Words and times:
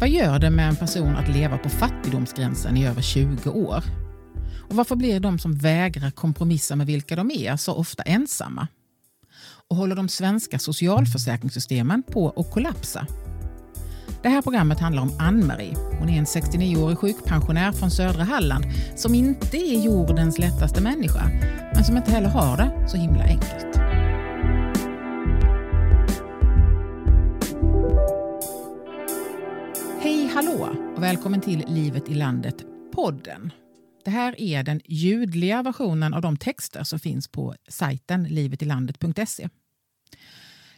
Vad 0.00 0.08
gör 0.08 0.38
det 0.38 0.50
med 0.50 0.68
en 0.68 0.76
person 0.76 1.16
att 1.16 1.28
leva 1.28 1.58
på 1.58 1.68
fattigdomsgränsen 1.68 2.76
i 2.76 2.86
över 2.86 3.02
20 3.02 3.50
år? 3.50 3.84
Och 4.68 4.76
varför 4.76 4.96
blir 4.96 5.20
de 5.20 5.38
som 5.38 5.58
vägrar 5.58 6.10
kompromissa 6.10 6.76
med 6.76 6.86
vilka 6.86 7.16
de 7.16 7.30
är 7.30 7.56
så 7.56 7.74
ofta 7.74 8.02
ensamma? 8.02 8.68
Och 9.68 9.76
håller 9.76 9.96
de 9.96 10.08
svenska 10.08 10.58
socialförsäkringssystemen 10.58 12.02
på 12.02 12.30
att 12.36 12.50
kollapsa? 12.50 13.06
Det 14.22 14.28
här 14.28 14.42
programmet 14.42 14.80
handlar 14.80 15.02
om 15.02 15.12
Ann-Marie. 15.18 15.76
Hon 15.98 16.08
är 16.08 16.18
en 16.18 16.24
69-årig 16.24 16.98
sjukpensionär 16.98 17.72
från 17.72 17.90
södra 17.90 18.24
Halland 18.24 18.64
som 18.96 19.14
inte 19.14 19.56
är 19.56 19.84
jordens 19.84 20.38
lättaste 20.38 20.80
människa, 20.80 21.30
men 21.74 21.84
som 21.84 21.96
inte 21.96 22.10
heller 22.10 22.28
har 22.28 22.56
det 22.56 22.88
så 22.88 22.96
himla 22.96 23.24
enkelt. 23.24 23.69
Välkommen 31.00 31.40
till 31.40 31.64
Livet 31.68 32.08
i 32.08 32.14
landet-podden. 32.14 33.50
Det 34.04 34.10
här 34.10 34.40
är 34.40 34.62
den 34.62 34.80
ljudliga 34.84 35.62
versionen 35.62 36.14
av 36.14 36.22
de 36.22 36.36
texter 36.36 36.84
som 36.84 36.98
finns 36.98 37.28
på 37.28 37.54
sajten 37.68 38.24
livetilandet.se. 38.24 39.48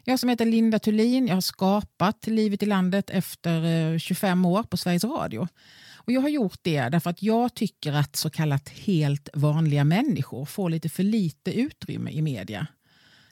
Jag 0.05 0.19
som 0.21 0.29
heter 0.29 0.45
Linda 0.47 0.79
Thulin, 0.79 1.27
jag 1.27 1.35
har 1.35 1.41
skapat 1.41 2.27
Livet 2.27 2.63
i 2.63 2.67
landet 2.67 3.11
efter 3.11 3.93
eh, 3.93 3.99
25 3.99 4.45
år 4.45 4.63
på 4.63 4.77
Sveriges 4.77 5.05
Radio. 5.05 5.49
Och 5.97 6.13
jag 6.13 6.21
har 6.21 6.29
gjort 6.29 6.59
det 6.63 6.89
därför 6.89 7.11
att 7.11 7.23
jag 7.23 7.55
tycker 7.55 7.93
att 7.93 8.17
så 8.17 8.31
kallat 8.31 8.69
helt 8.69 9.29
vanliga 9.35 9.85
människor 9.85 10.45
får 10.45 10.71
lite 10.71 10.89
för 10.89 11.03
lite 11.03 11.53
utrymme 11.61 12.11
i 12.11 12.23
media. 12.23 12.67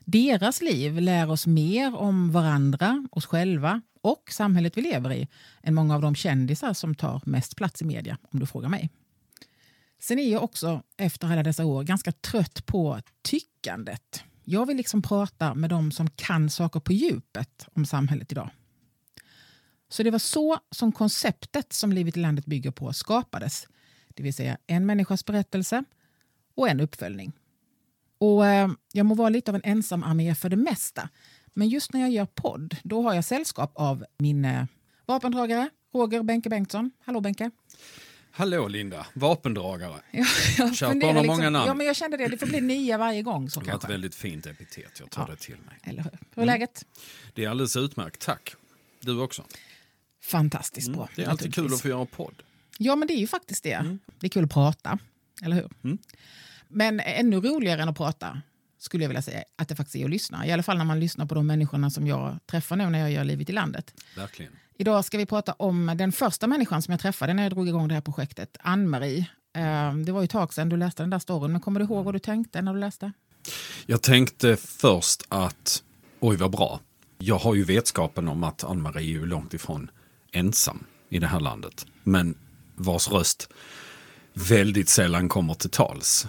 Deras 0.05 0.63
liv 0.63 1.01
lär 1.01 1.31
oss 1.31 1.47
mer 1.47 1.97
om 1.97 2.33
varandra, 2.33 3.07
oss 3.11 3.27
själva 3.27 3.81
och 4.03 4.23
samhället 4.31 4.77
vi 4.77 4.83
lever 4.83 5.13
i 5.13 5.29
än 5.63 5.75
många 5.75 5.95
av 5.95 6.03
de 6.03 6.15
kändisar 6.15 6.73
som 6.73 6.95
tar 6.95 7.23
mest 7.27 7.57
plats 7.57 7.83
i 7.83 7.85
media, 7.85 8.19
om 8.23 8.41
du 8.41 8.47
frågar 8.47 8.69
mig. 8.69 8.91
Sen 10.01 10.19
är 10.19 10.33
jag 10.33 10.43
också 10.43 10.83
efter 10.97 11.33
alla 11.33 11.43
dessa 11.43 11.65
år 11.65 11.83
ganska 11.83 12.13
trött 12.13 12.67
på 12.67 13.01
tyckandet. 13.23 14.25
Jag 14.45 14.67
vill 14.67 14.77
liksom 14.77 15.03
prata 15.03 15.55
med 15.55 15.71
de 15.71 15.93
som 15.93 16.11
kan 16.11 16.51
saker 16.51 16.81
på 16.81 16.93
djupet 16.93 17.67
om 17.75 17.87
samhället 17.87 18.33
idag. 18.33 18.51
Så 19.89 20.03
det 20.03 20.11
var 20.11 20.19
så 20.19 20.59
som 20.71 20.93
konceptet 20.93 21.73
som 21.73 21.93
Livet 21.93 22.17
i 22.17 22.21
landet 22.21 22.47
bygger 22.47 22.71
på 22.71 22.93
skapades. 22.93 23.69
Det 24.09 24.23
vill 24.23 24.35
säga 24.35 24.59
en 24.67 24.87
människas 24.87 25.25
berättelse 25.25 25.85
och 26.55 26.69
en 26.69 26.81
uppföljning. 26.81 27.33
Och 28.21 28.47
eh, 28.47 28.71
Jag 28.93 29.07
må 29.07 29.15
vara 29.15 29.29
lite 29.29 29.51
av 29.51 29.55
en 29.55 29.61
ensam 29.65 30.03
armé 30.03 30.35
för 30.35 30.49
det 30.49 30.57
mesta. 30.57 31.09
Men 31.55 31.69
just 31.69 31.93
när 31.93 32.01
jag 32.01 32.11
gör 32.11 32.27
podd 32.27 32.77
då 32.83 33.03
har 33.03 33.15
jag 33.15 33.25
sällskap 33.25 33.73
av 33.75 34.05
min 34.19 34.45
eh, 34.45 34.65
vapendragare 35.07 35.71
Roger 35.95 36.23
Benke 36.23 36.49
Bengtsson. 36.49 36.91
Hallå 37.05 37.21
Benke! 37.21 37.51
Hallå 38.33 38.69
Linda, 38.69 39.07
vapendragare. 39.15 40.01
Ja, 40.11 40.25
jag 40.81 40.97
med 40.97 41.15
liksom, 41.15 41.27
många 41.27 41.51
namn. 41.51 41.67
Ja, 41.67 41.75
men 41.75 41.87
jag 41.87 41.97
kände 41.97 42.17
det. 42.17 42.29
Det 42.29 42.39
får 42.39 42.47
bli 42.47 42.61
nya 42.61 42.99
varje 42.99 43.23
gång. 43.23 43.47
Det 43.47 43.67
var 43.67 43.75
ett 43.75 43.91
väldigt 43.91 44.15
fint 44.15 44.47
epitet, 44.47 45.01
jag 45.01 45.11
tar 45.11 45.23
Ja. 45.23 45.29
det 45.31 45.37
till 45.37 45.57
mig. 45.67 45.79
Eller 45.83 46.03
hur? 46.03 46.19
Hur 46.35 46.43
är 46.43 46.47
läget? 46.47 46.85
Det 47.35 47.45
är 47.45 47.49
alldeles 47.49 47.77
utmärkt, 47.77 48.21
tack. 48.21 48.55
Du 49.01 49.21
också. 49.21 49.45
Fantastiskt 50.25 50.93
bra. 50.93 51.09
Det 51.17 51.23
är 51.23 51.29
alltid 51.29 51.55
kul 51.55 51.75
att 51.75 51.81
få 51.81 51.89
göra 51.89 52.07
podd. 52.07 52.43
Ja, 52.79 52.97
men 52.97 53.09
det 53.09 53.15
är 53.15 53.21
ju 53.21 53.27
faktiskt 53.27 53.63
det. 53.65 53.99
Det 54.21 54.27
är 54.27 54.31
kul 54.31 54.45
att 54.45 54.51
prata, 54.53 54.99
eller 55.43 55.57
hur? 55.57 55.99
Men 56.71 57.01
ännu 57.01 57.41
roligare 57.41 57.83
än 57.83 57.89
att 57.89 57.97
prata 57.97 58.41
skulle 58.79 59.05
jag 59.05 59.09
vilja 59.09 59.23
säga 59.23 59.43
att 59.57 59.69
det 59.69 59.77
faktiskt 59.77 59.97
är 59.97 60.05
att 60.05 60.11
lyssna. 60.11 60.47
I 60.47 60.53
alla 60.53 60.63
fall 60.63 60.79
när 60.79 60.85
man 60.85 61.01
lyssnar 61.01 61.27
på 61.27 61.35
de 61.35 61.47
människorna 61.47 61.91
som 61.91 62.07
jag 62.07 62.39
träffar 62.47 62.77
nu 62.77 62.91
när 62.91 62.99
jag 62.99 63.13
gör 63.13 63.25
Livet 63.25 63.51
i 63.51 63.53
landet. 63.53 63.95
Verkligen. 64.17 64.53
Idag 64.79 65.05
ska 65.05 65.19
vi 65.19 65.27
prata 65.27 65.53
om 65.53 65.95
den 65.99 66.13
första 66.13 66.47
människan 66.47 66.83
som 66.83 66.93
jag 66.93 67.01
träffade 67.01 67.35
när 67.35 67.43
jag 67.43 67.53
drog 67.53 67.69
igång 67.69 67.89
det 67.89 67.95
här 67.95 68.01
projektet, 68.01 68.57
Ann-Marie. 68.61 69.27
Eh, 69.57 69.95
Det 69.95 70.13
var 70.13 70.21
ju 70.21 70.25
ett 70.25 70.31
tag 70.31 70.55
sedan 70.55 70.69
du 70.69 70.77
läste 70.77 71.03
den 71.03 71.11
där 71.11 71.19
storyn, 71.19 71.53
men 71.53 71.61
kommer 71.61 71.81
du 71.81 71.87
ihåg 71.87 72.05
vad 72.05 72.15
du 72.15 72.19
tänkte 72.19 72.63
när 72.63 72.75
du 72.75 72.81
läste? 72.81 73.13
Jag 73.87 74.03
tänkte 74.03 74.57
först 74.57 75.23
att, 75.29 75.83
oj 76.21 76.37
vad 76.37 76.51
bra. 76.51 76.81
Jag 77.19 77.39
har 77.39 77.55
ju 77.55 77.65
vetskapen 77.65 78.29
om 78.29 78.45
att 78.45 78.65
Ann-Marie 78.65 79.03
är 79.17 79.21
ju 79.21 79.27
långt 79.27 79.55
ifrån 79.55 79.91
ensam 80.33 80.85
i 81.09 81.19
det 81.19 81.27
här 81.27 81.41
landet. 81.41 81.87
Men 82.03 82.35
vars 82.77 83.09
röst 83.09 83.49
väldigt 84.35 84.89
sällan 84.89 85.29
kommer 85.29 85.55
till 85.55 85.71
tals. 85.71 86.27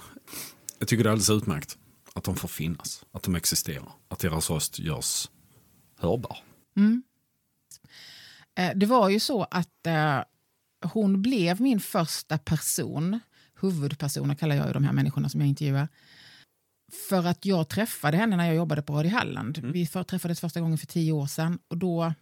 Jag 0.82 0.88
tycker 0.88 1.04
det 1.04 1.10
är 1.10 1.12
alldeles 1.12 1.30
utmärkt 1.30 1.78
att 2.14 2.24
de 2.24 2.36
får 2.36 2.48
finnas, 2.48 3.06
att 3.12 3.24
de 3.24 3.36
existerar, 3.36 3.92
att 4.08 4.20
deras 4.20 4.50
röst 4.50 4.80
görs 4.80 5.30
hörbar. 5.98 6.38
Eh, 8.58 8.72
Det 8.76 8.86
var 8.86 9.10
ju 9.10 9.20
så 9.20 9.44
att 9.44 9.88
eh, 9.88 10.20
hon 10.86 11.22
blev 11.22 11.62
min 11.62 11.80
första 11.80 12.38
person, 12.38 13.20
huvudpersoner 13.62 14.36
kallar 14.36 14.56
jag 14.56 14.68
ju 14.68 14.74
de 14.74 14.84
här 14.84 14.94
människorna 14.94 15.30
som 15.30 15.40
jag 15.42 15.48
intervjuar, 15.48 15.88
för 17.10 17.26
att 17.26 17.46
jag 17.46 17.70
träffade 17.70 18.18
henne 18.18 18.38
när 18.38 18.46
jag 18.46 18.56
jobbade 18.56 18.82
på 18.82 18.94
Radio 18.94 19.12
Halland. 19.12 19.58
Vi 19.58 19.88
för, 19.88 20.04
träffades 20.04 20.40
första 20.40 20.62
gången 20.62 20.78
för 20.78 20.88
tio 20.88 21.12
år 21.12 21.28
sedan 21.28 21.60
och 21.68 21.78
då, 21.78 22.14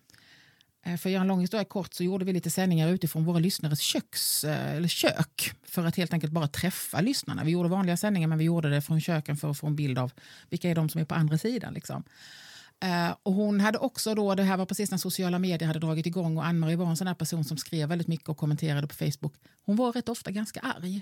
för 0.98 1.10
att 1.10 1.14
göra 1.14 1.22
en 1.22 1.28
lång 1.28 1.42
historia 1.42 1.66
kort, 1.66 1.94
så 1.94 2.04
gjorde 2.04 2.26
vi 2.26 2.34
lite 2.34 2.50
sändningar 2.50 2.88
utifrån 2.88 3.26
våra 3.26 3.40
lyssnares 3.40 3.80
köks, 3.80 4.44
eh, 4.44 4.76
eller 4.76 4.88
kök 4.88 5.52
för 5.64 5.86
att 5.86 5.96
helt 5.96 6.14
enkelt 6.14 6.34
bara 6.34 6.48
träffa 6.48 7.02
lyssnarna. 7.02 7.44
Vi 7.44 7.52
gjorde 7.52 7.70
vanliga 7.70 7.98
sändningar 7.98 8.28
men 8.28 8.38
vi 8.38 8.44
gjorde 8.44 8.70
det 8.70 8.82
från 8.82 9.02
köken 9.02 9.38
för 9.38 9.52
att 9.52 9.58
få 9.58 9.68
en 9.68 9.76
bild 9.76 10.00
av 10.00 10.12
vilka 10.50 10.70
är 10.70 10.76
de 10.76 10.90
som 10.90 11.02
är 11.02 11.06
på 11.06 11.16
andra 11.16 11.38
sidan. 11.38 11.74
Liksom. 11.74 12.04
Eh, 12.80 13.16
och 13.24 13.34
hon 13.34 13.60
hade 13.60 13.78
också 13.78 14.16
då, 14.16 14.36
det 14.36 14.44
här 14.44 14.58
var 14.58 14.66
precis 14.66 14.92
när 14.92 14.98
sociala 14.98 15.40
medier 15.40 15.68
hade 15.68 15.80
dragit 15.80 16.06
igång 16.06 16.38
och 16.38 16.46
Ann-Marie 16.46 16.76
var 16.76 16.86
en 16.86 16.98
sån 16.98 17.16
person 17.16 17.44
som 17.44 17.58
skrev 17.58 17.90
väldigt 17.90 18.08
mycket 18.08 18.30
och 18.30 18.38
kommenterade 18.38 18.88
på 18.88 18.96
Facebook. 18.96 19.34
Hon 19.66 19.76
var 19.76 19.92
rätt 19.92 20.10
ofta 20.10 20.32
ganska 20.32 20.60
arg. 20.60 21.02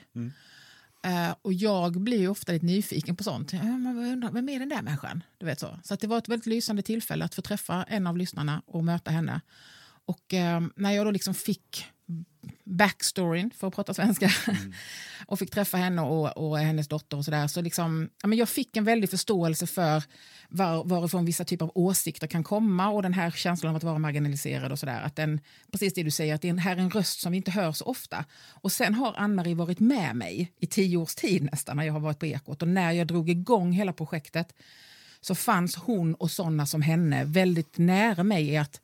Eh, 1.03 1.35
och 1.41 1.53
jag 1.53 2.01
blir 2.01 2.29
ofta 2.29 2.51
lite 2.51 2.65
nyfiken 2.65 3.15
på 3.15 3.23
sånt. 3.23 3.53
Ja, 3.53 3.63
men 3.63 4.29
vem 4.33 4.49
är 4.49 4.59
den 4.59 4.69
där 4.69 4.81
människan? 4.81 5.23
Du 5.37 5.45
vet 5.45 5.59
så. 5.59 5.79
så 5.83 5.95
det 5.95 6.07
var 6.07 6.17
ett 6.17 6.29
väldigt 6.29 6.45
lysande 6.45 6.81
tillfälle 6.81 7.25
att 7.25 7.35
få 7.35 7.41
träffa 7.41 7.83
en 7.83 8.07
av 8.07 8.17
lyssnarna 8.17 8.61
och 8.65 8.83
möta 8.83 9.11
henne. 9.11 9.41
Och 10.07 10.33
eh, 10.33 10.61
när 10.75 10.91
jag 10.91 11.05
då 11.05 11.11
liksom 11.11 11.33
fick 11.33 11.85
backstoryn, 12.63 13.51
för 13.57 13.67
att 13.67 13.75
prata 13.75 13.93
svenska, 13.93 14.31
och 15.27 15.39
fick 15.39 15.51
träffa 15.51 15.77
henne 15.77 16.01
och, 16.01 16.37
och 16.37 16.59
hennes 16.59 16.87
dotter 16.87 17.17
och 17.17 17.25
sådär, 17.25 17.47
så 17.47 17.61
liksom, 17.61 18.09
ja, 18.21 18.27
men 18.27 18.37
jag 18.37 18.49
fick 18.49 18.77
en 18.77 18.83
väldig 18.83 19.09
förståelse 19.09 19.67
för 19.67 20.03
var, 20.49 20.83
varifrån 20.83 21.25
vissa 21.25 21.45
typer 21.45 21.65
av 21.65 21.71
åsikter 21.75 22.27
kan 22.27 22.43
komma 22.43 22.89
och 22.89 23.01
den 23.03 23.13
här 23.13 23.31
känslan 23.31 23.69
av 23.69 23.75
att 23.75 23.83
vara 23.83 23.99
marginaliserad 23.99 24.71
och 24.71 24.79
sådär. 24.79 25.01
Att 25.01 25.15
den, 25.15 25.41
precis 25.71 25.93
det 25.93 26.03
du 26.03 26.11
säger, 26.11 26.35
att 26.35 26.41
det 26.41 26.47
är 26.47 26.49
en, 26.49 26.59
här 26.59 26.75
är 26.75 26.81
en 26.81 26.91
röst 26.91 27.19
som 27.19 27.31
vi 27.31 27.37
inte 27.37 27.51
hör 27.51 27.71
så 27.71 27.85
ofta. 27.85 28.25
Och 28.49 28.71
sen 28.71 28.93
har 28.93 29.13
Ann-Marie 29.17 29.55
varit 29.55 29.79
med 29.79 30.15
mig 30.15 30.53
i 30.59 30.67
tio 30.67 30.97
års 30.97 31.15
tid 31.15 31.43
nästan 31.43 31.77
när 31.77 31.83
jag 31.83 31.93
har 31.93 31.99
varit 31.99 32.19
på 32.19 32.25
Ekot 32.25 32.61
och 32.61 32.67
när 32.67 32.91
jag 32.91 33.07
drog 33.07 33.29
igång 33.29 33.71
hela 33.71 33.93
projektet 33.93 34.53
så 35.21 35.35
fanns 35.35 35.75
hon 35.75 36.15
och 36.15 36.31
sådana 36.31 36.65
som 36.65 36.81
henne 36.81 37.23
väldigt 37.25 37.77
nära 37.77 38.23
mig 38.23 38.49
i 38.49 38.57
att 38.57 38.81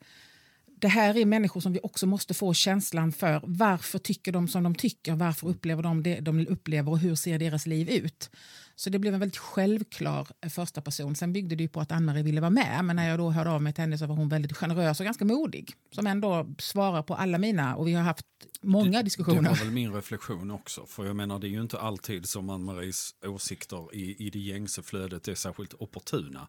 det 0.84 0.88
här 0.88 1.16
är 1.16 1.24
människor 1.24 1.60
som 1.60 1.72
vi 1.72 1.80
också 1.82 2.06
måste 2.06 2.34
få 2.34 2.54
känslan 2.54 3.12
för. 3.12 3.40
Varför 3.44 3.98
tycker 3.98 4.32
de 4.32 4.48
som 4.48 4.62
de 4.62 4.74
tycker? 4.74 5.12
Varför 5.14 5.48
upplever 5.48 5.82
de 5.82 6.02
det 6.02 6.20
de 6.20 6.46
upplever 6.46 6.90
och 6.92 6.98
hur 6.98 7.14
ser 7.14 7.38
deras 7.38 7.66
liv 7.66 7.88
ut? 7.88 8.30
Så 8.74 8.90
det 8.90 8.98
blev 8.98 9.14
en 9.14 9.20
väldigt 9.20 9.38
självklar 9.38 10.28
eh, 10.40 10.50
första 10.50 10.80
person. 10.80 11.16
Sen 11.16 11.32
byggde 11.32 11.56
det 11.56 11.62
ju 11.62 11.68
på 11.68 11.80
att 11.80 11.92
Ann-Marie 11.92 12.22
ville 12.22 12.40
vara 12.40 12.50
med. 12.50 12.84
Men 12.84 12.96
när 12.96 13.08
jag 13.08 13.18
då 13.18 13.30
hörde 13.30 13.50
av 13.50 13.62
mig 13.62 13.72
till 13.72 13.82
henne 13.82 13.98
så 13.98 14.06
var 14.06 14.14
hon 14.16 14.28
väldigt 14.28 14.56
generös 14.56 15.00
och 15.00 15.04
ganska 15.04 15.24
modig. 15.24 15.72
Som 15.92 16.06
ändå 16.06 16.54
svarar 16.58 17.02
på 17.02 17.14
alla 17.14 17.38
mina. 17.38 17.76
Och 17.76 17.88
vi 17.88 17.92
har 17.94 18.02
haft 18.02 18.26
många 18.62 18.98
Det 18.98 19.02
diskussioner. 19.02 19.48
var 19.50 19.56
väl 19.56 19.70
min 19.70 19.92
reflektion 19.92 20.50
också. 20.50 20.86
För 20.86 21.06
jag 21.06 21.16
menar 21.16 21.38
det 21.38 21.46
är 21.46 21.50
ju 21.50 21.60
inte 21.60 21.78
alltid 21.78 22.28
som 22.28 22.50
Ann-Maries 22.50 23.10
åsikter 23.26 23.94
i, 23.94 24.26
i 24.26 24.30
det 24.30 24.38
gängse 24.38 24.82
flödet 24.82 25.28
är 25.28 25.34
särskilt 25.34 25.74
opportuna. 25.78 26.48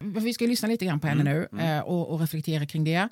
Vi 0.00 0.34
ska 0.34 0.46
lyssna 0.46 0.68
lite 0.68 0.84
grann 0.84 1.00
på 1.00 1.06
henne 1.06 1.24
nu 1.24 1.48
eh, 1.60 1.80
och, 1.80 2.08
och 2.10 2.20
reflektera 2.20 2.66
kring 2.66 2.84
det. 2.84 3.08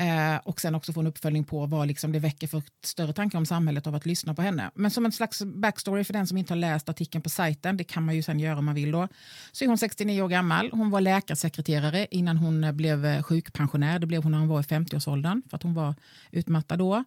Eh, 0.00 0.36
och 0.44 0.60
sen 0.60 0.74
också 0.74 0.92
få 0.92 1.00
en 1.00 1.06
uppföljning 1.06 1.44
på 1.44 1.66
vad 1.66 1.88
liksom 1.88 2.12
det 2.12 2.18
väcker 2.18 2.46
för 2.46 2.62
större 2.84 3.12
tankar 3.12 3.38
om 3.38 3.46
samhället 3.46 3.86
av 3.86 3.94
att 3.94 4.06
lyssna 4.06 4.34
på 4.34 4.42
henne. 4.42 4.70
Men 4.74 4.90
som 4.90 5.06
en 5.06 5.12
slags 5.12 5.42
backstory 5.42 6.04
för 6.04 6.12
den 6.12 6.26
som 6.26 6.38
inte 6.38 6.52
har 6.52 6.58
läst 6.58 6.88
artikeln 6.88 7.22
på 7.22 7.28
sajten, 7.28 7.76
det 7.76 7.84
kan 7.84 8.04
man 8.04 8.16
ju 8.16 8.22
sen 8.22 8.40
göra 8.40 8.58
om 8.58 8.64
man 8.64 8.74
vill 8.74 8.90
då, 8.90 9.08
så 9.52 9.64
är 9.64 9.68
hon 9.68 9.78
69 9.78 10.22
år 10.22 10.28
gammal. 10.28 10.70
Hon 10.72 10.90
var 10.90 11.00
läkarsekreterare 11.00 12.06
innan 12.10 12.36
hon 12.36 12.76
blev 12.76 13.22
sjukpensionär. 13.22 13.98
Det 13.98 14.06
blev 14.06 14.22
hon 14.22 14.32
när 14.32 14.38
hon 14.38 14.48
var 14.48 14.60
i 14.60 14.62
50-årsåldern 14.62 15.42
för 15.50 15.56
att 15.56 15.62
hon 15.62 15.74
var 15.74 15.94
utmattad 16.30 16.78
då. 16.78 17.04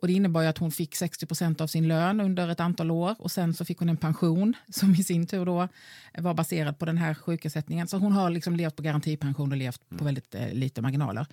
Och 0.00 0.06
det 0.06 0.12
innebar 0.12 0.44
att 0.44 0.58
hon 0.58 0.70
fick 0.70 0.96
60 0.96 1.26
procent 1.26 1.60
av 1.60 1.66
sin 1.66 1.88
lön 1.88 2.20
under 2.20 2.48
ett 2.48 2.60
antal 2.60 2.90
år 2.90 3.14
och 3.18 3.30
sen 3.30 3.54
så 3.54 3.64
fick 3.64 3.78
hon 3.78 3.88
en 3.88 3.96
pension 3.96 4.56
som 4.68 4.94
i 4.94 5.04
sin 5.04 5.26
tur 5.26 5.46
då 5.46 5.68
var 6.18 6.34
baserad 6.34 6.78
på 6.78 6.84
den 6.84 6.98
här 6.98 7.14
sjukersättningen. 7.14 7.88
Så 7.88 7.96
hon 7.98 8.12
har 8.12 8.30
liksom 8.30 8.56
levt 8.56 8.76
på 8.76 8.82
garantipension 8.82 9.52
och 9.52 9.58
levt 9.58 9.80
på 9.98 10.04
väldigt 10.04 10.34
eh, 10.34 10.52
lite 10.52 10.82
marginaler. 10.82 11.26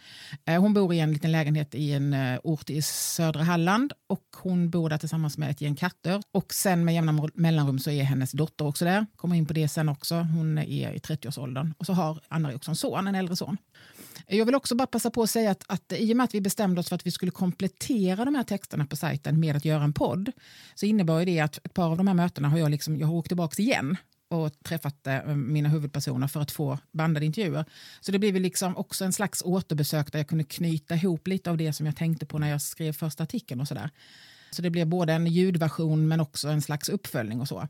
Eh, 0.46 0.62
hon 0.62 0.74
bor 0.74 0.94
i 0.94 1.00
en 1.00 1.14
liten 1.14 1.32
lägenhet 1.32 1.76
i 1.76 1.94
en 1.94 2.14
eh, 2.14 2.40
ort 2.44 2.70
i 2.70 2.82
södra 2.82 3.44
Halland 3.44 3.94
och 4.08 4.26
hon 4.36 4.70
bor 4.70 4.90
där 4.90 4.98
tillsammans 4.98 5.38
med 5.38 5.50
ett 5.50 5.62
gäng 5.62 5.76
katter. 5.76 6.22
Och 6.32 6.54
sen 6.54 6.86
med 6.86 6.94
jämna 6.94 7.30
mellanrum 7.34 7.80
så 7.80 7.92
är 7.92 8.04
hennes 8.04 8.32
dotter 8.32 8.66
också 8.66 8.86
där. 8.86 9.06
Kommer 9.16 9.36
in 9.36 9.46
på 9.46 9.54
det 9.54 9.68
sen 9.68 9.90
också. 9.90 10.16
Hon 10.16 10.58
är 10.58 10.92
i 10.92 10.98
30-årsåldern. 10.98 11.74
Och 11.78 11.86
så 11.86 11.94
har 11.94 12.20
Anna 12.28 12.56
också 12.56 12.72
en 12.72 12.76
son, 12.76 13.08
en 13.08 13.16
äldre 13.16 13.36
son. 13.36 13.58
Jag 14.28 14.46
vill 14.46 14.56
också 14.56 14.76
bara 14.76 14.88
passa 14.88 15.12
på 15.12 15.24
att 15.24 15.30
säga 15.30 15.52
att, 15.52 15.64
att 15.68 15.94
i 15.98 16.14
och 16.14 16.18
med 16.18 16.24
att 16.24 16.34
vi 16.34 16.42
bestämde 16.42 16.80
oss 16.80 16.90
för 16.90 16.96
att 16.96 17.06
vi 17.06 17.12
skulle 17.12 17.32
komplettera 17.32 18.26
de 18.26 18.36
här 18.36 18.44
texterna 18.44 18.86
på 18.86 18.96
sajten 18.96 19.40
med 19.40 19.56
att 19.56 19.66
göra 19.66 19.84
en 19.84 19.94
podd 19.94 20.32
så 20.76 20.86
innebar 20.86 21.26
det 21.26 21.40
att 21.40 21.58
ett 21.58 21.74
par 21.74 21.90
av 21.90 21.98
de 21.98 22.08
här 22.08 22.14
mötena 22.14 22.50
har 22.50 22.58
jag, 22.58 22.72
liksom, 22.72 22.98
jag 22.98 23.08
har 23.08 23.14
åkt 23.14 23.28
tillbaka 23.28 23.62
igen 23.62 23.98
och 24.30 24.64
träffat 24.64 25.08
eh, 25.08 25.26
mina 25.26 25.70
huvudpersoner 25.70 26.28
för 26.28 26.40
att 26.40 26.52
få 26.52 26.78
bandade 26.92 27.26
intervjuer. 27.26 27.66
Så 28.02 28.12
det 28.12 28.20
blev 28.20 28.36
liksom 28.36 28.78
också 28.78 29.06
en 29.06 29.14
slags 29.14 29.42
återbesök 29.46 30.12
där 30.12 30.20
jag 30.20 30.28
kunde 30.28 30.44
knyta 30.44 30.96
ihop 30.96 31.28
lite 31.28 31.50
av 31.50 31.58
det 31.58 31.74
som 31.74 31.86
jag 31.86 31.96
tänkte 31.96 32.26
på 32.26 32.40
när 32.40 32.50
jag 32.50 32.62
skrev 32.62 32.94
första 32.94 33.24
artikeln 33.24 33.62
och 33.62 33.68
sådär. 33.68 33.90
Så 34.52 34.62
det 34.62 34.70
blev 34.70 34.88
både 34.88 35.14
en 35.14 35.28
ljudversion 35.28 36.08
men 36.08 36.20
också 36.20 36.48
en 36.48 36.62
slags 36.62 36.90
uppföljning 36.90 37.42
och 37.42 37.48
så. 37.48 37.68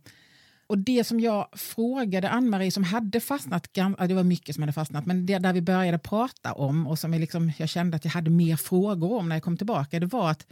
Och 0.68 0.78
det 0.78 1.04
som 1.04 1.20
jag 1.20 1.48
frågade 1.54 2.30
Ann-Marie 2.30 2.72
som 2.72 2.84
hade 2.84 3.20
fastnat, 3.20 3.74
det 4.08 4.14
var 4.14 4.24
mycket 4.24 4.56
som 4.56 4.62
hade 4.62 4.74
fastnat, 4.74 5.06
men 5.06 5.26
det 5.26 5.38
där 5.38 5.54
vi 5.54 5.62
började 5.62 6.00
prata 6.00 6.54
om 6.54 6.88
och 6.88 7.00
som 7.00 7.14
jag, 7.14 7.20
liksom, 7.20 7.52
jag 7.58 7.70
kände 7.70 7.98
att 7.98 8.06
jag 8.06 8.12
hade 8.12 8.30
mer 8.30 8.56
frågor 8.56 9.14
om 9.14 9.30
när 9.30 9.36
jag 9.36 9.44
kom 9.44 9.58
tillbaka, 9.58 10.00
det 10.00 10.06
var 10.06 10.32
att 10.32 10.46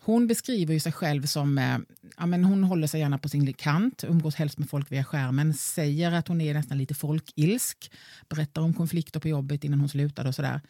hon 0.00 0.26
beskriver 0.26 0.74
ju 0.74 0.80
sig 0.80 0.92
själv 0.92 1.26
som, 1.26 1.58
eh, 1.58 1.78
ja, 2.18 2.26
men 2.26 2.44
hon 2.44 2.64
håller 2.64 2.86
sig 2.86 3.00
gärna 3.00 3.18
på 3.18 3.28
sin 3.28 3.52
kant, 3.52 4.04
umgås 4.04 4.34
helst 4.34 4.58
med 4.58 4.70
folk 4.70 4.92
via 4.92 5.04
skärmen, 5.04 5.54
säger 5.54 6.12
att 6.12 6.28
hon 6.28 6.40
är 6.40 6.54
nästan 6.54 6.78
lite 6.78 6.94
folkilsk, 6.94 7.90
berättar 8.28 8.62
om 8.62 8.74
konflikter 8.74 9.20
på 9.20 9.28
jobbet 9.28 9.64
innan 9.64 9.80
hon 9.80 9.88
slutade 9.88 10.28
och 10.28 10.34
sådär. 10.34 10.60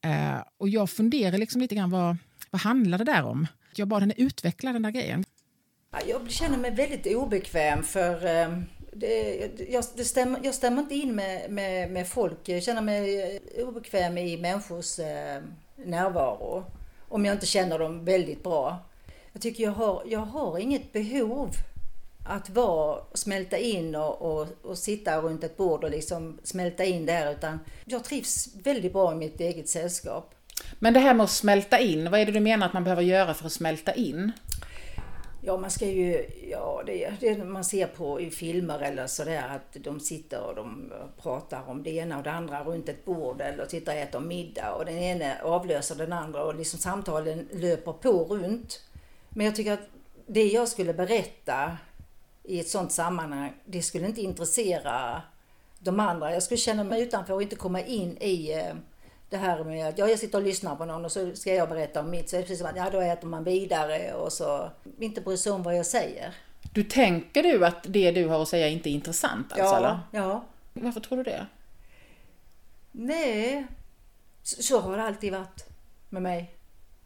Eh, 0.00 0.42
och 0.58 0.68
jag 0.68 0.90
funderar 0.90 1.38
liksom 1.38 1.60
lite 1.60 1.74
grann, 1.74 1.90
vad, 1.90 2.16
vad 2.50 2.60
handlar 2.60 2.98
det 2.98 3.04
där 3.04 3.22
om? 3.22 3.46
Jag 3.76 3.88
bad 3.88 4.02
henne 4.02 4.14
utveckla 4.16 4.72
den 4.72 4.82
där 4.82 4.90
grejen. 4.90 5.24
Jag 6.06 6.30
känner 6.30 6.58
mig 6.58 6.70
väldigt 6.70 7.16
obekväm 7.16 7.82
för 7.82 8.26
eh, 8.26 8.58
det, 8.92 9.50
jag, 9.68 9.84
det 9.96 10.04
stämmer, 10.04 10.40
jag 10.42 10.54
stämmer 10.54 10.82
inte 10.82 10.94
in 10.94 11.14
med, 11.14 11.50
med, 11.50 11.90
med 11.90 12.08
folk. 12.08 12.38
Jag 12.44 12.62
känner 12.62 12.82
mig 12.82 13.22
eh, 13.56 13.68
obekväm 13.68 14.18
i 14.18 14.36
människors 14.36 14.98
eh, 14.98 15.42
närvaro 15.76 16.64
om 17.08 17.24
jag 17.24 17.34
inte 17.34 17.46
känner 17.46 17.78
dem 17.78 18.04
väldigt 18.04 18.42
bra. 18.42 18.78
Jag 19.32 19.42
tycker 19.42 19.64
jag 19.64 19.72
har, 19.72 20.02
jag 20.06 20.20
har 20.20 20.58
inget 20.58 20.92
behov 20.92 21.50
att 22.26 22.50
vara, 22.50 23.00
smälta 23.14 23.58
in 23.58 23.94
och, 23.94 24.22
och, 24.22 24.48
och, 24.62 24.78
sitta 24.78 25.20
runt 25.20 25.44
ett 25.44 25.56
bord 25.56 25.84
och 25.84 25.90
liksom 25.90 26.38
smälta 26.42 26.84
in 26.84 27.06
där 27.06 27.32
utan 27.32 27.60
jag 27.84 28.04
trivs 28.04 28.48
väldigt 28.62 28.92
bra 28.92 29.12
i 29.12 29.14
mitt 29.14 29.40
eget 29.40 29.68
sällskap. 29.68 30.34
Men 30.78 30.94
det 30.94 31.00
här 31.00 31.14
med 31.14 31.24
att 31.24 31.30
smälta 31.30 31.78
in, 31.78 32.10
vad 32.10 32.20
är 32.20 32.26
det 32.26 32.32
du 32.32 32.40
menar 32.40 32.66
att 32.66 32.72
man 32.72 32.84
behöver 32.84 33.02
göra 33.02 33.34
för 33.34 33.46
att 33.46 33.52
smälta 33.52 33.94
in? 33.94 34.32
Ja, 35.46 35.56
man 35.56 35.70
ska 35.70 35.86
ju, 35.86 36.26
ja 36.50 36.82
det, 36.86 37.12
det 37.20 37.44
man 37.44 37.64
ser 37.64 37.86
på 37.86 38.20
i 38.20 38.30
filmer 38.30 38.78
eller 38.78 39.06
sådär 39.06 39.48
att 39.48 39.84
de 39.84 40.00
sitter 40.00 40.42
och 40.42 40.54
de 40.54 40.92
pratar 41.22 41.68
om 41.68 41.82
det 41.82 41.90
ena 41.90 42.16
och 42.18 42.22
det 42.22 42.30
andra 42.30 42.64
runt 42.64 42.88
ett 42.88 43.04
bord 43.04 43.40
eller 43.40 43.66
sitter 43.66 43.92
och 43.92 43.98
äter 43.98 44.20
middag 44.20 44.72
och 44.74 44.84
den 44.84 44.98
ene 44.98 45.42
avlöser 45.42 45.94
den 45.94 46.12
andra 46.12 46.44
och 46.44 46.54
liksom 46.54 46.78
samtalen 46.78 47.48
löper 47.52 47.92
på 47.92 48.24
runt. 48.24 48.82
Men 49.28 49.46
jag 49.46 49.56
tycker 49.56 49.72
att 49.72 49.88
det 50.26 50.44
jag 50.44 50.68
skulle 50.68 50.94
berätta 50.94 51.76
i 52.42 52.60
ett 52.60 52.68
sådant 52.68 52.92
sammanhang, 52.92 53.52
det 53.64 53.82
skulle 53.82 54.06
inte 54.06 54.22
intressera 54.22 55.22
de 55.78 56.00
andra. 56.00 56.32
Jag 56.32 56.42
skulle 56.42 56.58
känna 56.58 56.84
mig 56.84 57.02
utanför 57.02 57.34
och 57.34 57.42
inte 57.42 57.56
komma 57.56 57.80
in 57.80 58.18
i 58.18 58.52
eh, 58.52 58.74
det 59.30 59.36
här 59.36 59.64
med 59.64 59.88
att 59.88 59.98
ja, 59.98 60.08
jag 60.08 60.18
sitter 60.18 60.38
och 60.38 60.44
lyssnar 60.44 60.76
på 60.76 60.84
någon 60.84 61.04
och 61.04 61.12
så 61.12 61.34
ska 61.34 61.54
jag 61.54 61.68
berätta 61.68 62.00
om 62.00 62.10
mitt. 62.10 62.30
Så 62.30 62.36
är 62.36 62.40
det 62.40 62.46
precis 62.46 62.58
som 62.58 62.68
att 62.68 62.76
ja, 62.76 62.90
då 62.90 63.00
äter 63.00 63.28
man 63.28 63.44
vidare 63.44 64.14
och 64.14 64.32
så 64.32 64.70
inte 64.98 65.20
bryr 65.20 65.36
sig 65.36 65.52
om 65.52 65.62
vad 65.62 65.76
jag 65.76 65.86
säger. 65.86 66.34
Du 66.72 66.84
tänker 66.84 67.42
du 67.42 67.66
att 67.66 67.82
det 67.82 68.10
du 68.10 68.28
har 68.28 68.42
att 68.42 68.48
säga 68.48 68.68
inte 68.68 68.90
är 68.90 68.92
intressant? 68.92 69.52
Alltså, 69.52 69.64
ja, 69.64 69.76
eller? 69.76 69.98
ja. 70.10 70.44
Varför 70.72 71.00
tror 71.00 71.16
du 71.18 71.24
det? 71.24 71.46
Nej, 72.92 73.66
så, 74.42 74.62
så 74.62 74.80
har 74.80 74.96
det 74.96 75.02
alltid 75.02 75.32
varit 75.32 75.66
med 76.08 76.22
mig. 76.22 76.50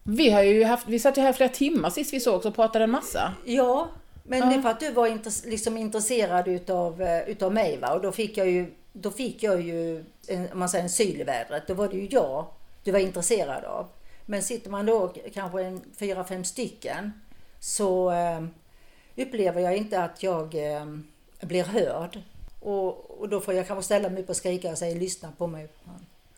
Vi, 0.02 0.30
har 0.30 0.42
ju 0.42 0.64
haft, 0.64 0.88
vi 0.88 0.98
satt 0.98 1.18
ju 1.18 1.22
här 1.22 1.32
flera 1.32 1.48
timmar 1.48 1.90
sist 1.90 2.12
vi 2.12 2.20
såg 2.20 2.46
och 2.46 2.54
pratade 2.54 2.84
en 2.84 2.90
massa. 2.90 3.34
Ja, 3.44 3.88
men 4.24 4.38
ja. 4.38 4.46
det 4.46 4.54
är 4.54 4.62
för 4.62 4.68
att 4.68 4.80
du 4.80 4.92
var 4.92 5.06
intress 5.06 5.44
liksom 5.44 5.76
intresserad 5.76 6.48
utav, 6.48 7.02
eh, 7.02 7.28
utav 7.28 7.52
mig 7.52 7.78
va? 7.78 7.92
och 7.92 8.00
då 8.00 8.12
fick 8.12 8.36
jag 8.36 8.50
ju, 8.50 8.74
då 9.00 9.10
fick 9.10 9.42
jag 9.42 9.60
ju 9.60 10.04
en, 10.28 10.48
man 10.52 10.68
säger 10.68 10.84
en 10.84 10.90
syl 10.90 11.20
i 11.20 11.24
vädret. 11.24 11.66
Då 11.66 11.74
var 11.74 11.88
det 11.88 11.96
ju 11.96 12.08
jag 12.10 12.46
du 12.84 12.92
var 12.92 12.98
intresserad 12.98 13.64
av. 13.64 13.86
Men 14.26 14.42
sitter 14.42 14.70
man 14.70 14.86
då 14.86 15.14
kanske 15.34 15.62
en 15.62 15.80
fyra, 15.98 16.24
fem 16.24 16.44
stycken 16.44 17.12
så 17.60 18.12
eh, 18.12 18.40
upplever 19.16 19.60
jag 19.60 19.76
inte 19.76 20.02
att 20.02 20.22
jag 20.22 20.74
eh, 20.74 20.86
blir 21.40 21.64
hörd. 21.64 22.18
Och, 22.60 23.20
och, 23.20 23.28
då 23.28 23.40
får 23.40 23.54
jag 23.54 23.66
kanske 23.66 23.82
ställa 23.82 24.08
mig 24.08 24.22
upp 24.22 24.28
och 24.28 24.36
skrika 24.36 24.70
och 24.70 24.78
säga 24.78 24.98
lyssna 24.98 25.32
på 25.38 25.46
mig. 25.46 25.68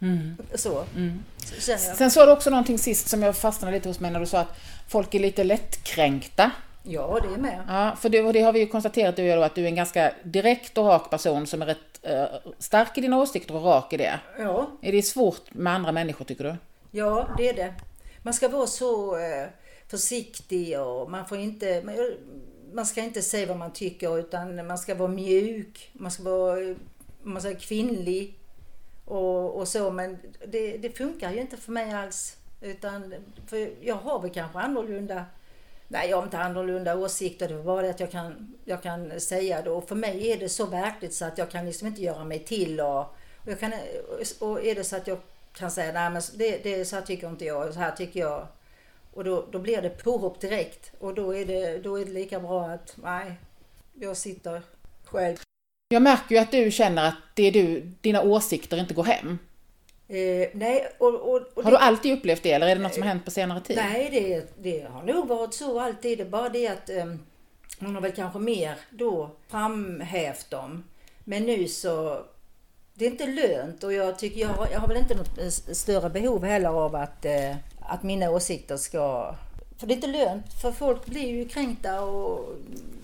Mm. 0.00 0.36
Så. 0.54 0.84
Mm. 0.96 1.24
så 1.38 1.78
Sen 1.78 2.10
sa 2.10 2.26
du 2.26 2.32
också 2.32 2.50
någonting 2.50 2.78
sist 2.78 3.08
som 3.08 3.22
jag 3.22 3.36
fastnade 3.36 3.72
lite 3.72 3.88
hos 3.88 4.00
mig 4.00 4.10
när 4.10 4.20
du 4.20 4.26
sa 4.26 4.38
att 4.38 4.58
folk 4.88 5.14
är 5.14 5.18
lite 5.18 5.44
lättkränkta. 5.44 6.50
Ja, 6.82 7.18
det 7.22 7.34
är 7.34 7.38
med. 7.38 7.62
Ja, 7.68 7.96
för 8.00 8.08
det, 8.08 8.32
det 8.32 8.40
har 8.40 8.52
vi 8.52 8.60
ju 8.60 8.66
konstaterat 8.66 9.16
du 9.16 9.36
då, 9.36 9.42
att 9.42 9.54
du 9.54 9.62
är 9.62 9.66
en 9.66 9.74
ganska 9.74 10.12
direkt 10.22 10.78
och 10.78 10.86
rak 10.86 11.10
person 11.10 11.46
som 11.46 11.62
är 11.62 11.66
rätt 11.66 11.89
stark 12.58 12.98
i 12.98 13.00
dina 13.00 13.18
åsikter 13.18 13.56
och 13.56 13.64
rak 13.64 13.92
i 13.92 13.96
det. 13.96 14.20
Ja. 14.38 14.70
Är 14.82 14.92
det 14.92 15.02
svårt 15.02 15.54
med 15.54 15.72
andra 15.72 15.92
människor 15.92 16.24
tycker 16.24 16.44
du? 16.44 16.56
Ja, 16.90 17.28
det 17.36 17.48
är 17.48 17.54
det. 17.54 17.74
Man 18.22 18.34
ska 18.34 18.48
vara 18.48 18.66
så 18.66 19.16
uh, 19.16 19.46
försiktig 19.88 20.80
och 20.80 21.10
man 21.10 21.26
får 21.26 21.38
inte, 21.38 21.82
man, 21.84 21.94
man, 22.72 22.86
ska 22.86 23.02
inte 23.02 23.22
säga 23.22 23.46
vad 23.46 23.56
man 23.56 23.72
tycker 23.72 24.18
utan 24.18 24.66
man 24.66 24.78
ska 24.78 24.94
vara 24.94 25.08
mjuk, 25.08 25.90
man 25.92 26.10
ska 26.10 26.22
vara 26.22 26.74
man 27.22 27.42
ska 27.42 27.54
kvinnlig 27.54 28.38
och, 29.04 29.56
och 29.56 29.68
så 29.68 29.90
men 29.90 30.18
det, 30.46 30.76
det 30.76 30.96
funkar 30.96 31.32
ju 31.32 31.40
inte 31.40 31.56
för 31.56 31.72
mig 31.72 31.92
alls. 31.92 32.36
Utan, 32.60 33.14
för 33.46 33.70
jag 33.80 33.94
har 33.94 34.22
väl 34.22 34.30
kanske 34.30 34.58
annorlunda 34.58 35.24
Nej, 35.92 36.10
jag 36.10 36.16
har 36.16 36.24
inte 36.24 36.38
annorlunda 36.38 36.96
åsikter. 36.96 37.48
Det 37.48 37.54
var 37.54 37.64
bara 37.64 37.82
det 37.82 37.90
att 37.90 38.00
jag 38.00 38.10
kan, 38.10 38.54
jag 38.64 38.82
kan 38.82 39.20
säga 39.20 39.62
det. 39.62 39.70
Och 39.70 39.88
för 39.88 39.94
mig 39.94 40.30
är 40.30 40.38
det 40.38 40.48
så 40.48 40.66
verkligt 40.66 41.14
så 41.14 41.24
att 41.24 41.38
jag 41.38 41.50
kan 41.50 41.66
liksom 41.66 41.88
inte 41.88 42.02
göra 42.02 42.24
mig 42.24 42.38
till. 42.38 42.80
Och, 42.80 42.98
och, 42.98 43.46
jag 43.46 43.60
kan, 43.60 43.72
och 44.38 44.64
är 44.64 44.74
det 44.74 44.84
så 44.84 44.96
att 44.96 45.06
jag 45.06 45.18
kan 45.52 45.70
säga 45.70 45.92
nej 45.92 46.10
men 46.10 46.22
det, 46.34 46.62
det, 46.62 46.84
så 46.84 46.96
här 46.96 47.02
tycker 47.02 47.28
inte 47.28 47.44
jag, 47.44 47.74
så 47.74 47.80
här 47.80 47.90
tycker 47.90 48.20
jag. 48.20 48.46
Och 49.14 49.24
då, 49.24 49.46
då 49.52 49.58
blir 49.58 49.82
det 49.82 49.90
påhopp 49.90 50.40
direkt. 50.40 50.92
Och 50.98 51.14
då 51.14 51.36
är, 51.36 51.46
det, 51.46 51.78
då 51.78 52.00
är 52.00 52.04
det 52.04 52.12
lika 52.12 52.40
bra 52.40 52.66
att 52.66 52.96
nej, 53.02 53.34
jag 53.94 54.16
sitter 54.16 54.62
själv. 55.04 55.36
Jag 55.88 56.02
märker 56.02 56.34
ju 56.34 56.40
att 56.40 56.50
du 56.50 56.70
känner 56.70 57.08
att 57.08 57.18
det 57.34 57.42
är 57.42 57.52
du, 57.52 57.80
dina 58.00 58.22
åsikter 58.22 58.76
inte 58.76 58.94
går 58.94 59.04
hem. 59.04 59.38
Eh, 60.10 60.48
nej, 60.52 60.86
och, 60.98 61.14
och, 61.14 61.40
och 61.54 61.64
har 61.64 61.70
du 61.70 61.76
alltid 61.76 62.18
upplevt 62.18 62.42
det 62.42 62.52
eller 62.52 62.66
är 62.66 62.76
det 62.76 62.82
något 62.82 62.94
som 62.94 63.02
har 63.02 63.08
hänt 63.08 63.24
på 63.24 63.30
senare 63.30 63.60
tid? 63.60 63.76
Nej, 63.76 64.08
det, 64.12 64.46
det 64.62 64.88
har 64.90 65.02
nog 65.02 65.28
varit 65.28 65.54
så 65.54 65.80
alltid. 65.80 66.18
Det 66.18 66.24
är 66.24 66.28
bara 66.28 66.48
det 66.48 66.68
att 66.68 66.90
eh, 66.90 67.14
hon 67.80 67.94
har 67.94 68.02
väl 68.02 68.12
kanske 68.12 68.38
mer 68.38 68.74
då 68.90 69.30
framhävt 69.48 70.50
dem. 70.50 70.84
Men 71.24 71.46
nu 71.46 71.68
så, 71.68 72.22
det 72.94 73.06
är 73.06 73.10
inte 73.10 73.26
lönt 73.26 73.84
och 73.84 73.92
jag 73.92 74.18
tycker 74.18 74.40
jag 74.40 74.48
har, 74.48 74.68
jag 74.72 74.80
har 74.80 74.88
väl 74.88 74.96
inte 74.96 75.14
något 75.14 75.52
större 75.76 76.10
behov 76.10 76.44
heller 76.44 76.68
av 76.68 76.94
att, 76.94 77.24
eh, 77.24 77.56
att 77.80 78.02
mina 78.02 78.30
åsikter 78.30 78.76
ska 78.76 79.34
för 79.80 79.86
det 79.86 79.92
är 79.92 79.96
inte 79.96 80.06
lönt, 80.06 80.52
för 80.62 80.72
folk 80.72 81.06
blir 81.06 81.28
ju 81.28 81.48
kränkta 81.48 82.02
och 82.02 82.54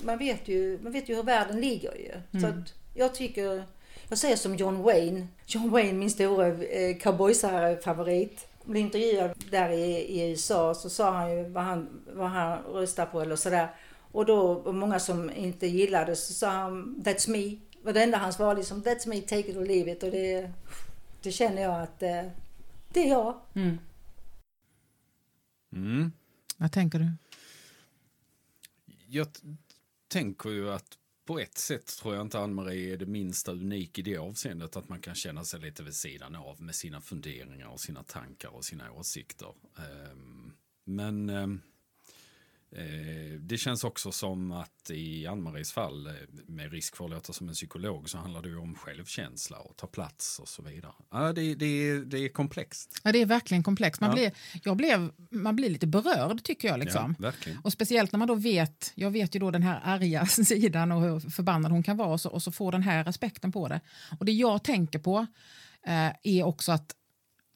man 0.04 0.18
vet 0.18 0.48
ju, 0.48 0.78
man 0.82 0.92
vet 0.92 1.08
ju 1.08 1.14
hur 1.14 1.22
världen 1.22 1.60
ligger 1.60 1.94
ju. 1.94 2.38
Mm. 2.38 2.64
Så 2.64 2.72
jag 2.94 3.14
tycker 3.14 3.64
jag 4.08 4.18
säger 4.18 4.36
som 4.36 4.56
John 4.56 4.82
Wayne. 4.82 5.26
John 5.46 5.70
Wayne, 5.70 5.92
min 5.92 6.10
stora 6.10 6.46
eh, 6.46 6.98
cowboysare-favorit. 6.98 8.46
Blev 8.64 8.80
intervjuad 8.82 9.44
där 9.50 9.70
i, 9.70 9.82
i 9.84 10.30
USA 10.30 10.74
så 10.74 10.90
sa 10.90 11.10
han 11.10 11.36
ju 11.36 11.48
vad 11.48 11.64
han, 11.64 12.02
vad 12.06 12.30
han 12.30 12.58
röstar 12.58 13.06
på 13.06 13.20
eller 13.20 13.36
sådär. 13.36 13.68
Och 14.12 14.26
då 14.26 14.72
många 14.72 14.98
som 14.98 15.30
inte 15.30 15.66
gillade 15.66 16.16
så 16.16 16.32
sa 16.32 16.50
han 16.50 17.02
That's 17.04 17.30
me. 17.30 17.56
Och 17.84 17.92
det 17.92 18.02
enda 18.02 18.18
han 18.18 18.32
svarade 18.32 18.60
liksom 18.60 18.82
That's 18.82 19.08
me, 19.08 19.20
take 19.20 19.50
it 19.50 19.56
or 19.56 19.64
leave 19.64 19.92
it. 19.92 20.02
Och 20.02 20.10
det, 20.10 20.50
det 21.22 21.32
känner 21.32 21.62
jag 21.62 21.82
att 21.82 22.02
eh, 22.02 22.22
det 22.88 23.00
är 23.00 23.08
jag. 23.08 23.40
Mm. 23.54 23.78
Mm. 25.72 26.12
Vad 26.56 26.72
tänker 26.72 26.98
du? 26.98 27.12
Jag 29.06 29.28
tänker 30.08 30.50
ju 30.50 30.70
att 30.70 30.98
på 31.26 31.38
ett 31.38 31.58
sätt 31.58 31.86
tror 31.86 32.14
jag 32.14 32.22
inte 32.22 32.38
Ann-Marie 32.38 32.92
är 32.92 32.96
det 32.96 33.06
minsta 33.06 33.52
unik 33.52 33.98
i 33.98 34.02
det 34.02 34.16
avseendet 34.16 34.76
att 34.76 34.88
man 34.88 35.00
kan 35.00 35.14
känna 35.14 35.44
sig 35.44 35.60
lite 35.60 35.82
vid 35.82 35.94
sidan 35.94 36.36
av 36.36 36.62
med 36.62 36.74
sina 36.74 37.00
funderingar 37.00 37.68
och 37.68 37.80
sina 37.80 38.02
tankar 38.02 38.48
och 38.48 38.64
sina 38.64 38.92
åsikter. 38.92 39.54
Ehm, 39.78 40.52
men 40.84 41.30
Eh, 41.30 41.46
det 43.40 43.56
känns 43.56 43.84
också 43.84 44.12
som 44.12 44.52
att 44.52 44.90
i 44.90 45.26
Ann-Maries 45.26 45.72
fall, 45.72 46.06
eh, 46.06 46.12
med 46.46 46.72
risk 46.72 46.96
för 46.96 47.04
att 47.04 47.10
låta 47.10 47.32
som 47.32 47.48
en 47.48 47.54
psykolog, 47.54 48.08
så 48.08 48.18
handlar 48.18 48.42
det 48.42 48.56
om 48.56 48.74
självkänsla 48.74 49.58
och 49.58 49.76
ta 49.76 49.86
plats 49.86 50.38
och 50.38 50.48
så 50.48 50.62
vidare. 50.62 50.92
Ja, 51.10 51.32
det, 51.32 51.54
det, 51.54 52.00
det 52.04 52.18
är 52.18 52.28
komplext. 52.28 53.00
Ja, 53.04 53.12
det 53.12 53.22
är 53.22 53.26
verkligen 53.26 53.62
komplext. 53.62 54.00
Man, 54.00 54.10
ja. 54.10 54.14
blir, 54.14 54.32
jag 54.64 54.76
blev, 54.76 55.10
man 55.30 55.56
blir 55.56 55.70
lite 55.70 55.86
berörd 55.86 56.42
tycker 56.42 56.68
jag. 56.68 56.78
Liksom. 56.78 57.14
Ja, 57.18 57.22
verkligen. 57.22 57.58
Och 57.58 57.72
speciellt 57.72 58.12
när 58.12 58.18
man 58.18 58.28
då 58.28 58.34
vet, 58.34 58.92
jag 58.94 59.10
vet 59.10 59.34
ju 59.34 59.40
då 59.40 59.50
den 59.50 59.62
här 59.62 59.80
arga 59.84 60.26
sidan 60.26 60.92
och 60.92 61.02
hur 61.02 61.20
förbannad 61.20 61.72
hon 61.72 61.82
kan 61.82 61.96
vara 61.96 62.08
och 62.08 62.20
så, 62.20 62.30
och 62.30 62.42
så 62.42 62.52
får 62.52 62.72
den 62.72 62.82
här 62.82 63.08
aspekten 63.08 63.52
på 63.52 63.68
det. 63.68 63.80
Och 64.18 64.24
det 64.24 64.32
jag 64.32 64.64
tänker 64.64 64.98
på 64.98 65.26
eh, 65.86 66.12
är 66.22 66.42
också 66.42 66.72
att 66.72 66.94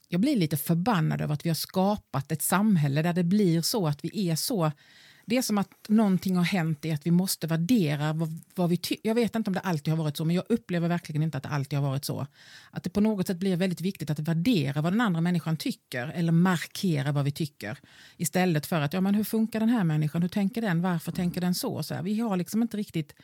jag 0.09 0.21
blir 0.21 0.37
lite 0.37 0.57
förbannad 0.57 1.21
över 1.21 1.35
att 1.35 1.45
vi 1.45 1.51
har 1.51 1.55
skapat 1.55 2.33
ett 2.33 2.43
samhälle 2.43 3.03
där 3.03 3.13
det 3.13 3.25
blir 3.25 3.63
så 3.63 3.87
att 3.87 4.05
vi 4.05 4.29
är 4.29 4.37
så 4.37 4.73
det 5.31 5.37
är 5.37 5.43
som 5.43 5.59
att 5.59 5.89
någonting 5.89 6.37
har 6.37 6.45
hänt 6.45 6.85
i 6.85 6.93
att 6.93 7.07
vi 7.07 7.11
måste 7.11 7.47
värdera 7.47 8.13
vad, 8.13 8.41
vad 8.55 8.71
vi 8.71 8.77
tycker. 8.77 9.09
Jag 9.09 9.15
vet 9.15 9.35
inte 9.35 9.51
om 9.51 9.55
det 9.55 9.61
alltid 9.61 9.95
har 9.95 9.99
varit 9.99 10.17
så, 10.17 10.25
men 10.25 10.37
jag 10.37 10.45
upplever 10.49 10.89
verkligen 10.89 11.23
inte 11.23 11.37
att 11.37 11.43
det 11.43 11.49
alltid 11.49 11.79
har 11.79 11.89
varit 11.89 12.05
så. 12.05 12.27
Att 12.71 12.83
det 12.83 12.91
på 12.91 13.01
något 13.01 13.27
sätt 13.27 13.37
blir 13.37 13.57
väldigt 13.57 13.81
viktigt 13.81 14.11
att 14.11 14.19
värdera 14.19 14.81
vad 14.81 14.93
den 14.93 15.01
andra 15.01 15.21
människan 15.21 15.57
tycker 15.57 16.09
eller 16.09 16.33
markera 16.33 17.13
vad 17.13 17.25
vi 17.25 17.33
tycker. 17.33 17.79
Istället 18.17 18.67
för 18.67 18.81
att, 18.81 18.93
ja 18.93 19.01
men 19.01 19.15
hur 19.15 19.25
funkar 19.25 19.61
den 19.61 19.69
här 19.69 19.85
människan, 19.85 20.23
hur 20.23 20.29
tänker 20.29 20.63
den, 20.63 20.83
varför 20.83 21.13
tänker 21.13 21.41
den 21.41 21.55
så? 21.55 21.83
så 21.83 21.95
här, 21.95 22.03
vi 22.03 22.21
har 22.21 22.37
liksom 22.37 22.63
inte 22.63 22.77
riktigt 22.77 23.15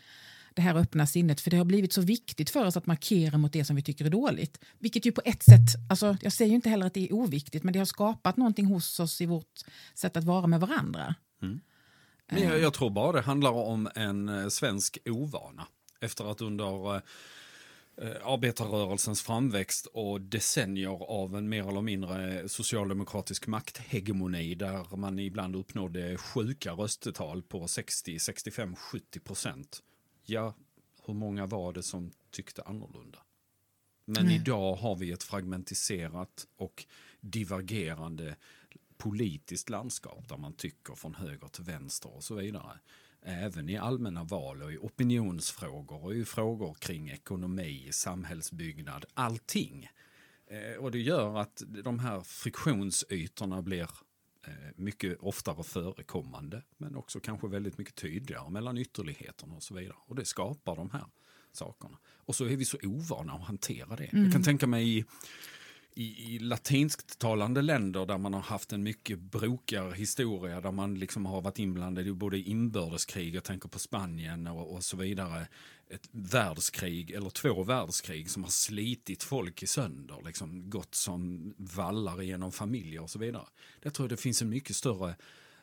det 0.55 0.63
här 0.63 0.75
öppna 0.75 1.07
sinnet 1.07 1.41
för 1.41 1.51
det 1.51 1.57
har 1.57 1.65
blivit 1.65 1.93
så 1.93 2.01
viktigt 2.01 2.51
för 2.51 2.65
oss 2.67 2.77
att 2.77 2.87
markera 2.87 3.39
mot 3.39 3.53
det 3.53 3.65
som 3.65 3.77
vi 3.77 3.83
tycker 3.83 4.05
är 4.05 4.11
dåligt. 4.11 4.61
Vilket 4.79 5.07
ju 5.07 5.13
på 5.13 5.23
ett 5.25 5.43
sätt, 5.43 5.91
alltså 5.91 6.17
jag 6.23 6.33
säger 6.33 6.49
ju 6.49 6.55
inte 6.55 6.69
heller 6.69 6.87
att 6.87 6.95
det 6.95 7.09
är 7.09 7.13
oviktigt, 7.13 7.65
men 7.65 7.73
det 7.73 7.79
har 7.79 7.87
skapat 7.87 8.37
någonting 8.37 8.67
hos 8.67 9.01
oss 9.01 9.21
i 9.21 9.27
vårt 9.27 9.61
sätt 9.95 10.17
att 10.17 10.25
vara 10.25 10.47
med 10.47 10.61
varandra. 10.61 11.15
Mm. 11.43 11.61
Men 12.29 12.43
jag, 12.43 12.61
jag, 12.61 12.75
tror 12.75 12.91
bara 12.91 13.13
det 13.13 13.21
handlar 13.21 13.51
om 13.51 13.89
en 13.95 14.29
eh, 14.29 14.49
svensk 14.49 14.99
ovana. 15.05 15.67
Efter 16.01 16.31
att 16.31 16.41
under 16.41 16.95
eh, 16.95 17.01
eh, 17.97 18.27
arbetarrörelsens 18.27 19.23
framväxt 19.23 19.87
och 19.87 20.21
decennier 20.21 21.03
av 21.11 21.37
en 21.37 21.49
mer 21.49 21.69
eller 21.69 21.83
mindre 21.83 22.49
socialdemokratisk 22.49 23.47
makthegemoni 23.47 24.55
där 24.55 24.97
man 24.97 25.19
ibland 25.19 25.57
uppnådde 25.57 26.17
sjuka 26.17 26.73
röstetal 26.73 27.43
på 27.43 27.69
60, 27.69 28.19
65, 28.19 28.77
70 28.77 29.21
procent. 29.21 29.83
Ja, 30.25 30.55
hur 31.07 31.15
många 31.15 31.47
var 31.47 31.73
det 31.73 31.83
som 31.83 32.13
tyckte 32.31 32.63
annorlunda? 32.63 33.19
Men 34.05 34.23
mm. 34.23 34.33
idag 34.33 34.75
har 34.75 34.97
vi 34.97 35.13
ett 35.13 35.23
fragmentiserat 35.23 36.47
och 36.57 36.87
divergerande 37.21 38.37
politiskt 38.99 39.71
landskap 39.71 40.29
där 40.29 40.37
man 40.37 40.53
tycker 40.53 40.95
från 40.95 41.15
höger 41.15 41.49
till 41.49 41.65
vänster 41.65 42.17
och 42.17 42.25
så 42.25 42.35
vidare. 42.35 42.79
Även 43.23 43.69
i 43.69 43.77
allmänna 43.77 44.25
val 44.25 44.63
och 44.63 44.73
i 44.73 44.79
opinionsfrågor 44.79 46.05
och 46.05 46.15
i 46.15 46.25
frågor 46.25 46.75
kring 46.75 47.09
ekonomi, 47.09 47.89
samhällsbyggnad, 47.93 49.05
allting. 49.15 49.89
Eh, 50.47 50.79
och 50.79 50.91
det 50.91 51.01
gör 51.01 51.39
att 51.39 51.63
de 51.67 51.99
här 51.99 52.21
friktionsytorna 52.21 53.63
blir 53.63 53.91
eh, 54.47 54.53
mycket 54.77 55.19
oftare 55.21 55.63
förekommande 55.63 56.63
men 56.77 56.97
också 56.97 57.21
kanske 57.21 57.49
väldigt 57.49 57.79
mycket 57.79 57.95
tydligare 57.95 58.51
mellan 58.51 58.79
ytterligheterna 58.79 59.55
och 59.55 59.63
så 59.63 59.75
vidare. 59.75 59.97
Och 60.07 60.15
det 60.15 60.25
skapar 60.25 60.77
de 60.77 60.91
här 60.91 61.07
sakerna. 61.53 61.99
Och 62.05 62.35
så 62.35 62.45
är 62.45 62.57
vi 62.57 62.65
så 62.65 62.79
ovana 62.83 63.33
att 63.33 63.47
hantera 63.47 63.97
det. 63.97 64.05
Mm. 64.05 64.25
Jag 64.25 64.33
kan 64.33 64.43
tänka 64.43 64.67
mig 64.67 65.05
i, 65.97 66.35
i 66.35 66.39
latinskttalande 66.39 67.63
länder 67.63 68.07
där 68.07 68.19
man 68.19 68.35
har 68.35 68.41
haft 68.41 68.73
en 68.73 68.83
mycket 68.83 69.19
brokigare 69.19 69.95
historia, 69.95 70.61
där 70.61 70.73
man 70.73 70.95
liksom 70.95 71.27
har 71.27 71.41
varit 71.41 71.59
inblandad 71.59 72.07
i 72.07 72.13
både 72.13 72.39
inbördeskrig, 72.39 73.35
jag 73.35 73.45
tänker 73.45 73.69
på 73.69 73.79
Spanien 73.79 74.47
och, 74.47 74.75
och, 74.75 74.85
så 74.85 74.97
vidare, 74.97 75.49
ett 75.91 76.09
världskrig 76.11 77.11
eller 77.11 77.31
två 77.31 77.63
världskrig 77.63 78.31
som 78.31 78.43
har 78.43 78.51
slitit 78.51 79.23
folk 79.23 79.63
i 79.63 79.67
sönder, 79.67 80.23
liksom 80.25 80.71
gått 80.71 80.95
som 80.95 81.55
vallar 81.59 82.23
genom 82.23 82.53
familjer 82.53 83.03
och 83.03 83.11
så 83.11 83.19
vidare. 83.19 83.47
Där 83.83 83.91
tror 83.91 84.05
jag 84.05 84.19
det 84.19 84.23
finns 84.23 84.43
en 84.43 84.49
mycket 84.49 84.77
större 84.77 85.17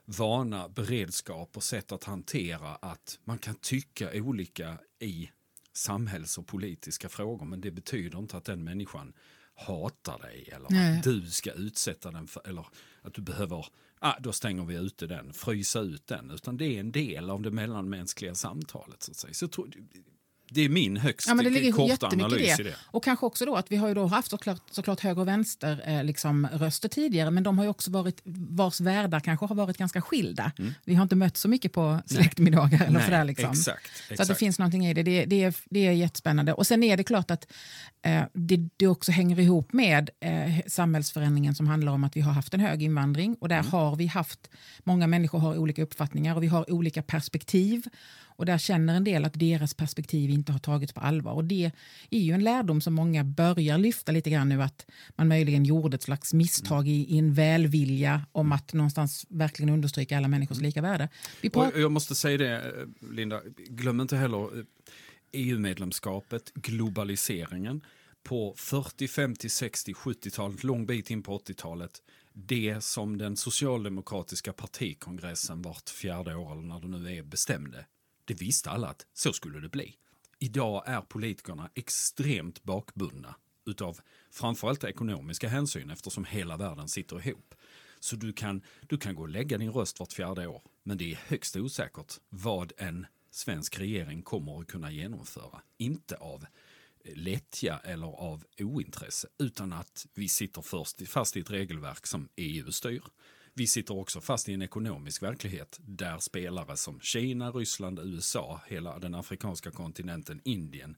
vana, 0.06 0.70
beredskap 0.70 1.58
och 1.58 1.64
sätt 1.64 1.92
att 1.92 2.04
hantera 2.04 2.76
att 2.76 3.20
man 3.24 3.38
kan 3.38 3.56
tycka 3.56 4.10
olika 4.14 4.78
i 5.00 5.30
samhälls 5.74 6.38
och 6.38 6.48
politiska 6.48 7.10
frågor, 7.10 7.46
men 7.46 7.62
det 7.62 7.72
betyder 7.72 8.20
inte 8.20 8.38
att 8.38 8.46
den 8.46 8.64
människan 8.64 9.14
hatar 9.56 10.20
dig 10.20 10.50
eller 10.56 10.70
Nej. 10.70 10.98
att 10.98 11.04
du 11.04 11.22
ska 11.30 11.52
utsätta 11.52 12.12
den 12.12 12.28
för, 12.28 12.48
eller 12.48 12.66
att 13.02 13.14
du 13.14 13.22
behöver, 13.22 13.66
ah, 14.00 14.20
då 14.20 14.32
stänger 14.34 14.66
vi 14.66 14.76
ute 14.76 15.08
den, 15.08 15.34
frysa 15.34 15.80
ut 15.80 16.08
den, 16.08 16.32
utan 16.32 16.58
det 16.58 16.66
är 16.66 16.80
en 16.80 16.92
del 16.92 17.30
av 17.30 17.42
det 17.42 17.52
mellanmänskliga 17.52 18.36
samtalet. 18.36 19.04
Så 19.04 19.12
att 19.12 19.18
säga. 19.18 19.34
Så 19.34 19.44
jag 19.44 19.52
tror, 19.52 19.70
det 20.54 20.62
är 20.62 20.70
min 20.70 20.98
högst 20.98 21.28
ja, 21.28 21.34
men 21.34 21.46
det 21.46 21.52
ligger 21.52 21.72
korta 21.72 22.08
analys 22.08 22.60
i 22.60 22.64
det. 22.64 22.76
Och 22.86 23.04
kanske 23.04 23.26
också 23.26 23.46
då 23.46 23.56
att 23.56 23.72
vi 23.72 23.76
har 23.76 23.88
ju 23.88 23.94
då 23.94 24.06
haft 24.06 24.30
såklart, 24.30 24.62
såklart 24.72 25.00
höger 25.00 25.22
och 25.22 25.28
vänster 25.28 25.84
eh, 25.86 26.04
liksom, 26.04 26.48
röster 26.54 26.90
tidigare 26.90 27.32
men 27.32 27.44
de 27.44 27.60
har 27.60 27.68
också 27.68 27.92
varit, 27.92 28.22
vars 28.24 28.82
världar 28.82 29.20
kanske 29.20 29.46
har 29.46 29.56
varit 29.56 29.78
ganska 29.78 30.02
skilda. 30.02 30.52
Mm. 30.60 30.74
Vi 30.86 30.96
har 30.96 31.04
inte 31.04 31.16
mött 31.16 31.38
så 31.38 31.48
mycket 31.48 31.74
på 31.74 32.00
släktmiddagar 32.06 32.82
eller 32.82 33.00
Nej, 33.00 33.06
sådär. 33.06 33.26
Liksom. 33.26 33.52
Exakt, 33.52 33.86
exakt. 33.86 34.18
Så 34.18 34.22
att 34.22 34.28
det 34.28 34.36
finns 34.36 34.60
någonting 34.60 34.86
i 34.86 34.94
det. 34.94 35.04
Det, 35.04 35.26
det, 35.26 35.44
är, 35.44 35.56
det 35.70 35.88
är 35.88 35.92
jättespännande. 35.92 36.54
Och 36.54 36.68
sen 36.68 36.84
är 36.84 36.98
det 36.98 37.04
klart 37.04 37.32
att 37.32 37.52
eh, 38.02 38.24
det, 38.34 38.70
det 38.78 38.88
också 38.88 39.12
hänger 39.12 39.40
ihop 39.40 39.74
med 39.74 40.10
eh, 40.20 40.66
samhällsförändringen 40.68 41.56
som 41.56 41.68
handlar 41.68 41.92
om 41.92 42.04
att 42.04 42.18
vi 42.18 42.22
har 42.22 42.32
haft 42.32 42.54
en 42.54 42.60
hög 42.60 42.84
invandring 42.84 43.36
och 43.42 43.50
där 43.50 43.60
mm. 43.60 43.72
har 43.72 43.96
vi 43.96 44.08
haft, 44.08 44.50
många 44.84 45.08
människor 45.08 45.40
har 45.40 45.58
olika 45.58 45.84
uppfattningar 45.84 46.36
och 46.36 46.44
vi 46.44 46.48
har 46.48 46.72
olika 46.72 47.02
perspektiv 47.02 47.88
och 48.36 48.46
där 48.46 48.58
känner 48.58 48.96
en 48.96 49.04
del 49.04 49.26
att 49.26 49.34
deras 49.34 49.74
perspektiv 49.74 50.30
inte 50.30 50.52
har 50.52 50.60
tagits 50.60 50.94
på 50.94 51.00
allvar. 51.00 51.34
Och 51.34 51.44
det 51.44 51.72
är 52.10 52.20
ju 52.20 52.34
en 52.34 52.44
lärdom 52.44 52.82
som 52.82 52.94
många 52.94 53.24
börjar 53.24 53.78
lyfta 53.78 54.12
lite 54.12 54.30
grann 54.30 54.50
nu 54.50 54.62
att 54.62 54.86
man 55.16 55.28
möjligen 55.28 55.66
gjorde 55.66 55.96
ett 55.96 56.04
slags 56.04 56.34
misstag 56.34 56.88
i, 56.88 56.92
i 56.92 57.18
en 57.18 57.34
välvilja 57.34 58.26
om 58.32 58.52
att 58.52 58.74
någonstans 58.74 59.26
verkligen 59.30 59.74
understryka 59.74 60.18
alla 60.18 60.28
människors 60.28 60.62
lika 60.62 60.82
värde. 60.82 61.10
jag 61.76 61.92
måste 61.92 62.16
säga 62.16 62.38
det, 62.38 62.74
Linda, 63.12 63.42
glöm 63.58 64.02
inte 64.02 64.18
heller 64.18 64.66
EU-medlemskapet, 65.32 66.52
eh, 66.56 66.60
e 66.60 66.62
globaliseringen 66.64 67.82
på 68.24 68.54
40, 68.58 69.08
50, 69.08 69.50
60, 69.50 69.94
70-talet, 69.94 70.64
lång 70.64 70.86
bit 70.86 71.10
in 71.10 71.24
på 71.24 71.38
80-talet 71.38 72.02
det 72.34 72.84
som 72.84 73.18
den 73.18 73.38
socialdemokratiska 73.38 74.54
partikongressen 74.54 75.62
vart 75.62 75.90
fjärde 75.90 76.36
år 76.36 76.52
eller 76.52 76.62
när 76.62 76.80
det 76.80 76.88
nu 76.88 77.18
är 77.18 77.24
bestämde. 77.24 77.86
Det 78.26 78.34
visste 78.34 78.70
alla 78.70 78.88
att 78.88 79.06
så 79.14 79.34
skulle 79.34 79.60
det 79.60 79.70
bli. 79.70 79.96
Idag 80.40 80.84
är 80.86 81.02
politikerna 81.02 81.70
extremt 81.76 82.64
bakbundna 82.64 83.36
utav 83.66 84.00
framförallt 84.32 84.84
ekonomiska 84.84 85.48
hänsyn 85.48 85.90
eftersom 85.90 86.26
hela 86.26 86.58
världen 86.58 86.88
sitter 86.88 87.28
ihop. 87.28 87.56
Så 88.00 88.16
du 88.16 88.34
kan, 88.34 88.62
du 88.88 88.98
kan 88.98 89.16
gå 89.16 89.22
och 89.22 89.30
lägga 89.30 89.58
din 89.58 89.72
röst 89.72 90.00
vart 90.00 90.14
fjärde 90.14 90.48
år, 90.48 90.62
men 90.84 90.98
det 90.98 91.12
är 91.12 91.16
högst 91.16 91.56
osäkert 91.56 92.14
vad 92.30 92.74
en 92.78 93.06
svensk 93.32 93.80
regering 93.80 94.22
kommer 94.22 94.62
att 94.62 94.68
kunna 94.68 94.92
genomföra. 94.92 95.62
Inte 95.78 96.16
av 96.16 96.46
lättja 97.06 97.80
eller 97.84 98.08
av 98.08 98.46
ointresse, 98.60 99.28
utan 99.40 99.74
att 99.74 100.06
vi 100.14 100.30
sitter 100.30 100.62
först 100.62 101.10
fast 101.10 101.38
i 101.38 101.40
ett 101.40 101.52
regelverk 101.52 102.08
som 102.08 102.30
EU 102.36 102.72
styr 102.72 103.04
vi 103.54 103.68
sitter 103.68 103.98
också 103.98 104.22
fast 104.22 104.50
i 104.50 104.54
en 104.54 104.62
ekonomisk 104.62 105.24
verklighet 105.24 105.80
där 105.82 106.20
spelare 106.20 106.78
som 106.78 107.00
Kina, 107.00 107.52
Ryssland, 107.52 108.00
USA, 108.00 108.62
hela 108.68 109.00
den 109.00 109.16
afrikanska 109.16 109.72
kontinenten, 109.72 110.42
Indien, 110.44 110.98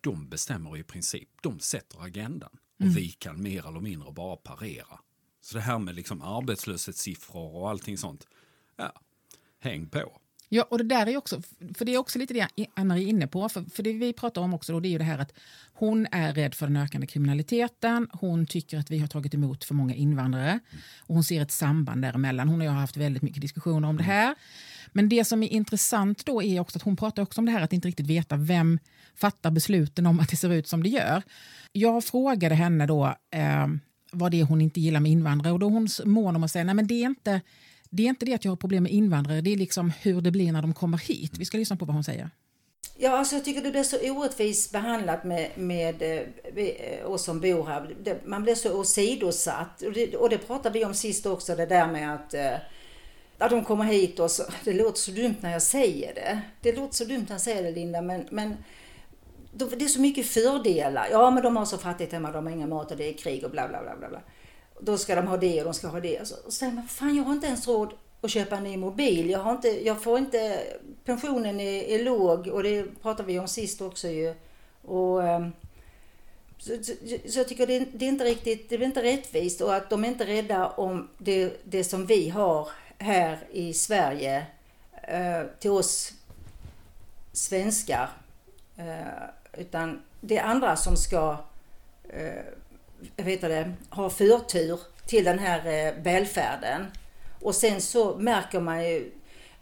de 0.00 0.28
bestämmer 0.28 0.76
i 0.76 0.82
princip, 0.82 1.28
de 1.42 1.60
sätter 1.60 2.04
agendan. 2.04 2.58
Och 2.76 2.80
mm. 2.80 2.94
vi 2.94 3.08
kan 3.08 3.42
mer 3.42 3.68
eller 3.68 3.80
mindre 3.80 4.12
bara 4.12 4.36
parera. 4.36 5.00
Så 5.40 5.54
det 5.54 5.60
här 5.60 5.78
med 5.78 5.94
liksom 5.94 6.22
arbetslöshetssiffror 6.22 7.54
och 7.54 7.70
allting 7.70 7.98
sånt, 7.98 8.26
ja, 8.76 8.92
häng 9.58 9.88
på. 9.88 10.20
Ja, 10.48 10.62
och 10.70 10.78
det 10.78 10.84
där 10.84 11.08
är 11.08 11.16
också, 11.16 11.42
för 11.74 11.84
det 11.84 11.94
är 11.94 11.98
också 11.98 12.18
lite 12.18 12.34
det 12.34 12.48
Anna 12.74 12.98
är 12.98 13.02
inne 13.02 13.26
på, 13.26 13.48
för, 13.48 13.64
för 13.74 13.82
det 13.82 13.92
vi 13.92 14.12
pratar 14.12 14.42
om 14.42 14.54
också 14.54 14.72
då, 14.72 14.80
det 14.80 14.88
är 14.88 14.90
ju 14.90 14.98
det 14.98 15.04
här 15.04 15.18
att 15.18 15.32
hon 15.72 16.06
är 16.12 16.32
rädd 16.34 16.54
för 16.54 16.66
den 16.66 16.76
ökande 16.76 17.06
kriminaliteten, 17.06 18.08
hon 18.12 18.46
tycker 18.46 18.78
att 18.78 18.90
vi 18.90 18.98
har 18.98 19.08
tagit 19.08 19.34
emot 19.34 19.64
för 19.64 19.74
många 19.74 19.94
invandrare 19.94 20.60
och 21.00 21.14
hon 21.14 21.24
ser 21.24 21.42
ett 21.42 21.50
samband 21.50 22.02
däremellan. 22.02 22.48
Hon 22.48 22.60
och 22.60 22.66
jag 22.66 22.72
har 22.72 22.80
haft 22.80 22.96
väldigt 22.96 23.22
mycket 23.22 23.40
diskussioner 23.40 23.88
om 23.88 23.96
det 23.96 24.02
här. 24.02 24.34
Men 24.92 25.08
det 25.08 25.24
som 25.24 25.42
är 25.42 25.48
intressant 25.48 26.26
då 26.26 26.42
är 26.42 26.60
också 26.60 26.78
att 26.78 26.82
hon 26.82 26.96
pratar 26.96 27.22
också 27.22 27.40
om 27.40 27.44
det 27.44 27.52
här 27.52 27.62
att 27.62 27.72
inte 27.72 27.88
riktigt 27.88 28.06
veta 28.06 28.36
vem 28.36 28.78
fattar 29.14 29.50
besluten 29.50 30.06
om 30.06 30.20
att 30.20 30.28
det 30.28 30.36
ser 30.36 30.52
ut 30.52 30.68
som 30.68 30.82
det 30.82 30.88
gör. 30.88 31.22
Jag 31.72 32.04
frågade 32.04 32.54
henne 32.54 32.86
då 32.86 33.16
eh, 33.30 33.66
vad 34.12 34.30
det 34.30 34.40
är 34.40 34.44
hon 34.44 34.60
inte 34.60 34.80
gillar 34.80 35.00
med 35.00 35.12
invandrare 35.12 35.52
och 35.52 35.58
då 35.58 35.68
hon 35.68 35.88
mån 36.04 36.36
om 36.36 36.44
att 36.44 36.50
säga 36.50 36.64
nej 36.64 36.74
men 36.74 36.86
det 36.86 36.94
är 36.94 37.06
inte 37.06 37.40
det 37.90 38.02
är 38.02 38.08
inte 38.08 38.26
det 38.26 38.34
att 38.34 38.44
jag 38.44 38.52
har 38.52 38.56
problem 38.56 38.82
med 38.82 38.92
invandrare, 38.92 39.40
det 39.40 39.52
är 39.52 39.56
liksom 39.56 39.92
hur 40.02 40.20
det 40.20 40.30
blir 40.30 40.52
när 40.52 40.62
de 40.62 40.74
kommer 40.74 40.98
hit. 40.98 41.38
Vi 41.38 41.44
ska 41.44 41.58
lyssna 41.58 41.76
på 41.76 41.84
vad 41.84 41.94
hon 41.94 42.04
säger. 42.04 42.30
Ja, 43.00 43.18
alltså 43.18 43.34
jag 43.34 43.44
tycker 43.44 43.62
det 43.62 43.70
blir 43.70 43.82
så 43.82 43.96
orättvist 44.12 44.72
behandlat 44.72 45.24
med, 45.24 45.50
med 45.54 45.94
med 46.54 47.04
oss 47.04 47.24
som 47.24 47.40
bor 47.40 47.66
här. 47.66 47.94
Det, 48.02 48.26
man 48.26 48.42
blir 48.42 48.54
så 48.54 48.80
åsidosatt. 48.80 49.82
Och 49.82 49.92
det, 49.92 50.16
och 50.16 50.30
det 50.30 50.38
pratade 50.38 50.78
vi 50.78 50.84
om 50.84 50.94
sist 50.94 51.26
också, 51.26 51.56
det 51.56 51.66
där 51.66 51.92
med 51.92 52.14
att, 52.14 52.34
eh, 52.34 52.54
att 53.38 53.50
de 53.50 53.64
kommer 53.64 53.84
hit 53.84 54.18
och 54.18 54.30
så, 54.30 54.42
det 54.64 54.72
låter 54.72 54.98
så 54.98 55.10
dumt 55.10 55.34
när 55.40 55.52
jag 55.52 55.62
säger 55.62 56.14
det. 56.14 56.40
Det 56.60 56.76
låter 56.76 56.94
så 56.94 57.04
dumt 57.04 57.24
när 57.28 57.34
jag 57.34 57.40
säger 57.40 57.62
det 57.62 57.70
Linda, 57.70 58.02
men, 58.02 58.26
men 58.30 58.56
det 59.52 59.84
är 59.84 59.88
så 59.88 60.00
mycket 60.00 60.26
fördelar. 60.26 61.08
Ja, 61.10 61.30
men 61.30 61.42
de 61.42 61.56
har 61.56 61.64
så 61.64 61.78
fattigt 61.78 62.12
hemma, 62.12 62.32
de 62.32 62.46
har 62.46 62.52
ingen 62.52 62.68
mat 62.68 62.90
och 62.90 62.96
det 62.96 63.08
är 63.08 63.12
krig 63.12 63.44
och 63.44 63.50
bla 63.50 63.68
bla 63.68 63.82
bla 63.82 64.08
bla 64.08 64.20
då 64.80 64.98
ska 64.98 65.14
de 65.14 65.26
ha 65.26 65.36
det 65.36 65.58
och 65.58 65.64
de 65.64 65.74
ska 65.74 65.88
ha 65.88 66.00
det. 66.00 66.28
Så, 66.28 66.34
och 66.34 66.42
så 66.44 66.50
säger 66.50 66.72
man, 66.72 66.88
fan 66.88 67.16
jag 67.16 67.24
har 67.24 67.32
inte 67.32 67.46
ens 67.46 67.68
råd 67.68 67.94
att 68.20 68.30
köpa 68.30 68.56
en 68.56 68.64
ny 68.64 68.76
mobil. 68.76 69.30
Jag, 69.30 69.38
har 69.38 69.52
inte, 69.52 69.86
jag 69.86 70.02
får 70.02 70.18
inte, 70.18 70.62
pensionen 71.04 71.60
är, 71.60 71.82
är 71.82 72.04
låg 72.04 72.46
och 72.46 72.62
det 72.62 73.02
pratade 73.02 73.26
vi 73.26 73.38
om 73.38 73.48
sist 73.48 73.80
också 73.80 74.08
ju. 74.08 74.34
Och, 74.82 75.28
ehm, 75.28 75.52
så, 76.58 76.72
så, 76.82 76.92
så 77.28 77.38
jag 77.38 77.48
tycker 77.48 77.66
det, 77.66 77.84
det 77.92 78.04
är 78.04 78.08
inte 78.08 78.24
riktigt, 78.24 78.68
det 78.68 78.74
är 78.74 78.82
inte 78.82 79.02
rättvist 79.02 79.60
och 79.60 79.74
att 79.74 79.90
de 79.90 80.04
är 80.04 80.08
inte 80.08 80.26
rädda 80.26 80.66
om 80.66 81.08
det, 81.18 81.52
det 81.64 81.84
som 81.84 82.06
vi 82.06 82.28
har 82.28 82.68
här 82.98 83.38
i 83.52 83.74
Sverige 83.74 84.46
eh, 85.02 85.42
till 85.58 85.70
oss 85.70 86.12
svenskar. 87.32 88.08
Eh, 88.76 89.60
utan 89.60 90.02
det 90.20 90.38
är 90.38 90.44
andra 90.44 90.76
som 90.76 90.96
ska 90.96 91.36
eh, 92.08 92.44
vet 93.16 93.40
det, 93.40 93.72
har 93.88 94.10
förtur 94.10 94.80
till 95.06 95.24
den 95.24 95.38
här 95.38 95.58
eh, 95.58 96.02
välfärden. 96.02 96.86
Och 97.40 97.54
sen 97.54 97.80
så 97.80 98.16
märker 98.16 98.60
man 98.60 98.84
ju 98.84 99.12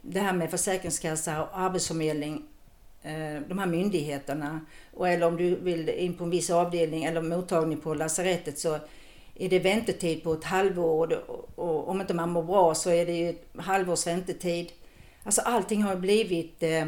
det 0.02 0.20
här 0.20 0.32
med 0.32 0.50
Försäkringskassa 0.50 1.42
och 1.42 1.58
Arbetsförmedling, 1.58 2.42
eh, 3.02 3.40
de 3.48 3.58
här 3.58 3.66
myndigheterna. 3.66 4.60
Och 4.94 5.08
eller 5.08 5.26
om 5.26 5.36
du 5.36 5.56
vill 5.56 5.88
in 5.88 6.14
på 6.14 6.24
en 6.24 6.30
viss 6.30 6.50
avdelning 6.50 7.04
eller 7.04 7.22
mottagning 7.22 7.80
på 7.80 7.94
lasarettet 7.94 8.58
så 8.58 8.78
är 9.34 9.48
det 9.48 9.58
väntetid 9.58 10.22
på 10.22 10.32
ett 10.32 10.44
halvår 10.44 11.30
och 11.56 11.88
om 11.88 12.00
inte 12.00 12.14
man 12.14 12.30
mår 12.30 12.42
bra 12.42 12.74
så 12.74 12.90
är 12.90 13.06
det 13.06 13.12
ju 13.12 13.30
ett 13.30 13.46
halvårs 13.58 14.06
väntetid. 14.06 14.72
Alltså 15.22 15.40
allting 15.40 15.82
har 15.82 15.96
blivit 15.96 16.62
eh, 16.62 16.86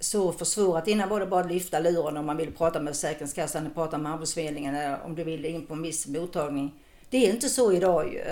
så 0.00 0.32
försvårat. 0.32 0.88
Innan 0.88 1.08
var 1.08 1.20
det 1.20 1.26
bara 1.26 1.44
att 1.44 1.52
lyfta 1.52 1.78
luren 1.78 2.16
om 2.16 2.26
man 2.26 2.36
ville 2.36 2.52
prata 2.52 2.80
med 2.80 2.94
Försäkringskassan 2.94 3.70
prata 3.74 3.98
med 3.98 4.12
Arbetsförmedlingen 4.12 4.74
eller 4.74 5.02
om 5.04 5.14
du 5.14 5.24
ville 5.24 5.48
in 5.48 5.66
på 5.66 5.74
en 5.74 5.82
viss 5.82 6.06
mottagning. 6.06 6.74
Det 7.10 7.26
är 7.26 7.32
inte 7.32 7.48
så 7.48 7.72
idag 7.72 8.12
ju. 8.12 8.24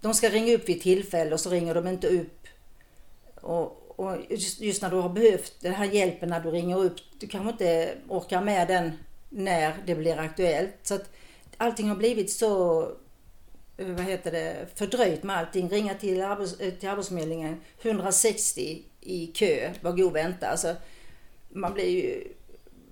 De 0.00 0.14
ska 0.14 0.28
ringa 0.28 0.54
upp 0.54 0.68
vid 0.68 0.82
tillfälle 0.82 1.32
och 1.32 1.40
så 1.40 1.50
ringer 1.50 1.74
de 1.74 1.86
inte 1.86 2.08
upp. 2.08 2.46
Och, 3.34 4.00
och 4.00 4.16
just, 4.28 4.60
just, 4.60 4.82
när 4.82 4.90
du 4.90 4.96
har 4.96 5.08
behövt 5.08 5.52
den 5.60 5.74
här 5.74 5.84
hjälpen 5.84 6.28
när 6.28 6.40
du 6.40 6.50
ringer 6.50 6.78
upp, 6.78 6.96
du 7.18 7.26
kanske 7.26 7.50
inte 7.50 7.94
orkar 8.08 8.42
med 8.42 8.68
den 8.68 8.92
när 9.28 9.74
det 9.86 9.94
blir 9.94 10.18
aktuellt. 10.18 10.74
Så 10.82 10.94
att 10.94 11.10
allting 11.56 11.88
har 11.88 11.96
blivit 11.96 12.30
så 12.30 12.82
eh, 13.76 13.86
vad 13.86 14.04
heter 14.04 14.32
det, 14.32 14.66
fördröjt 14.74 15.22
med 15.22 15.36
allting. 15.36 15.68
Ringa 15.68 15.94
till, 15.94 16.22
arbets, 16.22 16.56
till 16.56 16.88
Arbetsförmedlingen 16.88 17.60
160 17.82 18.82
i 19.00 19.26
kö, 19.26 19.72
var 19.80 19.92
god 19.92 20.12
vänta. 20.12 20.48
Alltså, 20.48 20.76
man 21.48 21.74
blir 21.74 21.88
ju, 21.88 22.24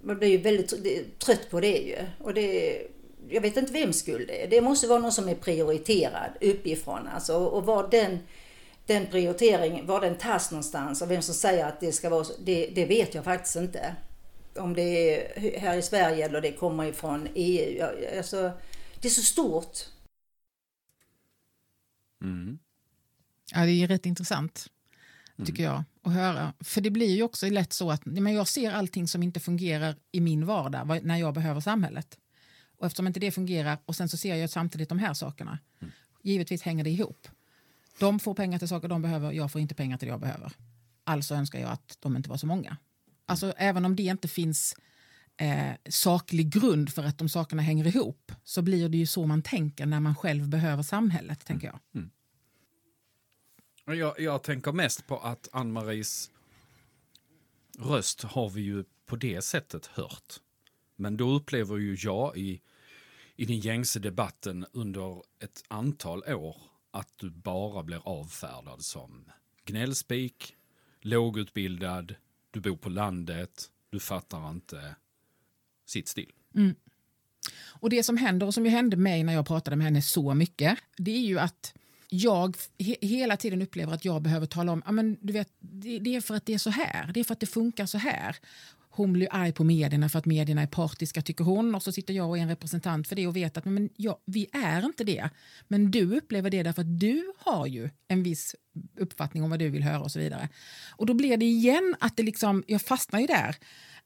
man 0.02 0.18
blir 0.18 0.28
ju 0.28 0.38
väldigt 0.38 1.18
trött 1.18 1.50
på 1.50 1.60
det 1.60 1.78
ju. 1.78 1.96
Och 2.18 2.34
det, 2.34 2.82
jag 3.28 3.40
vet 3.40 3.56
inte 3.56 3.72
vem 3.72 3.92
skuld 3.92 4.28
det 4.28 4.42
är. 4.42 4.48
Det 4.48 4.60
måste 4.60 4.86
vara 4.86 4.98
någon 4.98 5.12
som 5.12 5.28
är 5.28 5.34
prioriterad 5.34 6.30
uppifrån. 6.40 7.08
Alltså, 7.08 7.36
och 7.36 7.66
var 7.66 7.88
den, 7.90 8.18
den 8.86 9.06
prioritering, 9.06 9.86
var 9.86 10.00
den 10.00 10.18
tas 10.18 10.50
någonstans 10.50 11.02
och 11.02 11.10
vem 11.10 11.22
som 11.22 11.34
säger 11.34 11.66
att 11.66 11.80
det 11.80 11.92
ska 11.92 12.10
vara 12.10 12.24
så, 12.24 12.32
det, 12.44 12.66
det 12.74 12.86
vet 12.86 13.14
jag 13.14 13.24
faktiskt 13.24 13.56
inte. 13.56 13.96
Om 14.56 14.74
det 14.74 14.82
är 14.82 15.58
här 15.58 15.76
i 15.76 15.82
Sverige 15.82 16.24
eller 16.24 16.40
det 16.40 16.52
kommer 16.52 16.84
ifrån 16.84 17.28
EU. 17.34 17.86
Alltså, 18.16 18.50
det 19.00 19.08
är 19.08 19.12
så 19.12 19.22
stort. 19.22 19.78
Mm. 22.22 22.58
Ja, 23.54 23.60
det 23.60 23.72
är 23.72 23.86
rätt 23.86 24.06
intressant 24.06 24.68
tycker 25.46 25.62
jag, 25.62 25.84
att 26.02 26.12
höra. 26.12 26.52
För 26.60 26.80
det 26.80 26.90
blir 26.90 27.16
ju 27.16 27.22
också 27.22 27.48
lätt 27.48 27.72
så 27.72 27.90
att 27.90 28.06
men 28.06 28.34
jag 28.34 28.48
ser 28.48 28.72
allting 28.72 29.08
som 29.08 29.22
inte 29.22 29.40
fungerar 29.40 29.96
i 30.12 30.20
min 30.20 30.46
vardag 30.46 31.00
när 31.02 31.16
jag 31.16 31.34
behöver 31.34 31.60
samhället. 31.60 32.18
Och 32.78 32.86
eftersom 32.86 33.06
inte 33.06 33.20
det 33.20 33.30
fungerar 33.30 33.78
och 33.84 33.96
sen 33.96 34.08
så 34.08 34.16
ser 34.16 34.34
jag 34.34 34.50
samtidigt 34.50 34.88
de 34.88 34.98
här 34.98 35.14
sakerna. 35.14 35.58
Mm. 35.80 35.92
Givetvis 36.22 36.62
hänger 36.62 36.84
det 36.84 36.90
ihop. 36.90 37.28
De 37.98 38.20
får 38.20 38.34
pengar 38.34 38.58
till 38.58 38.68
saker 38.68 38.88
de 38.88 39.02
behöver, 39.02 39.32
jag 39.32 39.52
får 39.52 39.60
inte 39.60 39.74
pengar 39.74 39.98
till 39.98 40.08
det 40.08 40.12
jag 40.12 40.20
behöver. 40.20 40.52
Alltså 41.04 41.34
önskar 41.34 41.58
jag 41.58 41.70
att 41.70 41.96
de 42.00 42.16
inte 42.16 42.30
var 42.30 42.36
så 42.36 42.46
många. 42.46 42.76
Alltså 43.26 43.52
även 43.56 43.84
om 43.84 43.96
det 43.96 44.02
inte 44.02 44.28
finns 44.28 44.74
eh, 45.36 45.72
saklig 45.88 46.50
grund 46.50 46.92
för 46.92 47.04
att 47.04 47.18
de 47.18 47.28
sakerna 47.28 47.62
hänger 47.62 47.86
ihop 47.86 48.32
så 48.44 48.62
blir 48.62 48.88
det 48.88 48.98
ju 48.98 49.06
så 49.06 49.26
man 49.26 49.42
tänker 49.42 49.86
när 49.86 50.00
man 50.00 50.16
själv 50.16 50.48
behöver 50.48 50.82
samhället, 50.82 51.44
tänker 51.44 51.66
jag. 51.66 51.78
Mm. 51.94 52.10
Jag, 53.94 54.20
jag 54.20 54.42
tänker 54.42 54.72
mest 54.72 55.06
på 55.06 55.18
att 55.18 55.48
Ann-Maries 55.52 56.30
röst 57.78 58.22
har 58.22 58.50
vi 58.50 58.60
ju 58.60 58.84
på 59.06 59.16
det 59.16 59.42
sättet 59.42 59.86
hört. 59.86 60.40
Men 60.96 61.16
då 61.16 61.30
upplever 61.30 61.76
ju 61.76 61.96
jag 62.00 62.36
i, 62.36 62.60
i 63.36 63.44
den 63.44 63.58
gängse 63.58 63.98
debatten 63.98 64.66
under 64.72 65.22
ett 65.40 65.64
antal 65.68 66.22
år 66.32 66.56
att 66.90 67.12
du 67.16 67.30
bara 67.30 67.82
blir 67.82 68.08
avfärdad 68.08 68.84
som 68.84 69.24
gnällspik, 69.64 70.56
lågutbildad, 71.00 72.14
du 72.50 72.60
bor 72.60 72.76
på 72.76 72.88
landet, 72.88 73.70
du 73.90 74.00
fattar 74.00 74.50
inte, 74.50 74.96
sitt 75.86 76.08
still. 76.08 76.32
Mm. 76.54 76.74
Och 77.66 77.90
det 77.90 78.02
som 78.02 78.16
händer 78.16 78.46
och 78.46 78.54
som 78.54 78.64
ju 78.64 78.70
hände 78.70 78.96
mig 78.96 79.24
när 79.24 79.32
jag 79.32 79.46
pratade 79.46 79.76
med 79.76 79.84
henne 79.84 80.02
så 80.02 80.34
mycket, 80.34 80.78
det 80.96 81.10
är 81.10 81.26
ju 81.26 81.38
att 81.38 81.74
jag 82.08 82.56
he 82.78 82.96
hela 83.00 83.36
tiden 83.36 83.62
upplever 83.62 83.92
att 83.92 84.04
jag 84.04 84.22
behöver 84.22 84.46
tala 84.46 84.72
om 84.72 84.82
men 84.90 85.16
du 85.20 85.32
vet, 85.32 85.48
det, 85.60 85.98
det, 85.98 86.16
är 86.16 86.20
för 86.20 86.34
att 86.34 86.46
det 86.46 86.54
är 86.54 86.58
så 86.58 86.70
här, 86.70 87.10
det 87.14 87.20
är 87.20 87.24
för 87.24 87.32
att 87.32 87.40
det 87.40 87.46
funkar 87.46 87.86
så 87.86 87.98
här. 87.98 88.36
Hon 88.90 89.12
blir 89.12 89.28
arg 89.30 89.52
på 89.52 89.64
medierna 89.64 90.08
för 90.08 90.18
att 90.18 90.26
medierna 90.26 90.62
är 90.62 90.66
partiska, 90.66 91.22
tycker 91.22 91.44
hon. 91.44 91.74
Och 91.74 91.82
så 91.82 91.92
sitter 91.92 92.14
jag 92.14 92.28
och 92.28 92.38
är 92.38 92.42
en 92.42 92.48
representant 92.48 93.08
för 93.08 93.16
det 93.16 93.26
och 93.26 93.36
vet 93.36 93.56
att 93.56 93.64
men, 93.64 93.88
ja, 93.96 94.20
vi 94.24 94.46
är 94.52 94.84
inte 94.84 95.04
det. 95.04 95.30
Men 95.68 95.90
du 95.90 96.16
upplever 96.16 96.50
det 96.50 96.62
därför 96.62 96.82
att 96.82 97.00
du 97.00 97.32
har 97.38 97.66
ju 97.66 97.90
en 98.08 98.22
viss 98.22 98.54
uppfattning 98.96 99.42
om 99.42 99.50
vad 99.50 99.58
du 99.58 99.68
vill 99.68 99.82
höra 99.82 100.00
och 100.00 100.12
så 100.12 100.18
vidare. 100.18 100.48
Och 100.96 101.06
då 101.06 101.14
blir 101.14 101.36
det 101.36 101.44
igen 101.44 101.96
att 102.00 102.16
det 102.16 102.22
liksom, 102.22 102.64
jag 102.66 102.82
fastnar 102.82 103.20
ju 103.20 103.26
där. 103.26 103.56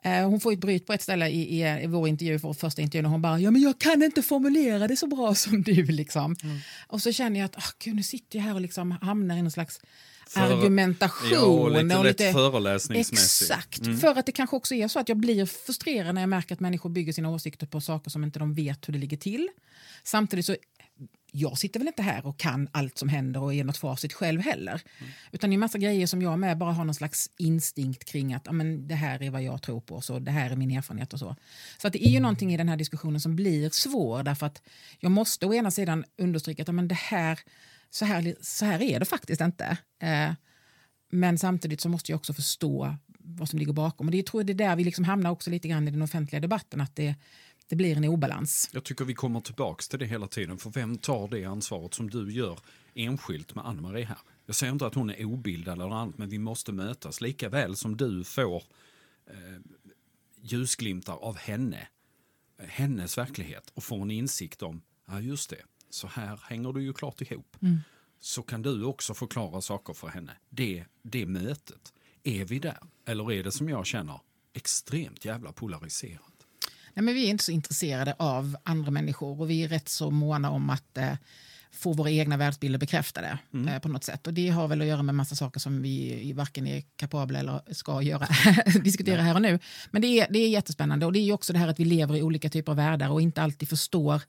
Eh, 0.02 0.28
hon 0.28 0.40
får 0.40 0.52
ett 0.52 0.58
bryt 0.58 0.86
på 0.86 0.92
ett 0.92 1.02
ställe 1.02 1.28
i, 1.28 1.60
i, 1.60 1.82
i 1.82 1.86
vår 1.86 2.08
intervju, 2.08 2.38
vår 2.38 2.52
första 2.52 2.82
intervju, 2.82 3.04
och 3.04 3.10
hon 3.10 3.22
bara 3.22 3.40
ja, 3.40 3.50
men 3.50 3.62
jag 3.62 3.78
kan 3.78 4.02
inte 4.02 4.22
formulera 4.22 4.88
det 4.88 4.96
så 4.96 5.06
bra 5.06 5.34
som 5.44 5.62
du. 5.62 5.84
Liksom. 5.84 6.36
Mm. 6.42 6.58
Och 6.86 7.02
så 7.02 7.12
känner 7.12 7.40
jag 7.40 7.44
att 7.44 7.56
oh, 7.56 7.70
Gud, 7.78 7.94
nu 7.94 8.02
sitter 8.02 8.38
jag 8.38 8.44
här 8.44 8.54
och 8.54 8.60
liksom 8.60 8.90
hamnar 8.90 9.36
i 9.36 9.42
någon 9.42 9.50
slags 9.50 9.80
för, 10.26 10.40
argumentation. 10.40 11.28
Ja, 11.32 11.40
och 11.40 11.70
lite, 11.70 11.96
och 11.96 12.04
lite 12.04 12.32
föreläsningsmässigt. 12.32 13.50
Exakt, 13.50 13.86
mm. 13.86 13.98
för 13.98 14.18
att 14.18 14.26
det 14.26 14.32
kanske 14.32 14.56
också 14.56 14.74
är 14.74 14.88
så 14.88 14.98
att 14.98 15.08
jag 15.08 15.18
blir 15.18 15.46
frustrerad 15.46 16.14
när 16.14 16.22
jag 16.22 16.28
märker 16.28 16.54
att 16.54 16.60
människor 16.60 16.90
bygger 16.90 17.12
sina 17.12 17.30
åsikter 17.30 17.66
på 17.66 17.80
saker 17.80 18.10
som 18.10 18.24
inte 18.24 18.38
de 18.38 18.54
vet 18.54 18.88
hur 18.88 18.92
det 18.92 18.98
ligger 18.98 19.16
till. 19.16 19.48
Samtidigt 20.04 20.46
så 20.46 20.56
jag 21.32 21.58
sitter 21.58 21.80
väl 21.80 21.86
inte 21.86 22.02
här 22.02 22.26
och 22.26 22.38
kan 22.38 22.68
allt 22.72 22.98
som 22.98 23.08
händer 23.08 23.42
och 23.42 23.54
ger 23.54 23.64
något 23.64 23.76
facit 23.76 24.12
själv 24.12 24.40
heller. 24.40 24.82
Mm. 24.98 25.12
Utan 25.32 25.50
det 25.50 25.56
är 25.56 25.58
massa 25.58 25.78
grejer 25.78 26.06
som 26.06 26.22
jag 26.22 26.38
med 26.38 26.58
bara 26.58 26.72
har 26.72 26.84
någon 26.84 26.94
slags 26.94 27.30
instinkt 27.38 28.04
kring 28.04 28.34
att 28.34 28.48
amen, 28.48 28.88
det 28.88 28.94
här 28.94 29.22
är 29.22 29.30
vad 29.30 29.42
jag 29.42 29.62
tror 29.62 29.80
på, 29.80 30.00
så 30.00 30.18
det 30.18 30.30
här 30.30 30.50
är 30.50 30.56
min 30.56 30.70
erfarenhet 30.70 31.12
och 31.12 31.18
så. 31.18 31.36
Så 31.78 31.86
att 31.86 31.92
det 31.92 32.06
är 32.06 32.10
ju 32.10 32.20
någonting 32.20 32.54
i 32.54 32.56
den 32.56 32.68
här 32.68 32.76
diskussionen 32.76 33.20
som 33.20 33.36
blir 33.36 33.70
svår 33.70 34.22
därför 34.22 34.46
att 34.46 34.62
jag 34.98 35.12
måste 35.12 35.46
å 35.46 35.54
ena 35.54 35.70
sidan 35.70 36.04
understryka 36.18 36.62
att 36.62 36.68
amen, 36.68 36.88
det 36.88 36.94
här, 36.94 37.38
så, 37.90 38.04
här, 38.04 38.34
så 38.40 38.64
här 38.64 38.82
är 38.82 38.98
det 38.98 39.06
faktiskt 39.06 39.40
inte. 39.40 39.76
Eh, 40.02 40.32
men 41.10 41.38
samtidigt 41.38 41.80
så 41.80 41.88
måste 41.88 42.12
jag 42.12 42.16
också 42.16 42.32
förstå 42.32 42.96
vad 43.18 43.48
som 43.48 43.58
ligger 43.58 43.72
bakom. 43.72 44.06
Och 44.06 44.12
det 44.12 44.26
tror 44.26 44.40
jag 44.40 44.46
det 44.46 44.64
är 44.64 44.68
där 44.68 44.76
vi 44.76 44.84
liksom 44.84 45.04
hamnar 45.04 45.30
också 45.30 45.50
lite 45.50 45.68
grann 45.68 45.88
i 45.88 45.90
den 45.90 46.02
offentliga 46.02 46.40
debatten. 46.40 46.80
att 46.80 46.96
det 46.96 47.14
det 47.68 47.76
blir 47.76 47.96
en 47.96 48.04
obalans. 48.04 48.70
Jag 48.72 48.84
tycker 48.84 49.04
vi 49.04 49.14
kommer 49.14 49.40
tillbaka 49.40 49.82
till 49.90 49.98
det 49.98 50.06
hela 50.06 50.28
tiden. 50.28 50.58
För 50.58 50.70
vem 50.70 50.98
tar 50.98 51.28
det 51.28 51.44
ansvaret 51.44 51.94
som 51.94 52.10
du 52.10 52.32
gör 52.32 52.58
enskilt 52.94 53.54
med 53.54 53.66
Ann-Marie 53.66 54.04
här? 54.04 54.18
Jag 54.46 54.56
säger 54.56 54.72
inte 54.72 54.86
att 54.86 54.94
hon 54.94 55.10
är 55.10 55.24
obildad 55.24 55.80
eller 55.80 55.94
annat, 55.94 56.18
men 56.18 56.28
vi 56.28 56.38
måste 56.38 56.72
mötas. 56.72 57.20
Lika 57.20 57.48
väl 57.48 57.76
som 57.76 57.96
du 57.96 58.24
får 58.24 58.62
eh, 59.26 59.60
ljusglimtar 60.40 61.14
av 61.16 61.36
henne, 61.36 61.88
hennes 62.58 63.18
verklighet 63.18 63.70
och 63.74 63.84
får 63.84 64.02
en 64.02 64.10
insikt 64.10 64.62
om, 64.62 64.82
ja 65.06 65.20
just 65.20 65.50
det, 65.50 65.62
så 65.90 66.06
här 66.06 66.40
hänger 66.42 66.72
du 66.72 66.82
ju 66.82 66.92
klart 66.92 67.20
ihop. 67.20 67.56
Mm. 67.62 67.78
Så 68.20 68.42
kan 68.42 68.62
du 68.62 68.84
också 68.84 69.14
förklara 69.14 69.60
saker 69.60 69.92
för 69.92 70.08
henne. 70.08 70.32
Det, 70.48 70.84
det 71.02 71.26
mötet, 71.26 71.92
är 72.22 72.44
vi 72.44 72.58
där? 72.58 72.78
Eller 73.04 73.32
är 73.32 73.44
det 73.44 73.52
som 73.52 73.68
jag 73.68 73.86
känner, 73.86 74.20
extremt 74.52 75.24
jävla 75.24 75.52
polariserat? 75.52 76.31
Nej, 76.94 77.04
men 77.04 77.14
vi 77.14 77.26
är 77.26 77.30
inte 77.30 77.44
så 77.44 77.52
intresserade 77.52 78.14
av 78.18 78.56
andra 78.62 78.90
människor 78.90 79.40
och 79.40 79.50
vi 79.50 79.64
är 79.64 79.68
rätt 79.68 79.88
så 79.88 80.10
måna 80.10 80.50
om 80.50 80.70
att 80.70 80.98
eh, 80.98 81.14
få 81.72 81.92
våra 81.92 82.10
egna 82.10 82.36
världsbilder 82.36 82.78
bekräftade 82.78 83.38
mm. 83.54 83.68
eh, 83.68 83.80
på 83.80 83.88
något 83.88 84.04
sätt. 84.04 84.26
Och 84.26 84.34
det 84.34 84.48
har 84.48 84.68
väl 84.68 84.80
att 84.80 84.86
göra 84.86 85.02
med 85.02 85.14
massa 85.14 85.34
saker 85.34 85.60
som 85.60 85.82
vi 85.82 86.32
varken 86.32 86.66
är 86.66 86.82
kapabla 86.96 87.38
eller 87.38 87.74
ska 87.74 88.02
göra, 88.02 88.26
diskutera 88.84 89.16
Nej. 89.16 89.24
här 89.24 89.34
och 89.34 89.42
nu. 89.42 89.58
Men 89.90 90.02
det 90.02 90.08
är, 90.08 90.26
det 90.30 90.38
är 90.38 90.48
jättespännande 90.48 91.06
och 91.06 91.12
det 91.12 91.18
är 91.18 91.32
också 91.32 91.52
det 91.52 91.58
här 91.58 91.68
att 91.68 91.80
vi 91.80 91.84
lever 91.84 92.16
i 92.16 92.22
olika 92.22 92.48
typer 92.48 92.72
av 92.72 92.76
världar 92.76 93.10
och 93.10 93.22
inte 93.22 93.42
alltid 93.42 93.68
förstår 93.68 94.22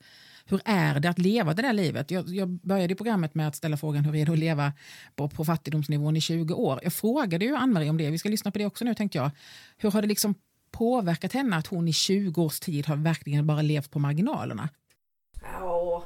hur 0.46 0.60
är 0.64 1.00
det 1.00 1.10
att 1.10 1.18
leva 1.18 1.54
det 1.54 1.62
där 1.62 1.72
livet? 1.72 2.10
Jag, 2.10 2.28
jag 2.28 2.48
började 2.48 2.94
programmet 2.94 3.34
med 3.34 3.48
att 3.48 3.56
ställa 3.56 3.76
frågan 3.76 4.04
hur 4.04 4.14
är 4.16 4.26
det 4.26 4.32
att 4.32 4.38
leva 4.38 4.72
på, 5.16 5.28
på 5.28 5.44
fattigdomsnivån 5.44 6.16
i 6.16 6.20
20 6.20 6.54
år. 6.54 6.80
Jag 6.82 6.92
frågade 6.92 7.44
ju 7.44 7.56
Ann-Marie 7.56 7.90
om 7.90 7.96
det, 7.96 8.10
vi 8.10 8.18
ska 8.18 8.28
lyssna 8.28 8.50
på 8.50 8.58
det 8.58 8.66
också 8.66 8.84
nu 8.84 8.94
tänkte 8.94 9.18
jag. 9.18 9.30
Hur 9.76 9.90
har 9.90 10.02
det 10.02 10.08
liksom 10.08 10.34
påverkat 10.78 11.32
henne 11.32 11.56
att 11.56 11.66
hon 11.66 11.88
i 11.88 11.92
20 11.92 12.42
års 12.42 12.60
tid 12.60 12.86
har 12.86 12.96
verkligen 12.96 13.46
bara 13.46 13.62
levt 13.62 13.90
på 13.90 13.98
marginalerna? 13.98 14.68
Ja, 15.42 16.04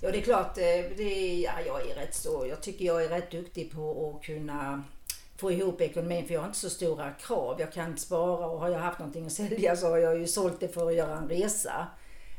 ja 0.00 0.10
det 0.10 0.18
är 0.18 0.22
klart. 0.22 0.58
Eh, 0.58 0.96
det 0.96 1.40
ja, 1.40 1.52
jag 1.66 1.90
är 1.90 1.94
rätt 1.94 2.14
så. 2.14 2.46
Jag 2.48 2.62
tycker 2.62 2.84
jag 2.84 3.04
är 3.04 3.08
rätt 3.08 3.30
duktig 3.30 3.72
på 3.72 4.14
att 4.16 4.26
kunna 4.26 4.84
få 5.36 5.52
ihop 5.52 5.80
ekonomin 5.80 6.26
för 6.26 6.34
jag 6.34 6.40
har 6.40 6.46
inte 6.46 6.58
så 6.58 6.70
stora 6.70 7.10
krav. 7.10 7.60
Jag 7.60 7.72
kan 7.72 7.98
spara 7.98 8.46
och 8.46 8.60
har 8.60 8.68
jag 8.68 8.78
haft 8.78 8.98
någonting 8.98 9.26
att 9.26 9.32
sälja 9.32 9.76
så 9.76 9.90
har 9.90 9.98
jag 9.98 10.18
ju 10.18 10.26
sålt 10.26 10.60
det 10.60 10.68
för 10.68 10.88
att 10.88 10.94
göra 10.94 11.16
en 11.16 11.28
resa. 11.28 11.86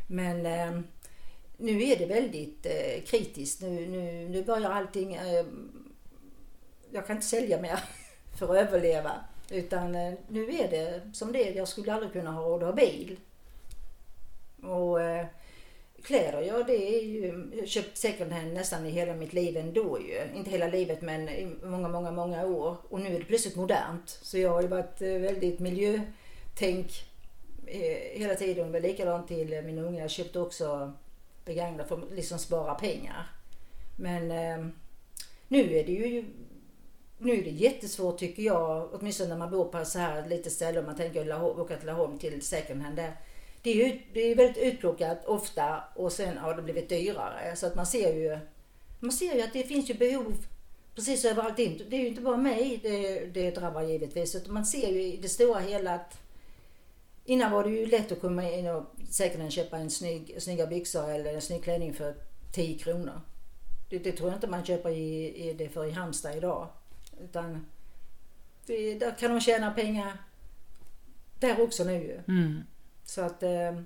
Men 0.07 0.45
eh, 0.45 0.81
nu 1.57 1.83
är 1.83 1.97
det 1.97 2.05
väldigt 2.05 2.65
eh, 2.65 3.03
kritiskt. 3.05 3.61
Nu, 3.61 3.87
nu, 3.87 4.29
nu 4.29 4.43
börjar 4.43 4.69
allting... 4.69 5.15
Eh, 5.15 5.45
jag 6.91 7.07
kan 7.07 7.15
inte 7.15 7.27
sälja 7.27 7.61
mer 7.61 7.79
för 8.37 8.55
att 8.55 8.67
överleva. 8.67 9.11
Utan 9.51 9.95
eh, 9.95 10.13
nu 10.27 10.43
är 10.43 10.69
det 10.69 11.01
som 11.13 11.31
det 11.31 11.49
är. 11.49 11.55
Jag 11.55 11.67
skulle 11.67 11.93
aldrig 11.93 12.13
kunna 12.13 12.31
ha 12.31 12.41
råd 12.41 12.63
att 12.63 12.69
ha 12.69 12.75
bil. 12.75 13.19
Och 14.61 15.01
eh, 15.01 15.25
kläder, 16.03 16.41
ja 16.41 16.63
det 16.63 16.95
är 16.97 17.03
ju... 17.03 17.49
Jag 17.51 17.59
har 17.59 17.67
köpt 17.67 17.97
second 17.97 18.31
hand 18.31 18.53
nästan 18.53 18.85
i 18.85 18.89
hela 18.89 19.15
mitt 19.15 19.33
liv 19.33 19.57
ändå 19.57 19.99
ju. 20.01 20.37
Inte 20.37 20.49
hela 20.49 20.67
livet 20.67 21.01
men 21.01 21.29
i 21.29 21.55
många, 21.63 21.87
många, 21.87 22.11
många 22.11 22.45
år. 22.45 22.77
Och 22.89 22.99
nu 22.99 23.15
är 23.15 23.19
det 23.19 23.25
plötsligt 23.25 23.55
modernt. 23.55 24.19
Så 24.21 24.37
jag 24.37 24.49
har 24.49 24.61
ju 24.61 24.67
varit 24.67 25.01
eh, 25.01 25.07
väldigt 25.07 25.59
miljötänk 25.59 26.91
eh, 27.65 28.19
hela 28.19 28.35
tiden. 28.35 28.67
Det 28.67 28.73
var 28.73 28.87
likadant 28.87 29.27
till 29.27 29.53
eh, 29.53 29.61
min 29.61 29.79
unga. 29.79 30.01
Jag 30.01 30.09
köpte 30.09 30.39
också 30.39 30.93
begagnat 31.45 31.87
för 31.87 31.97
att 31.97 32.11
liksom 32.11 32.39
spara 32.39 32.75
pengar. 32.75 33.27
Men 33.97 34.31
eh, 34.31 34.67
nu 35.47 35.77
är 35.77 35.83
det 35.83 35.91
ju 35.91 36.25
nu 37.19 37.39
är 37.39 37.43
det 37.43 37.49
jättesvårt 37.49 38.17
tycker 38.17 38.43
jag, 38.43 38.89
åtminstone 38.93 39.29
när 39.29 39.37
man 39.37 39.51
bor 39.51 39.65
på 39.65 39.85
så 39.85 39.99
här 39.99 40.27
lite 40.27 40.49
ställe, 40.49 40.79
om 40.79 40.85
man 40.85 40.95
tänker 40.95 41.43
åka 41.43 41.77
till 41.77 41.87
Laholm 41.87 42.19
till 42.19 42.41
second 42.41 42.81
hand 42.81 42.95
där. 42.95 43.15
Det 43.61 43.69
är 43.69 43.75
ju 43.75 43.99
det 44.13 44.19
är 44.19 44.35
väldigt 44.35 44.63
utplockat 44.63 45.25
ofta 45.25 45.83
och 45.95 46.11
sen 46.11 46.37
har 46.37 46.55
det 46.55 46.61
blivit 46.61 46.89
dyrare. 46.89 47.55
Så 47.55 47.67
att 47.67 47.75
man 47.75 47.85
ser 47.85 48.13
ju, 48.13 48.39
man 48.99 49.11
ser 49.11 49.35
ju 49.35 49.41
att 49.41 49.53
det 49.53 49.63
finns 49.63 49.89
ju 49.89 49.93
behov 49.93 50.45
precis 50.95 51.25
överallt. 51.25 51.57
Det 51.57 51.95
är 51.95 51.99
ju 51.99 52.07
inte 52.07 52.21
bara 52.21 52.37
mig 52.37 52.79
det, 52.83 53.25
det 53.25 53.51
drabbar 53.51 53.81
givetvis, 53.81 54.35
utan 54.35 54.53
man 54.53 54.65
ser 54.65 54.89
ju 54.89 55.01
i 55.01 55.17
det 55.21 55.29
stora 55.29 55.59
hela 55.59 55.93
att 55.93 56.19
Innan 57.29 57.51
var 57.51 57.63
det 57.63 57.69
ju 57.69 57.85
lätt 57.85 58.11
att 58.11 58.21
komma 58.21 58.51
in 58.51 58.67
och 58.67 58.83
säkert 59.09 59.51
köpa 59.51 59.77
en 59.77 59.89
snygg, 59.89 60.35
snygga 60.37 60.67
byxor 60.67 61.09
eller 61.09 61.33
en 61.33 61.41
snygg 61.41 61.63
klänning 61.63 61.93
för 61.93 62.15
10 62.53 62.77
kronor. 62.77 63.21
Det, 63.89 63.97
det, 63.99 64.11
tror 64.11 64.29
jag 64.29 64.37
inte 64.37 64.47
man 64.47 64.65
köper 64.65 64.89
i, 64.89 65.35
i 65.49 65.53
det 65.53 65.69
för 65.69 65.85
i 65.85 65.91
Halmstad 65.91 66.37
idag. 66.37 66.67
Utan 67.23 67.65
det, 68.65 68.93
där 68.93 69.11
kan 69.11 69.31
de 69.31 69.41
tjäna 69.41 69.71
pengar 69.71 70.17
där 71.39 71.61
också 71.61 71.83
nu 71.83 71.93
ju. 71.93 72.19
Mm. 72.27 72.63
Så 73.03 73.21
att... 73.21 73.43
Eh, 73.43 73.79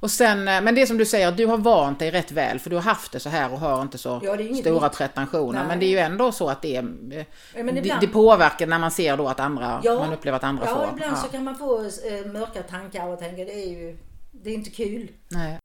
och 0.00 0.10
sen, 0.10 0.48
eh, 0.48 0.62
men 0.62 0.74
det 0.74 0.86
som 0.86 0.98
du 0.98 1.06
säger, 1.06 1.32
du 1.32 1.46
har 1.46 1.58
vant 1.58 1.98
dig 1.98 2.10
rätt 2.10 2.32
väl 2.32 2.58
för 2.58 2.70
du 2.70 2.76
har 2.76 2.82
haft 2.82 3.12
det 3.12 3.20
så 3.20 3.28
här 3.28 3.52
och 3.52 3.60
har 3.60 3.82
inte 3.82 3.98
så 3.98 4.20
ja, 4.24 4.54
stora 4.60 4.88
pretensioner. 4.88 5.66
Men 5.66 5.80
det 5.80 5.86
är 5.86 5.90
ju 5.90 5.98
ändå 5.98 6.32
så 6.32 6.48
att 6.48 6.62
det, 6.62 6.76
är, 6.76 6.82
eh, 6.82 7.26
ja, 7.54 7.60
ibland, 7.60 7.82
det, 7.82 7.98
det, 8.00 8.06
påverkar 8.06 8.66
när 8.66 8.78
man 8.78 8.90
ser 8.90 9.16
då 9.16 9.28
att 9.28 9.40
andra, 9.40 9.80
ja, 9.84 9.94
man 9.94 10.12
upplever 10.12 10.36
att 10.36 10.44
andra 10.44 10.64
ja, 10.66 10.74
får. 10.74 10.84
Ja, 10.84 10.90
ibland 10.92 11.18
så 11.18 11.28
kan 11.28 11.44
man 11.44 11.58
få 11.58 11.80
äh, 11.84 12.32
mörka 12.32 12.62
tankar 12.62 13.06
och 13.06 13.18
tänka 13.18 13.44
det 13.44 13.64
är 13.64 13.70
ju, 13.70 13.98
det 14.30 14.50
är 14.50 14.54
inte 14.54 14.70
kul. 14.70 15.12
Nej. 15.28 15.58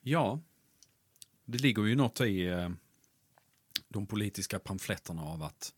Ja, 0.00 0.40
det 1.44 1.58
ligger 1.58 1.84
ju 1.84 1.96
något 1.96 2.20
i 2.20 2.46
äh, 2.46 2.68
de 3.88 4.06
politiska 4.06 4.58
pamfletterna 4.58 5.22
av 5.22 5.42
att 5.42 5.72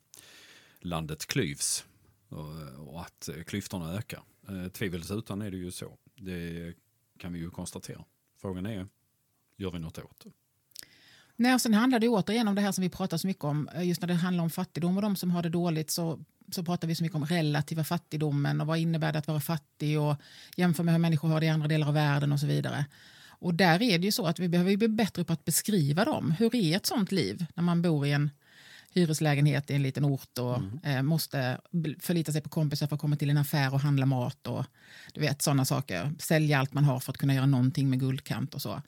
landet 0.81 1.27
klyvs 1.27 1.85
och, 2.29 3.01
att 3.01 3.29
eh, 3.29 3.43
klyftorna 3.43 3.93
ökar. 3.93 4.23
Eh, 4.49 4.69
tvivelsutan 4.69 5.43
är 5.43 5.51
det 5.51 5.57
ju 5.57 5.71
så. 5.71 5.99
Det 6.17 6.75
kan 7.19 7.33
vi 7.33 7.39
ju 7.39 7.51
konstatera. 7.51 8.05
Frågan 8.41 8.67
är, 8.67 8.87
gör 9.57 9.71
vi 9.71 9.79
något 9.79 9.99
åt 9.99 10.25
det? 10.25 10.31
Nej, 11.37 11.55
och 11.55 11.61
sen 11.61 11.75
handlar 11.75 11.99
det 11.99 12.09
återigen 12.09 12.49
om 12.49 12.55
det 12.55 12.61
här 12.61 12.73
som 12.73 12.83
vi 12.83 12.89
pratar 12.89 13.17
så 13.17 13.27
mycket 13.27 13.45
om. 13.45 13.69
Eh, 13.69 13.89
just 13.89 14.01
när 14.01 14.09
det 14.09 14.15
handlar 14.15 14.45
om 14.45 14.51
fattigdom 14.51 14.97
och 14.97 15.03
de 15.03 15.17
som 15.17 15.31
har 15.31 15.43
det 15.43 15.49
dåligt 15.49 15.91
så, 15.91 16.25
så 16.53 16.65
pratar 16.65 16.89
vi 16.89 16.95
så 16.95 17.03
mycket 17.03 17.17
om 17.17 17.25
relativa 17.25 17.85
fattigdomen 17.85 18.61
och 18.61 18.67
vad 18.67 18.79
innebär 18.79 19.13
det 19.13 19.19
att 19.19 19.29
vara 19.29 19.41
fattig 19.41 20.01
och 20.01 20.17
jämför 20.57 20.85
med 20.85 20.95
hur 20.95 20.99
människor 20.99 21.29
har 21.29 21.41
det 21.41 21.47
i 21.47 21.49
andra 21.49 21.69
delar 21.69 21.89
av 21.89 21.95
världen 21.95 22.33
och 22.33 22.41
så 22.41 22.47
vidare. 22.47 22.87
Och 23.29 23.55
där 23.55 23.83
är 23.83 23.99
det 23.99 24.05
ju 24.05 24.13
så 24.13 24.27
att 24.27 24.39
vi 24.39 24.49
behöver 24.49 24.77
bli 24.77 24.89
bättre 24.89 25.25
på 25.25 25.33
att 25.33 25.45
beskriva 25.45 26.05
dem. 26.05 26.31
Hur 26.31 26.55
är 26.55 26.77
ett 26.77 26.87
sånt 26.87 27.13
liv 27.13 27.47
när 27.55 27.63
man 27.63 27.83
bor 27.83 28.07
i 28.07 28.13
en 28.13 28.31
hyreslägenhet 28.95 29.71
i 29.71 29.75
en 29.75 29.83
liten 29.83 30.05
ort 30.05 30.39
och 30.39 30.57
mm. 30.57 30.79
eh, 30.85 31.03
måste 31.03 31.61
förlita 32.01 32.33
sig 32.33 32.41
på 32.41 32.49
kompisar 32.49 32.87
för 32.87 32.95
att 32.95 33.01
komma 33.01 33.17
till 33.17 33.31
en 33.31 33.37
affär 33.37 33.75
och 33.75 33.81
handla 33.81 34.07
mat 34.07 34.47
och 34.47 34.65
du 35.13 35.21
vet 35.21 35.43
sådana 35.43 35.65
saker. 35.65 36.13
Sälja 36.19 36.59
allt 36.59 36.73
man 36.73 36.85
har 36.85 37.01
för 37.01 37.13
att 37.13 37.19
kunna 37.19 37.35
göra 37.35 37.47
någonting 37.47 37.91
med 37.91 38.01
guldkant 38.01 38.55
och 38.55 38.63
så. 38.63 38.83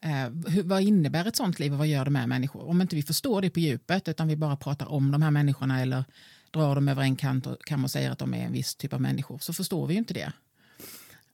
Eh, 0.00 0.50
hur, 0.52 0.62
vad 0.62 0.82
innebär 0.82 1.28
ett 1.28 1.36
sånt 1.36 1.58
liv 1.58 1.72
och 1.72 1.78
vad 1.78 1.86
gör 1.86 2.04
det 2.04 2.10
med 2.10 2.28
människor? 2.28 2.68
Om 2.68 2.80
inte 2.80 2.96
vi 2.96 3.02
förstår 3.02 3.42
det 3.42 3.50
på 3.50 3.60
djupet 3.60 4.08
utan 4.08 4.28
vi 4.28 4.36
bara 4.36 4.56
pratar 4.56 4.86
om 4.86 5.10
de 5.10 5.22
här 5.22 5.30
människorna 5.30 5.80
eller 5.80 6.04
drar 6.50 6.74
dem 6.74 6.88
över 6.88 7.02
en 7.02 7.16
kant 7.16 7.46
och 7.46 7.64
kan 7.64 7.80
man 7.80 7.88
säga 7.88 8.12
att 8.12 8.18
de 8.18 8.34
är 8.34 8.46
en 8.46 8.52
viss 8.52 8.74
typ 8.74 8.92
av 8.92 9.00
människor 9.00 9.38
så 9.38 9.52
förstår 9.52 9.86
vi 9.86 9.94
ju 9.94 9.98
inte 9.98 10.14
det. 10.14 10.32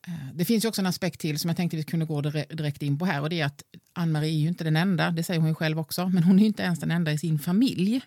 Eh, 0.07 0.13
det 0.35 0.45
finns 0.45 0.65
ju 0.65 0.69
också 0.69 0.81
en 0.83 0.87
aspekt 0.87 1.21
till 1.21 1.39
som 1.39 1.49
jag 1.49 1.57
tänkte 1.57 1.77
vi 1.77 1.83
kunde 1.83 2.07
gå 2.07 2.21
direkt 2.21 2.83
in 2.83 2.99
på 2.99 3.05
här 3.05 3.23
och 3.23 3.31
det 3.31 3.41
är 3.41 3.47
att 3.47 3.63
Ann-Marie 3.93 4.31
är 4.31 4.41
ju 4.41 4.49
inte 4.49 4.65
den 4.65 4.77
enda, 4.77 5.11
det 5.11 5.23
säger 5.23 5.41
hon 5.41 5.49
ju 5.49 5.55
själv 5.55 5.79
också, 5.79 6.09
men 6.09 6.23
hon 6.23 6.39
är 6.39 6.47
inte 6.47 6.63
ens 6.63 6.81
den 6.81 6.91
enda 6.91 7.13
i 7.13 7.19
sin 7.19 7.39
familj. 7.39 8.01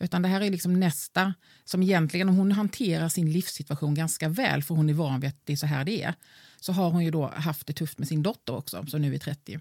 Utan 0.00 0.22
det 0.22 0.28
här 0.28 0.40
är 0.40 0.50
liksom 0.50 0.80
nästa 0.80 1.34
som 1.64 1.82
egentligen, 1.82 2.28
om 2.28 2.36
hon 2.36 2.52
hanterar 2.52 3.08
sin 3.08 3.32
livssituation 3.32 3.94
ganska 3.94 4.28
väl, 4.28 4.62
för 4.62 4.74
hon 4.74 4.90
är 4.90 4.94
van 4.94 5.20
vid 5.20 5.28
att 5.28 5.40
det 5.44 5.52
är 5.52 5.56
så 5.56 5.66
här 5.66 5.84
det 5.84 6.02
är, 6.02 6.14
så 6.60 6.72
har 6.72 6.90
hon 6.90 7.04
ju 7.04 7.10
då 7.10 7.26
haft 7.26 7.66
det 7.66 7.72
tufft 7.72 7.98
med 7.98 8.08
sin 8.08 8.22
dotter 8.22 8.56
också, 8.56 8.86
som 8.86 9.02
nu 9.02 9.14
är 9.14 9.18
30. 9.18 9.60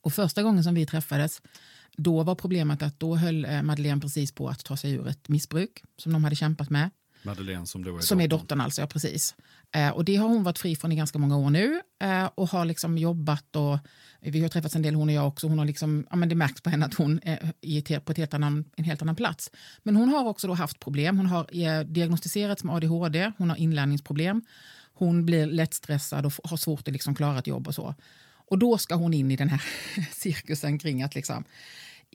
Och 0.00 0.12
första 0.12 0.42
gången 0.42 0.64
som 0.64 0.74
vi 0.74 0.86
träffades, 0.86 1.42
då 1.96 2.22
var 2.22 2.34
problemet 2.34 2.82
att 2.82 3.00
då 3.00 3.16
höll 3.16 3.44
eh, 3.44 3.62
Madeleine 3.62 4.00
precis 4.00 4.32
på 4.32 4.48
att 4.48 4.64
ta 4.64 4.76
sig 4.76 4.92
ur 4.92 5.08
ett 5.08 5.28
missbruk 5.28 5.82
som 5.96 6.12
de 6.12 6.24
hade 6.24 6.36
kämpat 6.36 6.70
med. 6.70 6.90
Madeleine 7.22 7.66
som 7.66 7.84
då 7.84 7.96
är 7.96 8.00
Som 8.00 8.18
dottern. 8.18 8.20
är 8.20 8.28
dottern 8.28 8.60
alltså, 8.60 8.80
ja 8.80 8.86
precis. 8.86 9.34
Eh, 9.74 9.88
och 9.88 10.04
det 10.04 10.16
har 10.16 10.28
hon 10.28 10.42
varit 10.42 10.58
fri 10.58 10.76
från 10.76 10.92
i 10.92 10.96
ganska 10.96 11.18
många 11.18 11.36
år 11.36 11.50
nu 11.50 11.80
eh, 12.02 12.30
och 12.34 12.48
har 12.48 12.64
liksom 12.64 12.98
jobbat 12.98 13.56
och 13.56 13.78
vi 14.20 14.40
har 14.42 14.48
träffats 14.48 14.76
en 14.76 14.82
del 14.82 14.94
hon 14.94 15.08
och 15.08 15.14
jag 15.14 15.28
också. 15.28 15.48
Hon 15.48 15.58
har 15.58 15.66
liksom, 15.66 16.06
ja, 16.10 16.16
men 16.16 16.28
det 16.28 16.34
märks 16.34 16.60
på 16.60 16.70
henne 16.70 16.86
att 16.86 16.94
hon 16.94 17.20
är 17.22 18.00
på 18.00 18.12
ett 18.12 18.18
helt 18.18 18.34
annan, 18.34 18.64
en 18.76 18.84
helt 18.84 19.02
annan 19.02 19.16
plats. 19.16 19.50
Men 19.82 19.96
hon 19.96 20.08
har 20.08 20.24
också 20.28 20.46
då 20.46 20.54
haft 20.54 20.80
problem. 20.80 21.16
Hon 21.16 21.26
har 21.26 21.46
eh, 21.52 21.80
diagnostiserats 21.80 22.64
med 22.64 22.74
ADHD, 22.74 23.32
hon 23.38 23.50
har 23.50 23.56
inlärningsproblem. 23.56 24.42
Hon 24.94 25.26
blir 25.26 25.46
lättstressad 25.46 26.26
och 26.26 26.32
har 26.44 26.56
svårt 26.56 26.88
att 26.88 26.92
liksom 26.92 27.14
klara 27.14 27.38
ett 27.38 27.46
jobb 27.46 27.68
och 27.68 27.74
så. 27.74 27.94
Och 28.48 28.58
då 28.58 28.78
ska 28.78 28.94
hon 28.94 29.14
in 29.14 29.30
i 29.30 29.36
den 29.36 29.48
här 29.48 29.62
cirkusen 30.12 30.78
kring 30.78 31.02
att 31.02 31.14
liksom, 31.14 31.44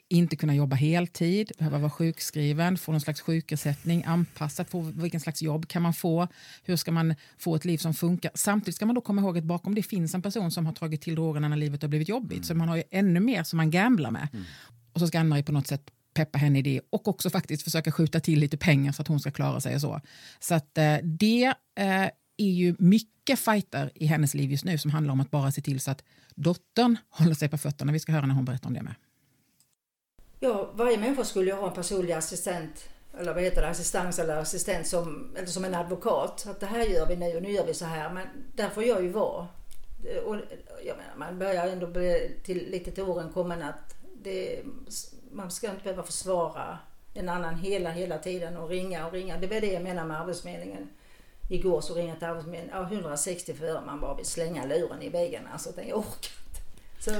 inte 0.09 0.35
kunna 0.35 0.55
jobba 0.55 0.75
heltid, 0.75 1.51
behöva 1.57 1.77
vara 1.77 1.89
sjukskriven, 1.89 2.77
få 2.77 2.91
någon 2.91 3.01
slags 3.01 3.21
sjukersättning, 3.21 4.03
anpassat 4.03 4.71
på 4.71 4.81
vilken 4.81 5.19
slags 5.19 5.41
jobb 5.41 5.67
kan 5.67 5.81
man 5.81 5.93
få, 5.93 6.27
hur 6.63 6.75
ska 6.75 6.91
man 6.91 7.15
få 7.37 7.55
ett 7.55 7.65
liv 7.65 7.77
som 7.77 7.93
funkar. 7.93 8.31
Samtidigt 8.35 8.75
ska 8.75 8.85
man 8.85 8.95
då 8.95 9.01
komma 9.01 9.21
ihåg 9.21 9.37
att 9.37 9.43
bakom 9.43 9.75
det 9.75 9.83
finns 9.83 10.15
en 10.15 10.21
person 10.21 10.51
som 10.51 10.65
har 10.65 10.73
tagit 10.73 11.01
till 11.01 11.15
drogerna 11.15 11.47
när 11.47 11.57
livet 11.57 11.81
har 11.81 11.89
blivit 11.89 12.09
jobbigt, 12.09 12.37
mm. 12.37 12.43
så 12.43 12.55
man 12.55 12.69
har 12.69 12.75
ju 12.75 12.83
ännu 12.91 13.19
mer 13.19 13.43
som 13.43 13.57
man 13.57 13.71
gamblar 13.71 14.11
med. 14.11 14.27
Mm. 14.33 14.45
Och 14.93 14.99
så 14.99 15.07
ska 15.07 15.19
Ann-Marie 15.19 15.43
på 15.43 15.51
något 15.51 15.67
sätt 15.67 15.91
peppa 16.13 16.37
henne 16.37 16.59
i 16.59 16.61
det 16.61 16.81
och 16.89 17.07
också 17.07 17.29
faktiskt 17.29 17.63
försöka 17.63 17.91
skjuta 17.91 18.19
till 18.19 18.39
lite 18.39 18.57
pengar 18.57 18.91
så 18.91 19.01
att 19.01 19.07
hon 19.07 19.19
ska 19.19 19.31
klara 19.31 19.61
sig 19.61 19.75
och 19.75 19.81
så. 19.81 20.01
Så 20.39 20.55
att 20.55 20.77
eh, 20.77 20.95
det 21.03 21.53
eh, 21.79 22.09
är 22.37 22.51
ju 22.51 22.75
mycket 22.79 23.39
fighter 23.39 23.91
i 23.95 24.05
hennes 24.05 24.33
liv 24.33 24.51
just 24.51 24.65
nu 24.65 24.77
som 24.77 24.91
handlar 24.91 25.13
om 25.13 25.19
att 25.19 25.31
bara 25.31 25.51
se 25.51 25.61
till 25.61 25.79
så 25.79 25.91
att 25.91 26.03
dottern 26.35 26.97
håller 27.09 27.33
sig 27.33 27.49
på 27.49 27.57
fötterna. 27.57 27.91
Vi 27.91 27.99
ska 27.99 28.11
höra 28.11 28.25
när 28.25 28.35
hon 28.35 28.45
berättar 28.45 28.67
om 28.67 28.73
det 28.73 28.81
med. 28.81 28.95
Ja, 30.39 30.69
varje 30.73 30.97
människa 30.97 31.23
skulle 31.23 31.51
ju 31.51 31.57
ha 31.57 31.67
en 31.67 31.73
personlig 31.73 32.13
assistent 32.13 32.89
eller 33.19 33.33
vad 33.33 33.43
heter 33.43 33.61
det, 33.61 33.67
assistans 33.67 34.19
eller 34.19 34.37
assistent 34.37 34.87
som, 34.87 35.35
eller 35.35 35.47
som 35.47 35.65
en 35.65 35.75
advokat. 35.75 36.47
Att 36.49 36.59
det 36.59 36.65
här 36.65 36.85
gör 36.85 37.05
vi 37.05 37.15
nu 37.15 37.35
och 37.35 37.41
nu 37.41 37.51
gör 37.51 37.65
vi 37.65 37.73
så 37.73 37.85
här. 37.85 38.13
Men 38.13 38.27
där 38.55 38.69
får 38.69 38.83
jag 38.83 39.03
ju 39.03 39.09
vara. 39.09 39.47
Och 40.25 40.35
jag 40.85 40.97
menar, 40.97 41.15
man 41.17 41.39
börjar 41.39 41.67
ändå 41.67 41.87
bli 41.87 42.31
till, 42.43 42.69
lite 42.71 42.91
till 42.91 43.03
åren 43.03 43.29
kommen 43.33 43.63
att 43.63 43.95
det, 44.23 44.63
man 45.31 45.51
ska 45.51 45.69
inte 45.69 45.83
behöva 45.83 46.03
försvara 46.03 46.79
en 47.13 47.29
annan 47.29 47.55
hela, 47.55 47.89
hela 47.89 48.17
tiden 48.17 48.57
och 48.57 48.69
ringa 48.69 49.07
och 49.07 49.13
ringa. 49.13 49.37
Det 49.37 49.47
var 49.47 49.61
det 49.61 49.73
jag 49.73 49.83
menar 49.83 50.05
med 50.05 50.21
Arbetsförmedlingen. 50.21 50.89
Igår 51.49 51.81
så 51.81 51.93
ringde 51.93 52.11
jag 52.11 52.19
till 52.19 52.27
Arbetsförmedlingen, 52.27 52.77
ja, 52.77 52.95
160 52.95 53.53
för 53.53 53.81
man 53.85 53.99
bara 53.99 54.15
vill 54.15 54.25
slänga 54.25 54.65
luren 54.65 55.01
i 55.01 55.09
väggen. 55.09 55.47
Alltså, 55.53 55.69
jag 55.81 55.97
orkar 55.97 56.31
inte. 56.47 56.61
Så 56.99 57.11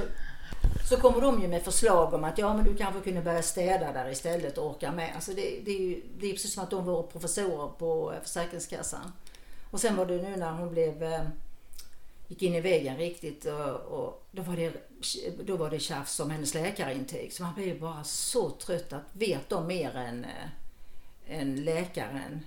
så 0.88 0.96
kommer 0.96 1.20
de 1.20 1.42
ju 1.42 1.48
med 1.48 1.62
förslag 1.62 2.14
om 2.14 2.24
att 2.24 2.38
ja 2.38 2.54
men 2.54 2.64
du 2.64 2.76
kanske 2.76 3.00
kunde 3.00 3.22
börja 3.22 3.42
städa 3.42 3.92
där 3.92 4.10
istället 4.10 4.58
och 4.58 4.66
orka 4.66 4.92
med. 4.92 5.14
Alltså 5.14 5.32
det, 5.32 5.60
det 5.64 5.70
är 5.70 5.80
ju 5.80 6.02
det 6.18 6.26
är 6.26 6.32
precis 6.32 6.54
som 6.54 6.62
att 6.62 6.70
de 6.70 6.84
var 6.84 7.02
professorer 7.02 7.68
på 7.78 8.12
eh, 8.12 8.22
Försäkringskassan. 8.22 9.12
Och 9.70 9.80
sen 9.80 9.96
var 9.96 10.06
det 10.06 10.22
nu 10.22 10.36
när 10.36 10.52
hon 10.52 10.70
blev 10.70 11.02
eh, 11.02 11.22
gick 12.28 12.42
in 12.42 12.54
i 12.54 12.60
väggen 12.60 12.96
riktigt 12.96 13.44
och, 13.44 13.74
och, 13.74 14.26
då, 14.30 14.42
var 14.42 14.56
det, 14.56 14.72
då 15.44 15.56
var 15.56 15.70
det 15.70 15.78
tjafs 15.78 16.20
om 16.20 16.30
hennes 16.30 16.54
läkarintyg. 16.54 17.32
Så 17.32 17.42
man 17.42 17.62
ju 17.62 17.80
bara 17.80 18.04
så 18.04 18.50
trött 18.50 18.92
att 18.92 19.04
vet 19.12 19.48
de 19.48 19.66
mer 19.66 19.96
än, 19.96 20.24
äh, 20.24 21.40
än 21.40 21.64
läkaren. 21.64 22.44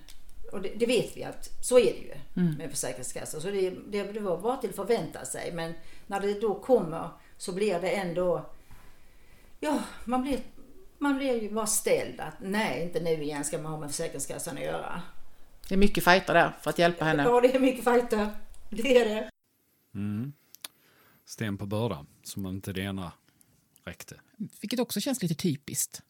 Och 0.51 0.61
det, 0.61 0.69
det, 0.75 0.85
vet 0.85 1.17
vi 1.17 1.23
att 1.23 1.49
så 1.63 1.79
är 1.79 1.93
det 1.93 1.99
ju 1.99 2.13
mm. 2.35 2.57
med 2.57 2.69
Försäkringskassan. 2.69 3.41
Så 3.41 3.47
det, 3.47 3.69
det, 3.69 4.03
det 4.03 4.19
var 4.19 4.37
bara 4.37 4.57
till 4.57 4.69
att 4.69 4.75
förvänta 4.75 5.25
sig. 5.25 5.51
Men 5.51 5.73
när 6.07 6.19
det 6.19 6.41
då 6.41 6.55
kommer 6.55 7.09
så 7.41 7.51
blir 7.51 7.79
det 7.79 7.89
ändå, 7.89 8.49
ja 9.59 9.83
man 10.05 10.21
blir, 10.21 10.39
man 10.97 11.17
blir 11.17 11.41
ju 11.41 11.49
bara 11.53 11.65
ställd 11.65 12.19
att 12.19 12.33
nej 12.41 12.83
inte 12.83 12.99
nu 12.99 13.23
igen 13.23 13.45
ska 13.45 13.57
man 13.57 13.71
ha 13.71 13.79
med 13.79 13.89
Försäkringskassan 13.89 14.57
att 14.57 14.63
göra. 14.63 15.01
Det 15.67 15.75
är 15.75 15.77
mycket 15.77 16.03
fighter 16.03 16.33
där 16.33 16.55
för 16.61 16.69
att 16.69 16.79
hjälpa 16.79 17.05
henne. 17.05 17.23
Ja 17.23 17.41
det 17.41 17.55
är 17.55 17.59
mycket 17.59 17.83
fighter, 17.83 18.29
det 18.69 18.97
är 18.97 19.05
det. 19.05 19.29
Mm. 19.95 20.33
sten 21.25 21.57
på 21.57 21.65
börda 21.65 22.05
som 22.23 22.45
inte 22.45 22.73
det 22.73 22.81
ena 22.81 23.11
räckte. 23.83 24.21
Vilket 24.61 24.79
också 24.79 24.99
känns 24.99 25.21
lite 25.21 25.35
typiskt 25.35 26.01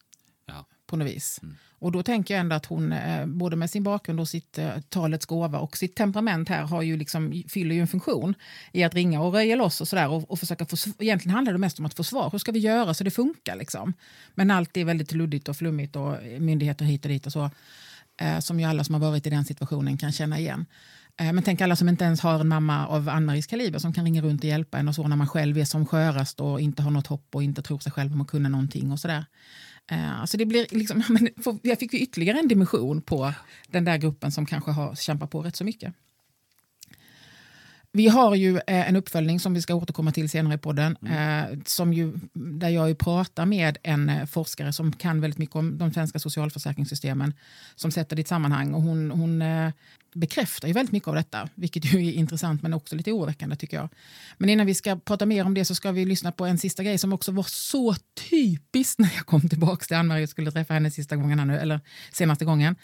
Ja. 0.45 0.65
på 0.85 0.95
något 0.95 1.07
vis. 1.07 1.39
Mm. 1.43 1.55
Och 1.81 1.91
då 1.91 2.03
tänker 2.03 2.33
jag 2.33 2.41
ändå 2.41 2.55
att 2.55 2.65
hon, 2.65 2.91
eh, 2.91 3.25
både 3.25 3.55
med 3.55 3.69
sin 3.69 3.83
bakgrund 3.83 4.19
och 4.19 4.27
sitt 4.27 4.57
eh, 4.57 4.69
talets 4.89 5.25
gåva 5.25 5.59
och 5.59 5.77
sitt 5.77 5.95
temperament 5.95 6.49
här, 6.49 6.63
har 6.63 6.81
ju 6.81 6.97
liksom, 6.97 7.43
fyller 7.49 7.75
ju 7.75 7.81
en 7.81 7.87
funktion 7.87 8.35
i 8.71 8.83
att 8.83 8.93
ringa 8.93 9.21
och 9.21 9.33
röja 9.33 9.55
loss 9.55 9.81
och 9.81 9.87
sådär 9.87 10.09
och, 10.09 10.31
och 10.31 10.39
försöka 10.39 10.65
få, 10.65 10.75
egentligen 10.99 11.35
handlar 11.35 11.53
det 11.53 11.59
mest 11.59 11.79
om 11.79 11.85
att 11.85 11.93
få 11.93 12.03
svar. 12.03 12.29
Hur 12.31 12.39
ska 12.39 12.51
vi 12.51 12.59
göra 12.59 12.93
så 12.93 13.03
det 13.03 13.11
funkar 13.11 13.55
liksom? 13.55 13.93
Men 14.35 14.51
allt 14.51 14.77
är 14.77 14.85
väldigt 14.85 15.11
luddigt 15.11 15.49
och 15.49 15.57
flummigt 15.57 15.95
och 15.95 16.17
myndigheter 16.39 16.85
hit 16.85 17.05
och 17.05 17.09
dit 17.09 17.25
och 17.25 17.31
så. 17.31 17.49
Eh, 18.21 18.39
som 18.39 18.59
ju 18.59 18.65
alla 18.65 18.83
som 18.83 18.93
har 18.95 19.01
varit 19.01 19.27
i 19.27 19.29
den 19.29 19.45
situationen 19.45 19.97
kan 19.97 20.11
känna 20.11 20.39
igen. 20.39 20.65
Eh, 21.17 21.33
men 21.33 21.43
tänk 21.43 21.61
alla 21.61 21.75
som 21.75 21.89
inte 21.89 22.05
ens 22.05 22.21
har 22.21 22.39
en 22.39 22.47
mamma 22.47 22.87
av 22.87 23.09
Ann-Maries 23.09 23.47
kaliber 23.47 23.79
som 23.79 23.93
kan 23.93 24.05
ringa 24.05 24.21
runt 24.21 24.43
och 24.43 24.49
hjälpa 24.49 24.77
en 24.77 24.87
och 24.87 24.95
så 24.95 25.07
när 25.07 25.15
man 25.15 25.27
själv 25.27 25.57
är 25.57 25.65
som 25.65 25.85
skörast 25.85 26.39
och 26.39 26.61
inte 26.61 26.81
har 26.81 26.91
något 26.91 27.07
hopp 27.07 27.35
och 27.35 27.43
inte 27.43 27.61
tror 27.61 27.79
sig 27.79 27.91
själv 27.91 28.13
om 28.13 28.21
att 28.21 28.27
kunna 28.27 28.49
någonting 28.49 28.91
och 28.91 28.99
sådär. 28.99 29.25
Alltså 29.91 30.38
det 30.38 30.45
blir 30.45 30.67
liksom, 30.69 31.04
jag 31.62 31.80
fick 31.80 31.93
ju 31.93 31.99
ytterligare 31.99 32.39
en 32.39 32.47
dimension 32.47 33.01
på 33.01 33.34
den 33.67 33.86
där 33.86 33.97
gruppen 33.97 34.32
som 34.32 34.45
kanske 34.45 34.71
har 34.71 34.95
kämpat 34.95 35.32
på 35.32 35.41
rätt 35.41 35.56
så 35.56 35.63
mycket. 35.63 35.93
Vi 37.93 38.08
har 38.08 38.36
ju 38.36 38.58
eh, 38.58 38.89
en 38.89 38.95
uppföljning 38.95 39.39
som 39.39 39.54
vi 39.54 39.62
ska 39.62 39.75
återkomma 39.75 40.12
till 40.12 40.30
senare 40.30 40.54
i 40.54 40.58
podden. 40.58 40.97
Eh, 41.08 41.60
som 41.65 41.93
ju, 41.93 42.13
där 42.34 42.69
jag 42.69 42.89
ju 42.89 42.95
pratar 42.95 43.45
med 43.45 43.77
en 43.84 44.10
eh, 44.10 44.25
forskare 44.25 44.73
som 44.73 44.91
kan 44.91 45.21
väldigt 45.21 45.38
mycket 45.38 45.56
om 45.56 45.77
de 45.77 45.93
svenska 45.93 46.19
socialförsäkringssystemen. 46.19 47.34
Som 47.75 47.91
sätter 47.91 48.15
det 48.15 48.19
i 48.19 48.21
ett 48.21 48.27
sammanhang. 48.27 48.73
Och 48.73 48.82
hon, 48.82 49.12
hon 49.12 49.43
bekräftar 50.13 50.67
ju 50.67 50.73
väldigt 50.73 50.91
mycket 50.91 51.08
av 51.08 51.15
detta. 51.15 51.49
Vilket 51.56 51.93
ju 51.93 52.08
är 52.08 52.13
intressant 52.13 52.62
men 52.62 52.73
också 52.73 52.95
lite 52.95 53.12
oroväckande 53.12 53.56
tycker 53.56 53.77
jag. 53.77 53.89
Men 54.38 54.49
innan 54.49 54.65
vi 54.65 54.73
ska 54.73 54.95
prata 54.95 55.25
mer 55.25 55.45
om 55.45 55.54
det 55.54 55.65
så 55.65 55.75
ska 55.75 55.91
vi 55.91 56.06
lyssna 56.06 56.32
på 56.32 56.45
en 56.45 56.58
sista 56.58 56.84
grej 56.84 56.97
som 56.97 57.13
också 57.13 57.32
var 57.32 57.45
så 57.47 57.95
typiskt 58.30 58.99
när 58.99 59.12
jag 59.15 59.25
kom 59.25 59.49
tillbaka 59.49 59.86
till 59.86 59.97
Ann-Marie 59.97 60.23
och 60.23 60.30
skulle 60.30 60.51
träffa 60.51 60.73
henne 60.73 60.91
sista 60.91 61.15
gången 61.15 61.39
här 61.39 61.45
nu, 61.45 61.58
eller 61.58 61.80
senaste 62.12 62.45
gången. 62.45 62.75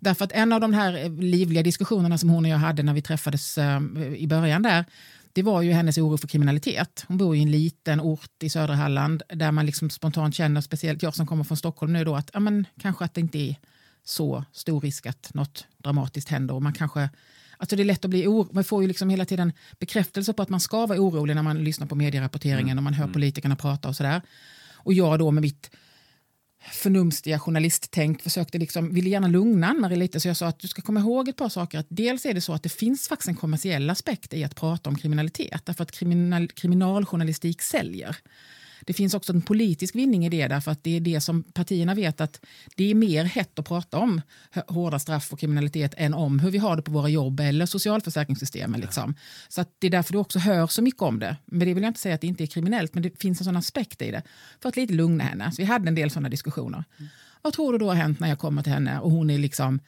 Därför 0.00 0.24
att 0.24 0.32
en 0.32 0.52
av 0.52 0.60
de 0.60 0.72
här 0.72 1.04
eh, 1.04 1.12
livliga 1.12 1.62
diskussionerna 1.62 2.18
som 2.18 2.30
hon 2.30 2.44
och 2.44 2.50
jag 2.50 2.58
hade 2.58 2.82
när 2.82 2.94
vi 2.94 3.02
träffades 3.02 3.58
eh, 3.58 3.80
i 4.16 4.26
början 4.26 4.62
där, 4.62 4.84
det 5.32 5.42
var 5.42 5.62
ju 5.62 5.72
hennes 5.72 5.98
oro 5.98 6.16
för 6.16 6.28
kriminalitet. 6.28 7.04
Hon 7.08 7.18
bor 7.18 7.36
i 7.36 7.42
en 7.42 7.50
liten 7.50 8.00
ort 8.00 8.42
i 8.42 8.48
södra 8.48 8.74
Halland 8.74 9.22
där 9.28 9.52
man 9.52 9.66
liksom 9.66 9.90
spontant 9.90 10.34
känner, 10.34 10.60
speciellt 10.60 11.02
jag 11.02 11.14
som 11.14 11.26
kommer 11.26 11.44
från 11.44 11.56
Stockholm 11.56 11.92
nu, 11.92 12.04
då, 12.04 12.16
att 12.16 12.30
ja, 12.32 12.40
men, 12.40 12.66
kanske 12.80 13.04
att 13.04 13.14
det 13.14 13.20
inte 13.20 13.38
är 13.38 13.56
så 14.04 14.44
stor 14.52 14.80
risk 14.80 15.06
att 15.06 15.34
något 15.34 15.66
dramatiskt 15.78 16.28
händer. 16.28 16.54
Och 16.54 16.62
man 16.62 16.72
kanske, 16.72 17.10
alltså 17.58 17.76
det 17.76 17.82
är 17.82 17.84
lätt 17.84 18.04
att 18.04 18.10
bli 18.10 18.26
oro, 18.26 18.48
man 18.52 18.64
får 18.64 18.82
ju 18.82 18.88
liksom 18.88 19.10
hela 19.10 19.24
tiden 19.24 19.52
bekräftelse 19.78 20.32
på 20.32 20.42
att 20.42 20.48
man 20.48 20.60
ska 20.60 20.86
vara 20.86 21.00
orolig 21.00 21.34
när 21.34 21.42
man 21.42 21.64
lyssnar 21.64 21.86
på 21.86 21.94
medierapporteringen 21.94 22.78
och 22.78 22.84
man 22.84 22.94
hör 22.94 23.08
politikerna 23.08 23.56
prata 23.56 23.88
och 23.88 23.96
sådär. 23.96 24.22
Och 24.72 24.92
jag 24.92 25.18
då 25.18 25.30
med 25.30 25.42
mitt 25.42 25.70
förnumstiga 26.72 27.38
journalisttänk 27.38 28.22
försökte 28.22 28.58
liksom, 28.58 28.94
ville 28.94 29.10
gärna 29.10 29.28
lugna 29.28 29.66
Ann-Marie 29.66 29.96
lite 29.96 30.20
så 30.20 30.28
jag 30.28 30.36
sa 30.36 30.46
att 30.46 30.58
du 30.58 30.68
ska 30.68 30.82
komma 30.82 31.00
ihåg 31.00 31.28
ett 31.28 31.36
par 31.36 31.48
saker. 31.48 31.78
Att 31.78 31.86
dels 31.88 32.26
är 32.26 32.34
det 32.34 32.40
så 32.40 32.52
att 32.52 32.62
det 32.62 32.68
finns 32.68 33.08
faktiskt 33.08 33.28
en 33.28 33.34
kommersiell 33.34 33.90
aspekt 33.90 34.34
i 34.34 34.44
att 34.44 34.54
prata 34.54 34.90
om 34.90 34.96
kriminalitet 34.96 35.66
därför 35.66 35.82
att 35.82 35.90
kriminal, 35.90 36.48
kriminaljournalistik 36.48 37.62
säljer. 37.62 38.16
Det 38.80 38.92
finns 38.92 39.14
också 39.14 39.32
en 39.32 39.42
politisk 39.42 39.94
vinning 39.94 40.26
i 40.26 40.28
det 40.28 40.48
därför 40.48 40.70
att 40.70 40.84
det 40.84 40.96
är 40.96 41.00
det 41.00 41.20
som 41.20 41.42
partierna 41.42 41.94
vet 41.94 42.20
att 42.20 42.40
det 42.76 42.90
är 42.90 42.94
mer 42.94 43.24
hett 43.24 43.58
att 43.58 43.68
prata 43.68 43.98
om 43.98 44.20
hårda 44.68 44.98
straff 44.98 45.32
och 45.32 45.38
kriminalitet 45.38 45.94
än 45.96 46.14
om 46.14 46.38
hur 46.38 46.50
vi 46.50 46.58
har 46.58 46.76
det 46.76 46.82
på 46.82 46.90
våra 46.90 47.08
jobb 47.08 47.40
eller 47.40 47.66
socialförsäkringssystemen. 47.66 48.80
Liksom. 48.80 49.14
Så 49.48 49.60
att 49.60 49.70
det 49.78 49.86
är 49.86 49.90
därför 49.90 50.12
du 50.12 50.18
också 50.18 50.38
hör 50.38 50.66
så 50.66 50.82
mycket 50.82 51.02
om 51.02 51.18
det. 51.18 51.36
Men 51.44 51.68
det 51.68 51.74
vill 51.74 51.82
jag 51.82 51.90
inte 51.90 52.00
säga 52.00 52.14
att 52.14 52.20
det 52.20 52.26
inte 52.26 52.44
är 52.44 52.46
kriminellt 52.46 52.94
men 52.94 53.02
det 53.02 53.20
finns 53.20 53.40
en 53.40 53.44
sån 53.44 53.56
aspekt 53.56 54.02
i 54.02 54.10
det. 54.10 54.22
För 54.62 54.68
att 54.68 54.76
lite 54.76 54.94
lugna 54.94 55.24
henne. 55.24 55.52
Så 55.52 55.62
vi 55.62 55.64
hade 55.64 55.88
en 55.88 55.94
del 55.94 56.10
sådana 56.10 56.28
diskussioner. 56.28 56.84
Vad 57.42 57.52
tror 57.52 57.72
du 57.72 57.78
då 57.78 57.88
har 57.88 57.94
hänt 57.94 58.20
när 58.20 58.28
jag 58.28 58.38
kommer 58.38 58.62
till 58.62 58.72
henne 58.72 59.00
och 59.00 59.10
hon 59.10 59.30
är 59.30 59.38
liksom 59.38 59.80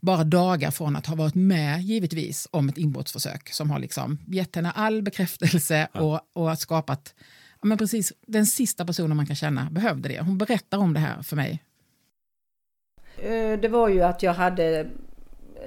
bara 0.00 0.24
dagar 0.24 0.70
från 0.70 0.96
att 0.96 1.06
ha 1.06 1.14
varit 1.14 1.34
med 1.34 1.82
givetvis 1.82 2.48
om 2.50 2.68
ett 2.68 2.78
inbrottsförsök 2.78 3.48
som 3.48 3.70
har 3.70 3.78
liksom 3.78 4.18
gett 4.26 4.56
henne 4.56 4.70
all 4.70 5.02
bekräftelse 5.02 5.88
och, 5.92 6.20
och 6.32 6.58
skapat 6.58 7.14
men 7.66 7.78
precis 7.78 8.12
den 8.26 8.46
sista 8.46 8.84
personen 8.84 9.16
man 9.16 9.26
kan 9.26 9.36
känna 9.36 9.68
behövde 9.70 10.08
det. 10.08 10.20
Hon 10.20 10.38
berättar 10.38 10.78
om 10.78 10.94
det 10.94 11.00
här 11.00 11.22
för 11.22 11.36
mig. 11.36 11.62
Eh, 13.18 13.60
det 13.60 13.68
var 13.68 13.88
ju 13.88 14.02
att 14.02 14.22
jag 14.22 14.32
hade 14.32 14.80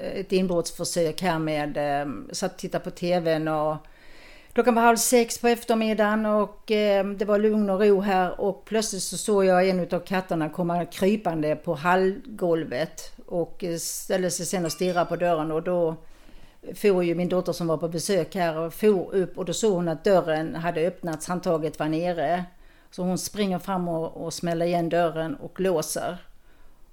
eh, 0.01 0.19
ett 0.19 0.31
inbrottsförsök 0.31 1.21
här 1.21 1.39
med, 1.39 1.77
eh, 1.77 2.13
satt 2.31 2.51
och 2.51 2.57
tittade 2.57 2.83
på 2.83 2.91
tvn 2.91 3.47
och 3.47 3.77
klockan 4.53 4.75
var 4.75 4.81
halv 4.81 4.97
sex 4.97 5.37
på 5.37 5.47
eftermiddagen 5.47 6.25
och 6.25 6.63
det 7.17 7.25
var 7.25 7.39
lugn 7.39 7.69
och 7.69 7.81
ro 7.81 8.01
här 8.01 8.41
och 8.41 8.65
plötsligt 8.65 9.03
så 9.03 9.17
såg 9.17 9.45
jag 9.45 9.69
en 9.69 9.79
av 9.79 9.99
katterna 9.99 10.49
komma 10.49 10.85
krypande 10.85 11.55
på 11.55 11.75
hallgolvet 11.75 13.13
och 13.25 13.63
ställde 13.79 14.31
sig 14.31 14.45
sen 14.45 14.65
och 14.65 14.71
stirrade 14.71 15.05
på 15.05 15.15
dörren 15.15 15.51
och 15.51 15.63
då 15.63 15.95
for 16.75 17.03
ju 17.03 17.15
min 17.15 17.29
dotter 17.29 17.53
som 17.53 17.67
var 17.67 17.77
på 17.77 17.87
besök 17.87 18.35
här 18.35 18.57
och 18.57 18.73
for 18.73 19.15
upp 19.15 19.37
och 19.37 19.45
då 19.45 19.53
såg 19.53 19.73
hon 19.73 19.87
att 19.87 20.03
dörren 20.03 20.55
hade 20.55 20.87
öppnats, 20.87 21.27
handtaget 21.27 21.79
var 21.79 21.87
nere. 21.87 22.45
Så 22.91 23.03
hon 23.03 23.17
springer 23.17 23.59
fram 23.59 23.87
och, 23.87 24.25
och 24.25 24.33
smäller 24.33 24.65
igen 24.65 24.89
dörren 24.89 25.35
och 25.35 25.59
låser. 25.59 26.17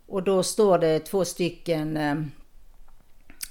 Och 0.06 0.22
då 0.22 0.42
står 0.42 0.78
det 0.78 0.98
två 0.98 1.24
stycken 1.24 1.96
eh, 1.96 2.14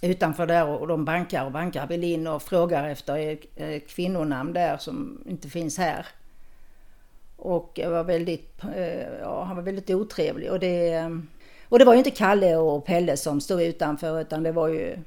utanför 0.02 0.48
där 0.48 0.68
och 0.68 0.88
de 0.88 1.06
bankar 1.06 1.46
och 1.46 1.52
bankar 1.52 1.88
vill 1.88 2.04
in 2.04 2.28
och 2.28 2.44
frågar 2.44 2.90
efter 2.90 3.18
eh, 3.18 3.38
eh, 3.56 3.80
kvinnonamn 3.80 4.54
där 4.54 4.78
som 4.78 5.24
inte 5.26 5.50
finns 5.50 5.78
här. 5.78 6.06
Och 7.36 7.72
jag 7.76 7.90
var 7.90 8.04
väldigt, 8.04 8.64
eh, 8.76 9.20
ja, 9.22 9.44
han 9.44 9.56
var 9.56 9.64
väldigt 9.64 9.90
otrevlig 9.90 10.52
och 10.52 10.60
det, 10.60 10.94
eh, 10.94 11.10
och 11.70 11.80
det 11.80 11.86
var 11.86 11.94
ju 11.94 11.98
inte 11.98 12.12
Kalle 12.12 12.56
och 12.56 12.86
Pelle 12.86 13.18
som 13.18 13.42
stod 13.42 13.62
utanför 13.62 14.22
utan 14.22 14.44
det 14.44 14.52
var 14.52 14.68
ju 14.68 14.98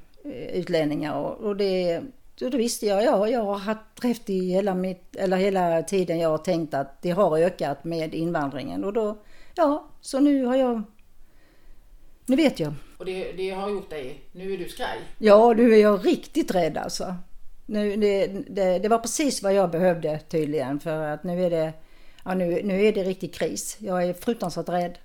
utlänningar 0.53 1.13
och, 1.13 1.55
det 1.55 2.01
då 2.39 2.57
visste 2.57 2.85
jag, 2.85 3.03
ja, 3.03 3.27
jag 3.27 3.43
har 3.43 3.57
haft 3.57 4.03
rätt 4.03 4.29
i 4.29 4.51
hela, 4.51 4.75
mitt, 4.75 5.15
eller 5.15 5.37
hela 5.37 5.83
tiden 5.83 6.19
jag 6.19 6.29
har 6.29 6.37
tänkt 6.37 6.73
att 6.73 7.01
det 7.01 7.09
har 7.09 7.39
ökat 7.39 7.83
med 7.83 8.15
invandringen 8.15 8.83
och 8.83 8.93
då, 8.93 9.17
ja, 9.55 9.89
så 10.01 10.19
nu 10.19 10.45
har 10.45 10.55
jag, 10.55 10.81
nu 12.25 12.35
vet 12.35 12.59
jag. 12.59 12.73
Och 12.97 13.05
det, 13.05 13.31
det 13.31 13.49
har 13.49 13.69
gjort 13.69 13.89
dig, 13.89 14.21
nu 14.31 14.53
är 14.53 14.57
du 14.57 14.69
skraj. 14.69 14.97
Ja, 15.17 15.53
nu 15.53 15.73
är 15.73 15.77
jag 15.77 16.05
riktigt 16.05 16.55
rädd 16.55 16.77
alltså. 16.77 17.15
Nu, 17.65 17.95
det, 17.95 18.27
det, 18.27 18.79
det 18.79 18.89
var 18.89 18.99
precis 18.99 19.43
vad 19.43 19.53
jag 19.53 19.71
behövde 19.71 20.19
tydligen 20.19 20.79
för 20.79 21.01
att 21.01 21.23
nu 21.23 21.45
är 21.45 21.49
det, 21.49 21.73
ja, 22.25 22.33
nu, 22.33 22.61
nu 22.63 22.85
är 22.85 22.93
det 22.93 23.03
riktig 23.03 23.33
kris. 23.33 23.77
Jag 23.79 24.03
är 24.03 24.13
fruktansvärt 24.13 24.69
rädd. 24.69 24.97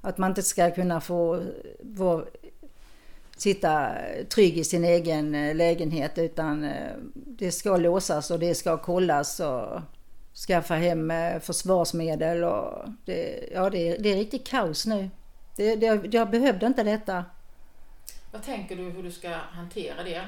Att 0.00 0.18
man 0.18 0.30
inte 0.30 0.42
ska 0.42 0.70
kunna 0.70 1.00
få, 1.00 1.42
få 1.96 2.24
sitta 3.36 3.92
trygg 4.28 4.58
i 4.58 4.64
sin 4.64 4.84
egen 4.84 5.34
eh, 5.34 5.54
lägenhet 5.54 6.18
utan 6.18 6.64
eh, 6.64 6.92
det 7.14 7.52
ska 7.52 7.76
låsas 7.76 8.30
och 8.30 8.38
det 8.38 8.54
ska 8.54 8.76
kollas 8.78 9.40
och 9.40 9.80
skaffa 10.46 10.74
hem 10.74 11.10
eh, 11.10 11.38
försvarsmedel 11.40 12.44
och 12.44 12.88
det, 13.04 13.48
ja, 13.54 13.70
det, 13.70 13.88
är- 13.88 13.98
det 13.98 14.12
är 14.12 14.16
riktigt 14.16 14.46
kaos 14.48 14.86
nu. 14.86 15.10
Det, 15.56 15.76
det, 15.76 16.00
jag 16.12 16.30
behövde 16.30 16.66
inte 16.66 16.82
detta. 16.82 17.24
Vad 18.32 18.42
tänker 18.42 18.76
du 18.76 18.82
hur 18.82 19.02
du 19.02 19.12
ska 19.12 19.28
hantera 19.30 20.02
det? 20.04 20.22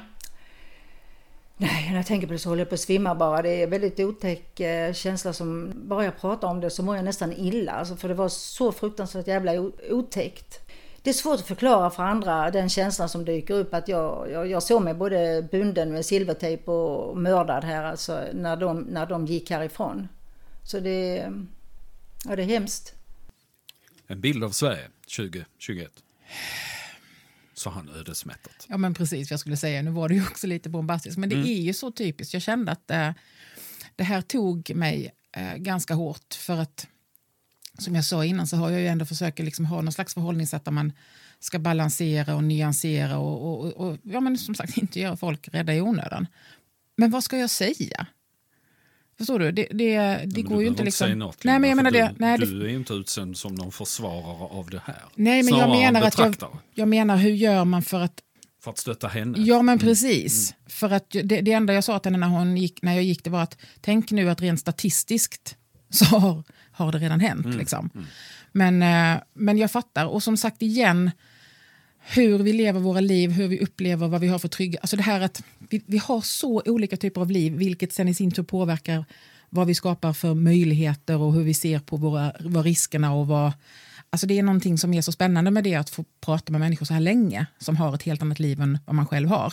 Nej, 1.56 1.88
när 1.90 1.96
jag 1.96 2.06
tänker 2.06 2.26
på 2.26 2.32
det 2.32 2.38
så 2.38 2.48
håller 2.48 2.60
jag 2.60 2.68
på 2.68 2.74
att 2.74 2.80
svimma 2.80 3.14
bara. 3.14 3.42
Det 3.42 3.48
är 3.50 3.64
en 3.64 3.70
väldigt 3.70 4.00
otäck 4.00 4.60
känsla 4.94 5.32
som, 5.32 5.72
bara 5.74 6.04
jag 6.04 6.20
pratar 6.20 6.48
om 6.48 6.60
det 6.60 6.70
så 6.70 6.82
mår 6.82 6.96
jag 6.96 7.04
nästan 7.04 7.32
illa. 7.32 7.72
Alltså, 7.72 7.96
för 7.96 8.08
det 8.08 8.14
var 8.14 8.28
så 8.28 8.72
fruktansvärt 8.72 9.26
jävla 9.26 9.52
otäckt. 9.90 10.60
Det 11.08 11.12
är 11.12 11.14
svårt 11.14 11.40
att 11.40 11.46
förklara 11.46 11.90
för 11.90 12.02
andra 12.02 12.50
den 12.50 12.68
känslan 12.68 13.08
som 13.08 13.24
dyker 13.24 13.54
upp 13.54 13.74
att 13.74 13.88
jag, 13.88 14.30
jag, 14.30 14.50
jag 14.50 14.62
såg 14.62 14.82
mig 14.82 14.94
både 14.94 15.48
bunden 15.50 15.92
med 15.92 16.06
silvertejp 16.06 16.70
och 16.70 17.16
mördad 17.16 17.64
här 17.64 17.84
alltså 17.84 18.24
när 18.34 18.56
de, 18.56 18.80
när 18.80 19.06
de 19.06 19.26
gick 19.26 19.50
härifrån. 19.50 20.08
Så 20.64 20.80
det, 20.80 21.32
ja, 22.24 22.36
det 22.36 22.42
är 22.42 22.46
hemskt. 22.46 22.94
En 24.06 24.20
bild 24.20 24.44
av 24.44 24.50
Sverige 24.50 24.88
2021. 25.16 25.92
Så 27.54 27.70
han 27.70 27.88
ödesmättat. 27.88 28.66
Ja 28.68 28.76
men 28.76 28.94
precis, 28.94 29.30
jag 29.30 29.40
skulle 29.40 29.56
säga, 29.56 29.82
nu 29.82 29.90
var 29.90 30.08
det 30.08 30.14
ju 30.14 30.22
också 30.22 30.46
lite 30.46 30.68
bombastiskt, 30.68 31.18
men 31.18 31.28
det 31.28 31.36
är 31.36 31.60
ju 31.60 31.72
så 31.72 31.90
typiskt. 31.90 32.34
Jag 32.34 32.42
kände 32.42 32.72
att 32.72 32.90
eh, 32.90 33.10
det 33.96 34.04
här 34.04 34.20
tog 34.20 34.74
mig 34.74 35.14
eh, 35.32 35.56
ganska 35.56 35.94
hårt 35.94 36.34
för 36.34 36.56
att 36.56 36.86
som 37.78 37.94
jag 37.94 38.04
sa 38.04 38.24
innan 38.24 38.46
så 38.46 38.56
har 38.56 38.70
jag 38.70 38.80
ju 38.80 38.86
ändå 38.86 39.04
försökt 39.04 39.38
liksom 39.38 39.64
ha 39.64 39.80
någon 39.80 39.92
slags 39.92 40.14
förhållningssätt 40.14 40.64
där 40.64 40.72
man 40.72 40.92
ska 41.40 41.58
balansera 41.58 42.34
och 42.34 42.44
nyansera 42.44 43.18
och, 43.18 43.66
och, 43.66 43.72
och 43.72 43.98
ja, 44.02 44.20
men 44.20 44.38
som 44.38 44.54
sagt 44.54 44.76
inte 44.78 45.00
göra 45.00 45.16
folk 45.16 45.48
rädda 45.52 45.74
i 45.74 45.80
onödan. 45.80 46.26
Men 46.96 47.10
vad 47.10 47.24
ska 47.24 47.38
jag 47.38 47.50
säga? 47.50 48.06
Förstår 49.18 49.38
du? 49.38 49.52
Det, 49.52 49.66
det, 49.70 49.96
det 49.96 50.42
Men 50.42 50.44
går 50.44 50.62
ju 50.62 50.68
inte 50.68 50.84
liksom... 50.84 51.10
något, 51.10 51.44
nej, 51.44 51.58
men 51.58 51.70
jag 51.70 51.76
menar 51.76 51.90
det. 51.90 52.14
Du, 52.18 52.24
Nej, 52.24 52.38
det 52.38 52.46
du 52.46 52.64
är 52.64 52.68
inte 52.68 52.92
utsänd 52.94 53.36
som 53.36 53.54
någon 53.54 53.72
försvarare 53.72 54.58
av 54.58 54.70
det 54.70 54.82
här. 54.84 55.02
Nej, 55.14 55.42
men 55.42 55.54
jag 55.54 55.70
menar, 55.70 56.02
att 56.02 56.18
jag, 56.18 56.36
jag 56.74 56.88
menar 56.88 57.16
hur 57.16 57.30
gör 57.30 57.64
man 57.64 57.82
för 57.82 58.00
att 58.00 58.20
För 58.62 58.70
att 58.70 58.78
stötta 58.78 59.08
henne. 59.08 59.38
Ja, 59.38 59.62
men 59.62 59.78
precis. 59.78 60.54
För 60.66 60.90
att 60.90 61.10
det, 61.10 61.22
det 61.22 61.52
enda 61.52 61.72
jag 61.72 61.84
sa 61.84 61.98
till 61.98 62.12
henne 62.12 62.26
när, 62.26 62.38
hon 62.38 62.56
gick, 62.56 62.82
när 62.82 62.94
jag 62.94 63.04
gick 63.04 63.24
det 63.24 63.30
var 63.30 63.42
att 63.42 63.56
tänk 63.80 64.10
nu 64.10 64.30
att 64.30 64.40
rent 64.40 64.60
statistiskt 64.60 65.56
så 65.90 66.04
har, 66.04 66.42
har 66.78 66.92
det 66.92 66.98
redan 66.98 67.20
hänt. 67.20 67.56
Liksom. 67.56 67.90
Men, 68.52 68.82
eh, 68.82 69.22
men 69.34 69.58
jag 69.58 69.70
fattar. 69.70 70.06
Och 70.06 70.22
som 70.22 70.36
sagt 70.36 70.62
igen, 70.62 71.10
hur 72.00 72.38
vi 72.38 72.52
lever 72.52 72.80
våra 72.80 73.00
liv, 73.00 73.30
hur 73.30 73.48
vi 73.48 73.60
upplever 73.60 74.08
vad 74.08 74.20
vi 74.20 74.28
har 74.28 74.38
för 74.38 74.48
trygga... 74.48 74.78
Alltså 74.80 74.96
det 74.96 75.02
här 75.02 75.20
att 75.20 75.42
vi, 75.58 75.82
vi 75.86 75.98
har 75.98 76.20
så 76.20 76.62
olika 76.66 76.96
typer 76.96 77.20
av 77.20 77.30
liv, 77.30 77.52
vilket 77.52 77.92
sen 77.92 78.08
i 78.08 78.14
sin 78.14 78.30
tur 78.30 78.42
påverkar 78.42 79.04
vad 79.50 79.66
vi 79.66 79.74
skapar 79.74 80.12
för 80.12 80.34
möjligheter 80.34 81.16
och 81.16 81.32
hur 81.32 81.42
vi 81.42 81.54
ser 81.54 81.78
på 81.78 81.96
våra, 81.96 82.32
vad 82.40 82.64
riskerna 82.64 83.14
och 83.14 83.26
vad... 83.26 83.52
Alltså 84.10 84.26
det 84.26 84.38
är 84.38 84.42
någonting 84.42 84.78
som 84.78 84.94
är 84.94 85.02
så 85.02 85.12
spännande 85.12 85.50
med 85.50 85.64
det 85.64 85.74
att 85.74 85.90
få 85.90 86.04
prata 86.20 86.52
med 86.52 86.60
människor 86.60 86.86
så 86.86 86.94
här 86.94 87.00
länge 87.00 87.46
som 87.58 87.76
har 87.76 87.94
ett 87.94 88.02
helt 88.02 88.22
annat 88.22 88.38
liv 88.38 88.60
än 88.60 88.78
vad 88.86 88.94
man 88.94 89.06
själv 89.06 89.28
har. 89.28 89.52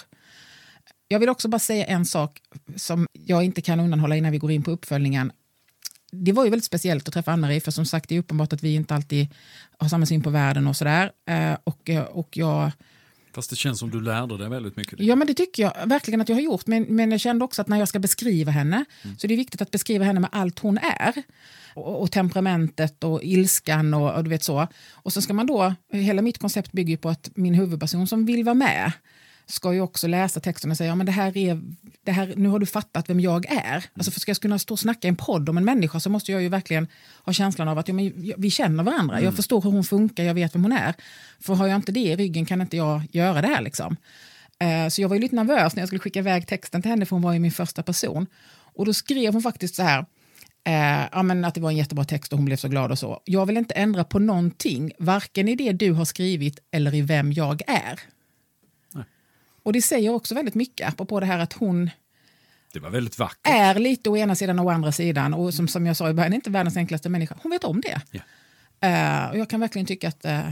Jag 1.07 1.19
vill 1.19 1.29
också 1.29 1.47
bara 1.47 1.59
säga 1.59 1.85
en 1.85 2.05
sak 2.05 2.41
som 2.75 3.07
jag 3.13 3.43
inte 3.43 3.61
kan 3.61 3.79
undanhålla 3.79 4.15
innan 4.15 4.31
vi 4.31 4.37
går 4.37 4.51
in 4.51 4.63
på 4.63 4.71
uppföljningen. 4.71 5.31
Det 6.23 6.31
var 6.31 6.43
ju 6.43 6.49
väldigt 6.49 6.65
speciellt 6.65 7.07
att 7.07 7.13
träffa 7.13 7.31
Ann-Marie 7.31 7.61
för 7.61 7.71
som 7.71 7.85
sagt 7.85 8.09
det 8.09 8.15
är 8.15 8.19
uppenbart 8.19 8.53
att 8.53 8.63
vi 8.63 8.75
inte 8.75 8.95
alltid 8.95 9.27
har 9.77 9.89
samma 9.89 10.05
syn 10.05 10.23
på 10.23 10.29
världen 10.29 10.67
och 10.67 10.75
sådär. 10.75 11.11
Eh, 11.29 11.57
och, 11.63 11.89
eh, 11.89 12.03
och 12.03 12.37
jag 12.37 12.71
Fast 13.35 13.49
det 13.49 13.55
känns 13.55 13.79
som 13.79 13.89
du 13.89 14.01
lärde 14.01 14.37
dig 14.37 14.49
väldigt 14.49 14.77
mycket. 14.77 14.99
Ja, 14.99 15.15
men 15.15 15.27
det 15.27 15.33
tycker 15.33 15.63
jag 15.63 15.73
verkligen 15.85 16.21
att 16.21 16.29
jag 16.29 16.35
har 16.35 16.41
gjort. 16.41 16.67
Men, 16.67 16.83
men 16.83 17.11
jag 17.11 17.19
kände 17.19 17.45
också 17.45 17.61
att 17.61 17.67
när 17.67 17.79
jag 17.79 17.87
ska 17.87 17.99
beskriva 17.99 18.51
henne 18.51 18.85
så 19.17 19.27
det 19.27 19.33
är 19.33 19.37
viktigt 19.37 19.61
att 19.61 19.71
beskriva 19.71 20.05
henne 20.05 20.19
med 20.19 20.29
allt 20.33 20.59
hon 20.59 20.77
är. 20.77 21.23
Och, 21.73 22.01
och 22.01 22.11
temperamentet 22.11 23.03
och 23.03 23.23
ilskan 23.23 23.93
och, 23.93 24.13
och 24.15 24.23
du 24.23 24.29
vet 24.29 24.43
så. 24.43 24.67
Och 24.91 25.13
så 25.13 25.21
ska 25.21 25.33
man 25.33 25.47
då, 25.47 25.73
hela 25.91 26.21
mitt 26.21 26.37
koncept 26.37 26.71
bygger 26.71 26.89
ju 26.89 26.97
på 26.97 27.09
att 27.09 27.29
min 27.35 27.53
huvudperson 27.53 28.07
som 28.07 28.25
vill 28.25 28.43
vara 28.43 28.53
med 28.55 28.91
ska 29.47 29.73
ju 29.73 29.81
också 29.81 30.07
läsa 30.07 30.39
texten 30.39 30.71
och 30.71 30.77
säga 30.77 30.87
ja, 30.87 30.95
men 30.95 31.05
det 31.05 31.11
här 31.11 31.37
är, 31.37 31.61
det 32.03 32.11
här, 32.11 32.33
nu 32.37 32.49
har 32.49 32.59
du 32.59 32.65
fattat 32.65 33.09
vem 33.09 33.19
jag 33.19 33.45
är. 33.45 33.85
Alltså 33.93 34.11
för 34.11 34.19
ska 34.19 34.29
jag 34.29 34.37
kunna 34.37 34.59
stå 34.59 34.73
och 34.73 34.79
snacka 34.79 35.07
i 35.07 35.09
en 35.09 35.15
podd 35.15 35.49
om 35.49 35.57
en 35.57 35.65
människa 35.65 35.99
så 35.99 36.09
måste 36.09 36.31
jag 36.31 36.41
ju 36.41 36.49
verkligen 36.49 36.87
ha 37.23 37.33
känslan 37.33 37.67
av 37.67 37.77
att 37.77 37.87
ja, 37.87 37.93
men 37.93 38.33
vi 38.37 38.51
känner 38.51 38.83
varandra. 38.83 39.21
Jag 39.21 39.35
förstår 39.35 39.61
hur 39.61 39.71
hon 39.71 39.83
funkar, 39.83 40.23
jag 40.23 40.33
vet 40.33 40.55
vem 40.55 40.63
hon 40.63 40.71
är. 40.71 40.93
För 41.39 41.53
har 41.53 41.67
jag 41.67 41.75
inte 41.75 41.91
det 41.91 41.99
i 41.99 42.15
ryggen 42.15 42.45
kan 42.45 42.61
inte 42.61 42.77
jag 42.77 43.01
göra 43.11 43.41
det 43.41 43.47
här. 43.47 43.61
Liksom. 43.61 43.97
Eh, 44.59 44.87
Så 44.89 45.01
jag 45.01 45.09
var 45.09 45.15
ju 45.15 45.21
lite 45.21 45.35
nervös 45.35 45.75
när 45.75 45.81
jag 45.81 45.87
skulle 45.89 45.99
skicka 45.99 46.19
iväg 46.19 46.47
texten 46.47 46.81
till 46.81 46.91
henne 46.91 47.05
för 47.05 47.15
hon 47.15 47.23
var 47.23 47.33
ju 47.33 47.39
min 47.39 47.51
första 47.51 47.83
person. 47.83 48.27
Och 48.75 48.85
då 48.85 48.93
skrev 48.93 49.33
hon 49.33 49.41
faktiskt 49.41 49.75
så 49.75 49.83
här, 49.83 50.05
eh, 50.67 51.07
ja, 51.11 51.23
men 51.23 51.45
att 51.45 51.55
det 51.55 51.61
var 51.61 51.69
en 51.69 51.77
jättebra 51.77 52.05
text 52.05 52.33
och 52.33 52.39
hon 52.39 52.45
blev 52.45 52.57
så 52.57 52.67
glad 52.67 52.91
och 52.91 52.99
så. 52.99 53.21
Jag 53.25 53.45
vill 53.45 53.57
inte 53.57 53.73
ändra 53.73 54.03
på 54.03 54.19
någonting, 54.19 54.91
varken 54.99 55.47
i 55.47 55.55
det 55.55 55.71
du 55.71 55.91
har 55.91 56.05
skrivit 56.05 56.59
eller 56.71 56.95
i 56.95 57.01
vem 57.01 57.33
jag 57.33 57.61
är. 57.67 57.99
Och 59.65 59.73
det 59.73 59.81
säger 59.81 60.09
också 60.09 60.35
väldigt 60.35 60.55
mycket, 60.55 60.87
apropå 60.89 61.19
det 61.19 61.25
här 61.25 61.39
att 61.39 61.53
hon 61.53 61.89
Det 62.73 62.79
var 62.79 62.89
väldigt 62.89 63.19
vackert. 63.19 63.39
är 63.47 63.75
lite 63.75 64.09
å 64.09 64.17
ena 64.17 64.35
sidan 64.35 64.59
och 64.59 64.65
å 64.65 64.69
andra 64.69 64.91
sidan. 64.91 65.33
Och 65.33 65.53
som, 65.53 65.67
som 65.67 65.85
jag 65.85 65.97
sa 65.97 66.09
i 66.09 66.13
början, 66.13 66.33
inte 66.33 66.49
världens 66.49 66.77
enklaste 66.77 67.09
människa. 67.09 67.35
Hon 67.43 67.51
vet 67.51 67.63
om 67.63 67.81
det. 67.81 68.01
Ja. 68.11 68.21
Eh, 68.87 69.29
och 69.29 69.37
jag 69.37 69.49
kan 69.49 69.59
verkligen 69.59 69.85
tycka 69.85 70.07
att 70.07 70.25
eh, 70.25 70.51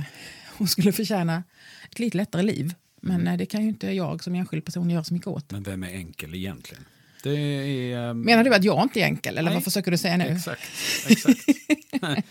hon 0.58 0.67
skulle 0.67 0.91
förtjäna 0.91 1.43
ett 1.91 1.99
lite 1.99 2.17
lättare 2.17 2.41
liv. 2.41 2.73
Men 3.02 3.28
eh, 3.28 3.38
det 3.38 3.45
kan 3.45 3.62
ju 3.63 3.69
inte 3.69 3.91
jag 3.91 4.23
som 4.23 4.36
enskild 4.36 4.65
person 4.65 4.89
göra 4.89 5.04
så 5.04 5.13
mycket 5.13 5.28
åt. 5.28 5.52
Men 5.52 5.63
vem 5.63 5.84
är 5.84 5.89
enkel 5.89 6.36
egentligen? 6.36 6.86
Är... 7.26 8.10
ehm, 8.10 8.22
Menar 8.22 8.44
du 8.44 8.56
att 8.56 8.64
jag 8.64 8.84
inte 8.84 9.00
är 9.00 9.04
enkel? 9.06 9.38
Eller 9.38 9.50
Nej. 9.50 9.54
vad 9.54 9.64
försöker 9.64 9.92
du 9.92 9.98
säga 9.98 10.18
nu? 10.18 10.24
Exakt. 10.24 10.62
exakt. 11.08 11.40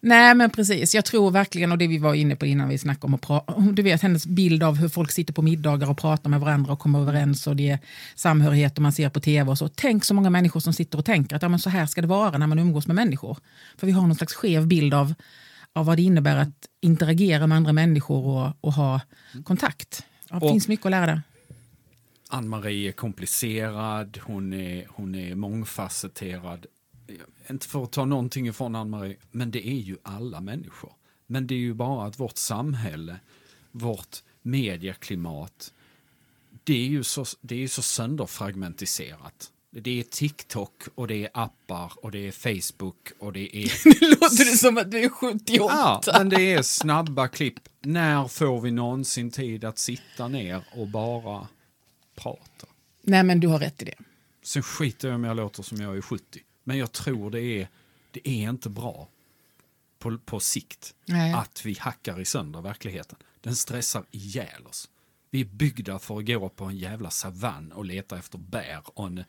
Nej, 0.00 0.34
men 0.34 0.50
precis. 0.50 0.94
Jag 0.94 1.04
tror 1.04 1.30
verkligen, 1.30 1.72
och 1.72 1.78
det 1.78 1.86
vi 1.86 1.98
var 1.98 2.14
inne 2.14 2.36
på 2.36 2.46
innan 2.46 2.68
vi 2.68 2.78
snackade 2.78 3.06
om 3.06 3.14
att 3.14 3.20
prata, 3.20 3.54
du 3.60 3.82
vet 3.82 4.02
hennes 4.02 4.26
bild 4.26 4.62
av 4.62 4.76
hur 4.76 4.88
folk 4.88 5.10
sitter 5.12 5.32
på 5.32 5.42
middagar 5.42 5.90
och 5.90 5.98
pratar 5.98 6.30
med 6.30 6.40
varandra 6.40 6.72
och 6.72 6.78
kommer 6.78 7.00
överens 7.00 7.46
och 7.46 7.56
det 7.56 7.68
är 7.70 7.78
samhörighet 8.14 8.76
och 8.78 8.82
man 8.82 8.92
ser 8.92 9.08
på 9.08 9.20
tv 9.20 9.50
och 9.50 9.58
så. 9.58 9.68
Tänk 9.68 10.04
så 10.04 10.14
många 10.14 10.30
människor 10.30 10.60
som 10.60 10.72
sitter 10.72 10.98
och 10.98 11.04
tänker 11.04 11.36
att 11.36 11.42
ja, 11.42 11.48
men 11.48 11.58
så 11.58 11.70
här 11.70 11.86
ska 11.86 12.00
det 12.00 12.06
vara 12.06 12.38
när 12.38 12.46
man 12.46 12.58
umgås 12.58 12.86
med 12.86 12.96
människor. 12.96 13.38
För 13.76 13.86
vi 13.86 13.92
har 13.92 14.02
någon 14.06 14.14
slags 14.16 14.34
skev 14.34 14.66
bild 14.66 14.94
av, 14.94 15.14
av 15.72 15.86
vad 15.86 15.96
det 15.96 16.02
innebär 16.02 16.36
att 16.36 16.54
interagera 16.80 17.46
med 17.46 17.56
andra 17.56 17.72
människor 17.72 18.26
och, 18.26 18.52
och 18.60 18.72
ha 18.72 19.00
kontakt. 19.44 20.02
Ja, 20.30 20.38
det 20.38 20.46
Och- 20.46 20.52
finns 20.52 20.68
mycket 20.68 20.86
att 20.86 20.90
lära 20.90 21.06
där. 21.06 21.22
Ann-Marie 22.28 22.88
är 22.88 22.92
komplicerad, 22.92 24.20
hon 24.22 24.52
är, 24.52 24.86
hon 24.90 25.14
är 25.14 25.34
mångfacetterad. 25.34 26.66
Inte 27.50 27.68
för 27.68 27.84
att 27.84 27.92
ta 27.92 28.04
någonting 28.04 28.48
ifrån 28.48 28.74
Ann-Marie, 28.74 29.16
men 29.30 29.50
det 29.50 29.68
är 29.68 29.80
ju 29.80 29.96
alla 30.02 30.40
människor. 30.40 30.92
Men 31.26 31.46
det 31.46 31.54
är 31.54 31.58
ju 31.58 31.74
bara 31.74 32.06
att 32.06 32.20
vårt 32.20 32.36
samhälle, 32.36 33.20
vårt 33.70 34.16
medieklimat, 34.42 35.72
det 36.64 36.74
är 36.74 36.88
ju 36.88 37.04
så, 37.04 37.24
det 37.40 37.64
är 37.64 37.68
så 37.68 37.82
sönderfragmentiserat. 37.82 39.52
Det 39.70 40.00
är 40.00 40.02
TikTok 40.02 40.82
och 40.94 41.08
det 41.08 41.24
är 41.24 41.30
appar 41.34 41.92
och 41.96 42.10
det 42.10 42.28
är 42.28 42.32
Facebook 42.32 43.12
och 43.18 43.32
det 43.32 43.56
är... 43.56 43.72
Nu 44.00 44.10
låter 44.10 44.50
det 44.50 44.56
som 44.56 44.78
att 44.78 44.90
du 44.90 44.98
är 44.98 45.08
78. 45.08 45.46
Ja, 45.58 46.00
men 46.18 46.28
det 46.28 46.52
är 46.52 46.62
snabba 46.62 47.28
klipp. 47.28 47.60
När 47.82 48.28
får 48.28 48.60
vi 48.60 48.70
någonsin 48.70 49.30
tid 49.30 49.64
att 49.64 49.78
sitta 49.78 50.28
ner 50.28 50.64
och 50.76 50.88
bara 50.88 51.48
prata? 52.18 52.66
Nej, 53.02 53.24
men 53.24 53.40
du 53.40 53.48
har 53.48 53.58
rätt 53.58 53.82
i 53.82 53.84
det. 53.84 53.94
Sen 54.42 54.62
skiter 54.62 55.08
jag 55.08 55.14
om 55.14 55.24
jag 55.24 55.36
låter 55.36 55.62
som 55.62 55.80
jag 55.80 55.96
är 55.96 56.00
70. 56.00 56.40
Men 56.64 56.78
jag 56.78 56.92
tror 56.92 57.30
det 57.30 57.40
är, 57.40 57.68
det 58.10 58.28
är 58.28 58.50
inte 58.50 58.68
bra 58.68 59.08
på, 59.98 60.18
på 60.18 60.40
sikt 60.40 60.94
Nej. 61.04 61.32
att 61.32 61.66
vi 61.66 61.76
hackar 61.80 62.20
i 62.20 62.24
sönder 62.24 62.60
verkligheten. 62.60 63.18
Den 63.40 63.56
stressar 63.56 64.04
ihjäl 64.10 64.66
oss. 64.66 64.90
Vi 65.30 65.40
är 65.40 65.44
byggda 65.44 65.98
för 65.98 66.18
att 66.18 66.26
gå 66.26 66.48
på 66.48 66.64
en 66.64 66.76
jävla 66.76 67.10
savann 67.10 67.72
och 67.72 67.84
leta 67.84 68.18
efter 68.18 68.38
bär 68.38 68.82
och 68.84 69.06
en, 69.06 69.24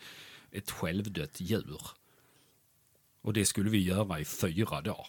ett 0.52 0.72
självdött 0.72 1.42
djur. 1.42 1.82
Och 3.22 3.34
det 3.34 3.46
skulle 3.46 3.70
vi 3.70 3.84
göra 3.84 4.20
i 4.20 4.26
fyra 4.26 4.82
dagar 4.82 5.08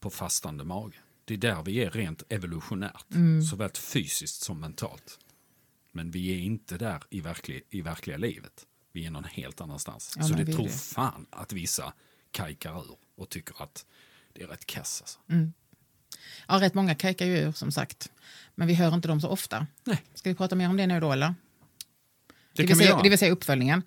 på 0.00 0.10
fastande 0.10 0.64
mage. 0.64 0.96
Det 1.24 1.34
är 1.34 1.38
där 1.38 1.62
vi 1.62 1.84
är 1.84 1.90
rent 1.90 2.22
evolutionärt, 2.28 3.06
såväl 3.50 3.70
fysiskt 3.70 4.42
som 4.42 4.60
mentalt. 4.60 5.18
Men 5.92 6.10
vi 6.10 6.32
är 6.34 6.38
inte 6.38 6.78
där 6.78 7.02
i, 7.10 7.20
verklig, 7.20 7.62
i 7.70 7.80
verkliga 7.80 8.16
livet. 8.16 8.66
Vi 8.92 9.06
är 9.06 9.10
någon 9.10 9.24
helt 9.24 9.60
annanstans. 9.60 10.14
Ja, 10.16 10.22
Så 10.24 10.34
det 10.34 10.46
tror 10.46 10.64
det. 10.64 10.72
fan 10.72 11.26
att 11.30 11.52
vissa 11.52 11.92
kajkar 12.30 12.78
ur 12.80 12.96
och 13.16 13.28
tycker 13.28 13.62
att 13.62 13.86
det 14.32 14.42
är 14.42 14.46
rätt 14.46 14.66
kass. 14.66 15.00
Alltså. 15.02 15.18
Ja, 16.48 16.60
rätt 16.60 16.74
många 16.74 16.94
kajkar 16.94 17.26
ju 17.26 17.36
ur 17.38 17.52
som 17.52 17.72
sagt. 17.72 18.12
Men 18.54 18.68
vi 18.68 18.74
hör 18.74 18.94
inte 18.94 19.08
dem 19.08 19.20
så 19.20 19.28
ofta. 19.28 19.66
Nej. 19.84 20.02
Ska 20.14 20.28
vi 20.30 20.34
prata 20.34 20.54
mer 20.56 20.68
om 20.68 20.76
det 20.76 20.86
nu 20.86 21.00
då 21.00 21.12
eller? 21.12 21.26
Det, 21.28 21.34
Det, 22.52 22.62
vill 22.62 22.68
vi 22.68 22.74
säga. 22.74 22.90
Mm. 22.92 23.02
det 23.02 23.08
vill 23.08 23.18
säga 23.18 23.32
uppföljningen. 23.32 23.82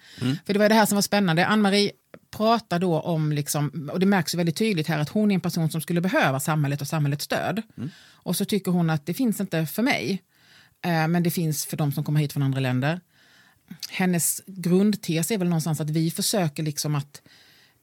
För 0.45 0.53
det 0.53 0.59
var 0.59 0.69
det 0.69 0.75
här 0.75 0.85
som 0.85 0.95
var 0.95 1.01
spännande. 1.01 1.45
Ann-Marie 1.45 1.91
pratar 2.31 2.79
då 2.79 2.99
om, 2.99 3.31
liksom, 3.31 3.89
och 3.93 3.99
det 3.99 4.05
märks 4.05 4.33
väldigt 4.33 4.55
tydligt 4.57 4.87
här, 4.87 4.99
att 4.99 5.09
hon 5.09 5.31
är 5.31 5.35
en 5.35 5.41
person 5.41 5.71
som 5.71 5.81
skulle 5.81 6.01
behöva 6.01 6.39
samhället 6.39 6.81
och 6.81 6.87
samhällets 6.87 7.25
stöd. 7.25 7.61
Mm. 7.77 7.89
Och 7.99 8.35
så 8.35 8.45
tycker 8.45 8.71
hon 8.71 8.89
att 8.89 9.05
det 9.05 9.13
finns 9.13 9.39
inte 9.39 9.65
för 9.65 9.83
mig, 9.83 10.23
Eh, 10.81 11.07
men 11.07 11.23
det 11.23 11.31
finns 11.31 11.65
för 11.65 11.77
de 11.77 11.91
som 11.91 12.03
kommer 12.03 12.19
hit 12.19 12.33
från 12.33 12.43
andra 12.43 12.59
länder. 12.59 12.99
Hennes 13.89 14.41
grundtes 14.45 15.31
är 15.31 15.37
väl 15.37 15.49
någonstans 15.49 15.81
att 15.81 15.89
vi 15.89 16.11
försöker 16.11 16.63
liksom 16.63 16.95
att 16.95 17.21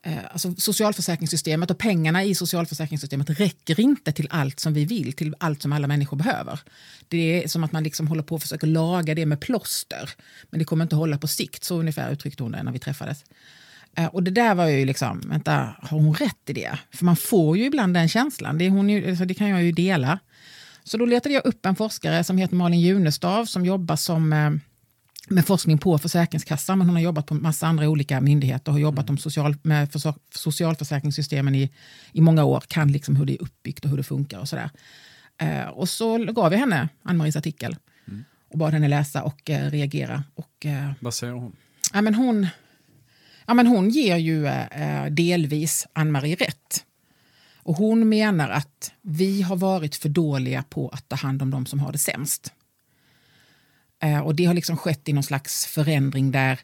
eh, 0.03 0.19
alltså 0.31 0.55
socialförsäkringssystemet 0.55 1.71
och 1.71 1.79
pengarna 1.79 2.25
i 2.25 2.35
socialförsäkringssystemet 2.35 3.31
räcker 3.31 3.81
inte 3.81 4.13
till 4.13 4.29
allt 4.31 4.61
som 4.61 4.75
vi 4.75 4.85
vill, 4.85 5.13
till 5.13 5.35
allt 5.41 5.63
som 5.63 5.73
alla 5.73 5.87
människor 5.87 6.17
behöver. 6.17 6.61
Det 7.09 7.45
är 7.45 7.49
som 7.49 7.65
att 7.65 7.73
man 7.73 7.83
liksom 7.83 8.09
håller 8.09 8.23
på 8.23 8.35
och 8.35 8.43
försöker 8.43 8.67
laga 8.67 9.15
det 9.15 9.27
med 9.27 9.41
plåster, 9.41 10.11
men 10.51 10.59
det 10.59 10.65
kommer 10.65 10.85
inte 10.85 10.97
hålla 10.97 11.19
på 11.19 11.27
sikt. 11.27 11.65
Så 11.65 11.81
ungefär 11.81 12.13
uttryckte 12.13 12.43
hon 12.43 12.53
det 12.53 12.63
när 12.63 12.73
vi 12.73 12.79
träffades. 12.79 13.25
Eh, 13.97 14.07
och 14.07 14.23
det 14.23 14.31
där 14.31 14.55
var 14.55 14.67
ju 14.67 14.85
liksom, 14.85 15.21
vänta, 15.21 15.77
har 15.83 15.99
hon 15.99 16.15
rätt 16.15 16.51
i 16.51 16.53
det? 16.53 16.79
För 16.91 17.05
man 17.05 17.17
får 17.17 17.59
ju 17.59 17.65
ibland 17.65 17.95
den 17.95 18.09
känslan, 18.09 18.59
det, 18.59 18.65
är 18.65 18.71
hon 18.71 18.91
ju, 18.91 19.11
alltså 19.11 19.25
det 19.25 19.35
kan 19.35 19.49
jag 19.49 19.63
ju 19.63 19.73
dela. 19.73 20.19
Så 20.89 20.97
då 20.97 21.07
letade 21.07 21.35
jag 21.35 21.47
upp 21.47 21.67
en 21.67 21.77
forskare 21.77 22.25
som 22.25 22.39
heter 22.39 22.57
Malin 22.57 22.81
Junestav 22.81 23.45
som 23.45 23.65
jobbar 23.65 23.97
som 23.97 24.33
eh, 24.33 24.51
med 25.29 25.47
forskning 25.47 25.79
på 25.79 25.99
Försäkringskassan, 25.99 26.79
men 26.79 26.87
hon 26.87 26.97
har 26.97 27.03
jobbat 27.03 27.27
på 27.27 27.35
massa 27.35 27.67
andra 27.67 27.89
olika 27.89 28.21
myndigheter 28.21 28.71
och 28.71 28.75
har 28.75 28.81
jobbat 28.81 29.11
om 29.11 29.19
social, 29.19 29.57
med 29.63 29.93
för, 29.93 30.15
socialförsäkringssystemen 30.35 31.55
i, 31.55 31.71
i 32.13 32.21
många 32.21 32.45
år, 32.45 32.63
kan 32.69 32.93
liksom 32.93 33.17
hur 33.17 33.25
det 33.27 33.33
är 33.33 33.43
uppbyggt 33.43 33.85
och 33.85 33.91
hur 33.91 33.97
det 33.97 34.03
funkar 34.03 34.39
och 34.39 34.49
sådär. 34.49 34.71
Eh, 35.41 35.67
och 35.69 35.89
så 35.89 36.19
gav 36.19 36.53
jag 36.53 36.61
henne 36.61 36.89
Ann-Maries 37.03 37.37
artikel 37.37 37.77
och 38.51 38.59
bad 38.59 38.73
henne 38.73 38.89
läsa 38.89 39.23
och 39.23 39.51
eh, 39.51 39.71
reagera. 39.71 40.25
Och, 40.35 40.67
eh, 40.67 40.91
Vad 41.01 41.15
säger 41.15 41.33
hon? 41.33 41.57
ja, 41.93 42.03
men 42.03 42.15
hon, 42.15 42.47
ja, 43.47 43.55
men 43.55 43.67
hon 43.67 43.91
ger 43.91 44.17
ju 44.17 44.47
eh, 44.47 45.07
delvis 45.11 45.87
Ann-Marie 45.93 46.37
rätt. 46.37 46.85
Och 47.69 47.77
hon 47.77 48.09
menar 48.09 48.49
att 48.49 48.93
vi 49.03 49.43
har 49.43 49.57
varit 49.57 49.97
för 49.97 50.09
dåliga 50.09 50.63
på 50.63 50.89
att 50.89 51.09
ta 51.09 51.17
hand 51.17 51.43
om 51.43 51.51
de 51.51 51.67
som 51.67 51.81
har 51.81 51.93
det 51.93 51.99
sämst. 51.99 52.53
Eh, 54.03 54.21
och 54.21 54.35
det 54.35 54.45
har 54.45 54.55
liksom 54.55 54.77
skett 54.77 55.09
i 55.09 55.13
någon 55.13 55.23
slags 55.23 55.67
förändring 55.67 56.31
där 56.31 56.61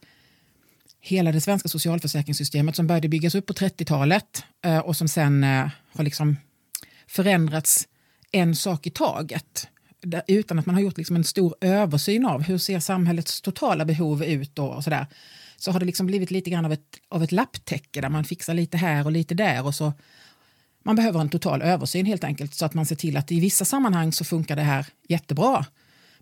hela 1.01 1.33
det 1.33 1.41
svenska 1.41 1.69
socialförsäkringssystemet 1.69 2.77
som 2.77 2.87
började 2.87 3.09
byggas 3.09 3.35
upp 3.35 3.47
på 3.47 3.53
30-talet 3.53 4.45
eh, 4.65 4.79
och 4.79 4.97
som 4.97 5.09
sen 5.09 5.45
eh, 5.45 5.69
har 5.93 6.05
liksom 6.05 6.37
förändrats 7.07 7.89
en 8.33 8.57
sak 8.57 8.87
i 8.87 8.91
taget 8.91 9.69
utan 10.27 10.59
att 10.59 10.67
man 10.67 10.75
har 10.75 10.83
gjort 10.83 10.99
liksom 10.99 11.17
en 11.17 11.25
stor 11.25 11.55
översyn 11.61 12.27
av 12.27 12.43
hur 12.43 12.59
ser 12.59 12.81
samhällets 12.81 13.41
totala 13.41 13.85
behov 13.85 14.25
ut 14.25 14.59
och, 14.59 14.77
och 14.77 14.85
sådär, 14.85 15.07
så 15.57 15.73
har 15.73 15.81
det 15.81 15.87
liksom 15.87 16.07
blivit 16.07 16.31
lite 16.31 16.51
grann 16.51 16.65
av 16.65 16.73
ett, 16.73 16.99
av 17.09 17.23
ett 17.23 17.33
lapptäcke 17.33 18.01
där 18.01 18.09
man 18.09 18.25
fixar 18.25 18.55
lite 18.55 18.77
här 18.77 19.05
och 19.05 19.13
lite 19.13 19.35
där 19.35 19.67
och 19.67 19.75
så 19.75 19.93
man 20.85 20.97
behöver 20.97 21.21
en 21.21 21.29
total 21.29 21.63
översyn 21.63 22.07
helt 22.07 22.25
enkelt 22.25 22.55
så 22.55 22.65
att 22.65 22.75
man 22.75 22.87
ser 22.87 22.97
till 22.97 23.17
att 23.17 23.33
i 23.33 23.41
vissa 23.41 23.65
sammanhang 23.65 24.13
så 24.13 24.25
funkar 24.25 24.57
det 24.57 24.63
här 24.63 24.87
jättebra. 25.09 25.67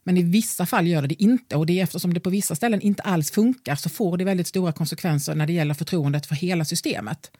Men 0.04 0.16
i 0.16 0.22
vissa 0.22 0.66
fall 0.66 0.86
gör 0.86 1.02
det 1.02 1.08
det 1.08 1.22
inte 1.22 1.56
och 1.56 1.66
det 1.66 1.80
är 1.80 1.82
eftersom 1.82 2.14
det 2.14 2.20
på 2.20 2.30
vissa 2.30 2.54
ställen 2.54 2.80
inte 2.80 3.02
alls 3.02 3.30
funkar 3.30 3.74
så 3.74 3.88
får 3.88 4.16
det 4.16 4.24
väldigt 4.24 4.46
stora 4.46 4.72
konsekvenser 4.72 5.34
när 5.34 5.46
det 5.46 5.52
gäller 5.52 5.74
förtroendet 5.74 6.26
för 6.26 6.34
hela 6.34 6.64
systemet. 6.64 7.30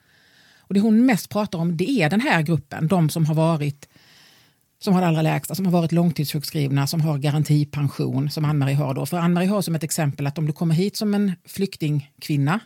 Och 0.58 0.74
det 0.74 0.80
hon 0.80 1.06
mest 1.06 1.28
pratar 1.28 1.58
om 1.58 1.76
det 1.76 1.90
är 1.90 2.10
den 2.10 2.20
här 2.20 2.42
gruppen, 2.42 2.88
de 2.88 3.10
som 3.10 3.26
har 3.26 3.34
varit 3.34 3.88
som 4.78 4.94
har 4.94 5.00
det 5.00 5.06
allra 5.06 5.22
lägsta, 5.22 5.54
som 5.54 5.64
har 5.64 5.72
varit 5.72 5.92
långtidssjukskrivna, 5.92 6.86
som 6.86 7.00
har 7.00 7.18
garantipension 7.18 8.30
som 8.30 8.44
Ann-Marie 8.44 8.74
har. 8.74 8.94
Då. 8.94 9.06
För 9.06 9.16
Ann-Marie 9.16 9.48
har 9.48 9.62
som 9.62 9.74
ett 9.74 9.82
exempel 9.82 10.26
att 10.26 10.38
om 10.38 10.46
du 10.46 10.52
kommer 10.52 10.74
hit 10.74 10.96
som 10.96 11.14
en 11.14 11.32
flyktingkvinna 11.44 12.60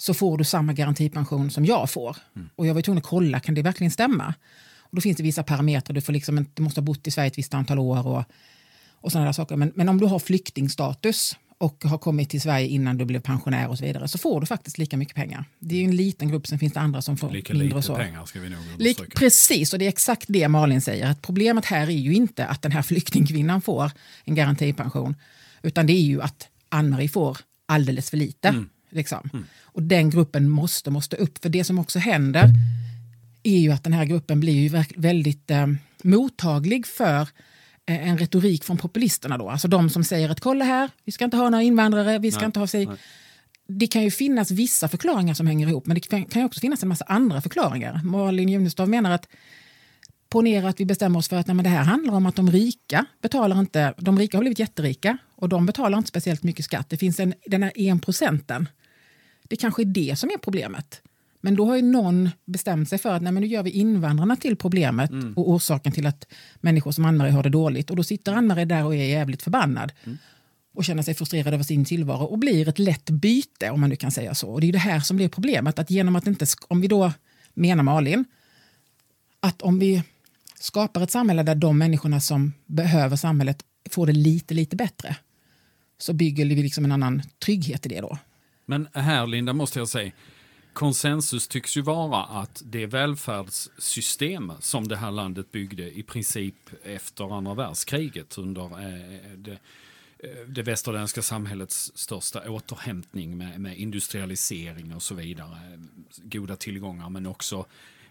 så 0.00 0.14
får 0.14 0.38
du 0.38 0.44
samma 0.44 0.72
garantipension 0.72 1.50
som 1.50 1.64
jag 1.64 1.90
får. 1.90 2.16
Mm. 2.36 2.48
Och 2.56 2.66
jag 2.66 2.74
var 2.74 2.82
tvungen 2.82 2.98
att 2.98 3.04
kolla, 3.08 3.40
kan 3.40 3.54
det 3.54 3.62
verkligen 3.62 3.90
stämma? 3.90 4.34
Och 4.78 4.96
då 4.96 5.00
finns 5.00 5.16
det 5.16 5.22
vissa 5.22 5.42
parametrar, 5.42 5.94
du, 5.94 6.00
får 6.00 6.12
liksom, 6.12 6.46
du 6.54 6.62
måste 6.62 6.80
ha 6.80 6.84
bott 6.84 7.06
i 7.06 7.10
Sverige 7.10 7.26
ett 7.26 7.38
visst 7.38 7.54
antal 7.54 7.78
år 7.78 8.06
och, 8.06 8.24
och 8.94 9.12
sådana 9.12 9.26
där 9.26 9.32
saker. 9.32 9.56
Men, 9.56 9.72
men 9.74 9.88
om 9.88 9.98
du 9.98 10.06
har 10.06 10.18
flyktingstatus 10.18 11.36
och 11.58 11.84
har 11.84 11.98
kommit 11.98 12.30
till 12.30 12.40
Sverige 12.40 12.66
innan 12.66 12.98
du 12.98 13.04
blev 13.04 13.20
pensionär 13.20 13.68
och 13.68 13.78
så 13.78 13.84
vidare 13.84 14.08
så 14.08 14.18
får 14.18 14.40
du 14.40 14.46
faktiskt 14.46 14.78
lika 14.78 14.96
mycket 14.96 15.14
pengar. 15.14 15.44
Det 15.58 15.74
är 15.74 15.78
ju 15.78 15.84
en 15.84 15.96
liten 15.96 16.28
grupp, 16.28 16.46
sen 16.46 16.58
finns 16.58 16.72
det 16.72 16.80
andra 16.80 17.02
som 17.02 17.16
får 17.16 17.30
lika 17.30 17.52
mindre. 17.52 17.68
Lika 17.68 17.82
så. 17.82 17.96
pengar 17.96 18.26
ska 18.26 18.40
vi 18.40 18.48
nog 18.48 18.60
Lik, 18.78 19.14
Precis, 19.14 19.72
och 19.72 19.78
det 19.78 19.84
är 19.84 19.88
exakt 19.88 20.24
det 20.28 20.48
Malin 20.48 20.80
säger. 20.80 21.06
Att 21.10 21.22
problemet 21.22 21.64
här 21.64 21.86
är 21.86 21.90
ju 21.90 22.14
inte 22.14 22.46
att 22.46 22.62
den 22.62 22.72
här 22.72 22.82
flyktingkvinnan 22.92 23.60
får 23.62 23.90
en 24.24 24.34
garantipension 24.34 25.14
utan 25.62 25.86
det 25.86 25.92
är 25.92 26.02
ju 26.02 26.22
att 26.22 26.48
Ann-Marie 26.68 27.08
får 27.08 27.38
alldeles 27.66 28.10
för 28.10 28.16
lite. 28.16 28.48
Mm. 28.48 28.68
Liksom. 28.90 29.30
Mm. 29.32 29.44
Och 29.62 29.82
den 29.82 30.10
gruppen 30.10 30.48
måste, 30.48 30.90
måste 30.90 31.16
upp. 31.16 31.42
För 31.42 31.48
det 31.48 31.64
som 31.64 31.78
också 31.78 31.98
händer 31.98 32.48
är 33.42 33.58
ju 33.58 33.72
att 33.72 33.84
den 33.84 33.92
här 33.92 34.04
gruppen 34.04 34.40
blir 34.40 34.52
ju 34.52 34.84
väldigt 34.96 35.50
eh, 35.50 35.66
mottaglig 36.02 36.86
för 36.86 37.20
eh, 37.86 38.08
en 38.08 38.18
retorik 38.18 38.64
från 38.64 38.76
populisterna. 38.76 39.38
Då. 39.38 39.48
Alltså 39.48 39.68
de 39.68 39.90
som 39.90 40.04
säger 40.04 40.28
att 40.28 40.40
kolla 40.40 40.64
här, 40.64 40.90
vi 41.04 41.12
ska 41.12 41.24
inte 41.24 41.36
ha 41.36 41.50
några 41.50 41.62
invandrare, 41.62 42.18
vi 42.18 42.30
ska 42.30 42.40
nej, 42.40 42.46
inte 42.46 42.60
ha 42.60 42.66
sig... 42.66 42.88
Det 43.72 43.86
kan 43.86 44.02
ju 44.02 44.10
finnas 44.10 44.50
vissa 44.50 44.88
förklaringar 44.88 45.34
som 45.34 45.46
hänger 45.46 45.68
ihop 45.68 45.86
men 45.86 45.94
det 45.94 46.00
kan 46.00 46.42
ju 46.42 46.44
också 46.44 46.60
finnas 46.60 46.82
en 46.82 46.88
massa 46.88 47.04
andra 47.04 47.40
förklaringar. 47.40 48.00
Malin 48.04 48.48
Junestad 48.48 48.88
menar 48.88 49.10
att 49.10 49.28
ponera 50.30 50.68
att 50.68 50.80
vi 50.80 50.84
bestämmer 50.84 51.18
oss 51.18 51.28
för 51.28 51.36
att 51.36 51.46
nej, 51.46 51.56
det 51.56 51.68
här 51.68 51.84
handlar 51.84 52.14
om 52.14 52.26
att 52.26 52.36
de 52.36 52.50
rika 52.50 53.04
betalar 53.22 53.60
inte, 53.60 53.94
de 53.98 54.18
rika 54.18 54.36
har 54.36 54.42
blivit 54.42 54.58
jätterika 54.58 55.18
och 55.36 55.48
de 55.48 55.66
betalar 55.66 55.98
inte 55.98 56.08
speciellt 56.08 56.42
mycket 56.42 56.64
skatt. 56.64 56.88
Det 56.88 56.96
finns 56.96 57.20
en, 57.20 57.34
den 57.46 57.62
här 57.62 57.78
en 57.78 58.00
procenten 58.00 58.68
det 59.50 59.56
kanske 59.56 59.82
är 59.82 59.86
det 59.86 60.18
som 60.18 60.30
är 60.30 60.38
problemet. 60.38 61.02
Men 61.40 61.54
då 61.54 61.66
har 61.66 61.76
ju 61.76 61.82
någon 61.82 62.30
bestämt 62.44 62.88
sig 62.88 62.98
för 62.98 63.12
att 63.12 63.22
nej, 63.22 63.32
men 63.32 63.40
nu 63.40 63.46
gör 63.46 63.62
vi 63.62 63.70
invandrarna 63.70 64.36
till 64.36 64.56
problemet 64.56 65.10
mm. 65.10 65.34
och 65.34 65.50
orsaken 65.50 65.92
till 65.92 66.06
att 66.06 66.26
människor 66.60 66.92
som 66.92 67.04
Ann-Marie 67.04 67.32
har 67.32 67.42
det 67.42 67.48
dåligt. 67.48 67.90
Och 67.90 67.96
då 67.96 68.02
sitter 68.02 68.32
Ann-Marie 68.32 68.64
där 68.64 68.84
och 68.84 68.94
är 68.94 69.04
jävligt 69.04 69.42
förbannad. 69.42 69.92
Mm. 70.04 70.18
och 70.74 70.84
känner 70.84 71.02
sig 71.02 71.14
frustrerad 71.14 71.54
över 71.54 71.64
sin 71.64 71.84
tillvaro 71.84 72.24
och 72.24 72.38
blir 72.38 72.68
ett 72.68 72.78
lätt 72.78 73.10
byte 73.10 73.70
om 73.70 73.80
man 73.80 73.90
nu 73.90 73.96
kan 73.96 74.10
säga 74.10 74.34
så. 74.34 74.48
Och 74.48 74.60
det 74.60 74.68
är 74.68 74.72
det 74.72 74.78
här 74.78 75.00
som 75.00 75.16
blir 75.16 75.28
problemet. 75.28 75.78
att 75.78 75.90
genom 75.90 76.16
att 76.16 76.26
inte, 76.26 76.46
Om 76.68 76.80
vi 76.80 76.88
då 76.88 77.12
menar 77.54 77.82
Malin, 77.82 78.24
att 79.40 79.62
om 79.62 79.78
vi 79.78 80.02
skapar 80.60 81.02
ett 81.02 81.10
samhälle 81.10 81.42
där 81.42 81.54
de 81.54 81.78
människorna 81.78 82.20
som 82.20 82.52
behöver 82.66 83.16
samhället 83.16 83.64
får 83.90 84.06
det 84.06 84.12
lite, 84.12 84.54
lite 84.54 84.76
bättre 84.76 85.16
så 85.98 86.12
bygger 86.12 86.46
vi 86.46 86.62
liksom 86.62 86.84
en 86.84 86.92
annan 86.92 87.22
trygghet 87.44 87.86
i 87.86 87.88
det 87.88 88.00
då. 88.00 88.18
Men 88.70 88.88
här, 88.92 89.26
Linda, 89.26 89.52
måste 89.52 89.78
jag 89.78 89.88
säga, 89.88 90.12
konsensus 90.72 91.48
tycks 91.48 91.76
ju 91.76 91.82
vara 91.82 92.24
att 92.24 92.62
det 92.64 92.86
välfärdssystem 92.86 94.52
som 94.60 94.88
det 94.88 94.96
här 94.96 95.10
landet 95.10 95.52
byggde 95.52 95.98
i 95.98 96.02
princip 96.02 96.54
efter 96.84 97.36
andra 97.36 97.54
världskriget 97.54 98.38
under 98.38 98.62
eh, 98.64 99.36
det, 99.36 99.58
eh, 100.18 100.46
det 100.46 100.62
västerländska 100.62 101.22
samhällets 101.22 101.92
största 101.94 102.50
återhämtning 102.50 103.36
med, 103.38 103.60
med, 103.60 103.78
industrialisering 103.78 104.94
och 104.94 105.02
så 105.02 105.14
vidare. 105.14 105.80
Goda 106.16 106.56
tillgångar 106.56 107.10
men 107.10 107.26
också 107.26 107.66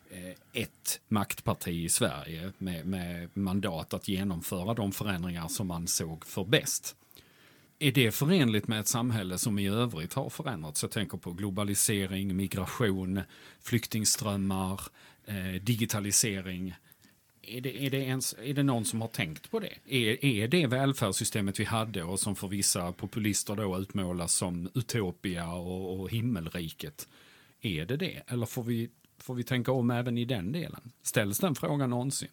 eh, 0.09 0.61
ett 0.61 0.99
maktparti 1.07 1.83
i 1.83 1.89
Sverige 1.89 2.51
med, 2.57 2.85
med 2.85 3.29
mandat 3.33 3.93
att 3.93 4.07
genomföra 4.07 4.73
de 4.73 4.91
förändringar 4.91 5.47
som 5.47 5.67
man 5.67 5.87
såg 5.87 6.25
för 6.25 6.43
bäst. 6.43 6.95
Är 7.81 7.91
det 7.91 8.11
förenligt 8.11 8.67
med 8.67 8.79
ett 8.79 8.87
samhälle 8.87 9.37
som 9.37 9.59
i 9.59 9.67
övrigt 9.67 10.13
har 10.13 10.29
förändrats? 10.29 10.83
Jag 10.83 10.91
tänker 10.91 11.17
på 11.17 11.31
globalisering, 11.31 12.35
migration, 12.35 13.21
flyktingströmmar, 13.61 14.81
eh, 15.25 15.61
digitalisering. 15.61 16.75
Är 17.41 17.61
det, 17.61 17.85
är, 17.85 17.89
det 17.89 17.97
ens, 17.97 18.35
är 18.43 18.53
det 18.53 18.63
någon 18.63 18.85
som 18.85 19.01
har 19.01 19.07
tänkt 19.07 19.51
på 19.51 19.59
det? 19.59 19.73
Är, 19.85 20.25
är 20.25 20.47
det 20.47 20.67
välfärdssystemet 20.67 21.59
vi 21.59 21.63
hade 21.63 22.03
och 22.03 22.19
som 22.19 22.35
för 22.35 22.47
vissa 22.47 22.91
populister 22.91 23.55
då 23.55 23.77
utmålas 23.79 24.33
som 24.33 24.69
utopia 24.73 25.53
och, 25.53 25.99
och 25.99 26.09
himmelriket? 26.09 27.07
Är 27.61 27.85
det 27.85 27.97
det? 27.97 28.21
Eller 28.27 28.45
får 28.45 28.63
vi, 28.63 28.89
får 29.17 29.35
vi 29.35 29.43
tänka 29.43 29.71
om 29.71 29.91
även 29.91 30.17
i 30.17 30.25
den 30.25 30.51
delen? 30.51 30.91
Ställs 31.01 31.39
den 31.39 31.55
frågan 31.55 31.89
någonsin? 31.89 32.29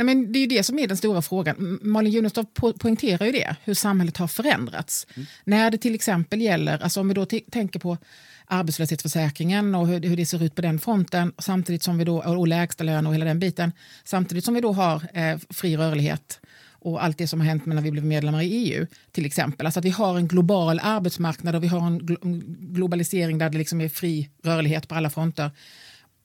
Nej, 0.00 0.04
men 0.04 0.32
det 0.32 0.38
är 0.38 0.40
ju 0.40 0.46
det 0.46 0.62
som 0.62 0.78
är 0.78 0.86
den 0.86 0.96
stora 0.96 1.22
frågan. 1.22 1.78
Malin 1.82 2.12
Junestad 2.12 2.54
po 2.54 2.72
poängterar 2.72 3.26
ju 3.26 3.32
det, 3.32 3.56
hur 3.64 3.74
samhället 3.74 4.16
har 4.16 4.28
förändrats. 4.28 5.06
Mm. 5.14 5.26
När 5.44 5.70
det 5.70 5.78
till 5.78 5.94
exempel 5.94 6.40
gäller, 6.40 6.82
alltså 6.82 7.00
om 7.00 7.08
vi 7.08 7.14
då 7.14 7.26
tänker 7.50 7.78
på 7.78 7.98
arbetslöshetsförsäkringen 8.46 9.74
och 9.74 9.86
hur, 9.86 10.00
hur, 10.00 10.16
det 10.16 10.26
ser 10.26 10.42
ut 10.42 10.54
på 10.54 10.62
den 10.62 10.78
fronten, 10.78 11.32
samtidigt 11.38 11.82
som 11.82 11.98
vi 11.98 12.04
då, 12.04 12.22
och 12.22 12.48
lägsta 12.48 12.84
lön 12.84 13.06
och 13.06 13.14
hela 13.14 13.24
den 13.24 13.38
biten, 13.38 13.72
samtidigt 14.04 14.44
som 14.44 14.54
vi 14.54 14.60
då 14.60 14.72
har 14.72 15.02
eh, 15.14 15.38
fri 15.50 15.76
rörlighet 15.76 16.40
och 16.70 17.04
allt 17.04 17.18
det 17.18 17.26
som 17.26 17.40
har 17.40 17.46
hänt 17.46 17.66
när 17.66 17.82
vi 17.82 17.90
blev 17.90 18.04
medlemmar 18.04 18.42
i 18.42 18.46
EU. 18.46 18.86
till 19.12 19.26
exempel. 19.26 19.66
Alltså 19.66 19.80
att 19.80 19.84
vi 19.84 19.90
har 19.90 20.16
en 20.16 20.28
global 20.28 20.80
arbetsmarknad 20.82 21.54
och 21.56 21.62
vi 21.62 21.68
har 21.68 21.86
en, 21.86 21.98
glo 21.98 22.16
globalisering 22.58 23.38
där 23.38 23.50
det 23.50 23.58
liksom 23.58 23.80
är 23.80 23.88
fri 23.88 24.28
rörlighet 24.42 24.88
på 24.88 24.94
alla 24.94 25.10
fronter. 25.10 25.50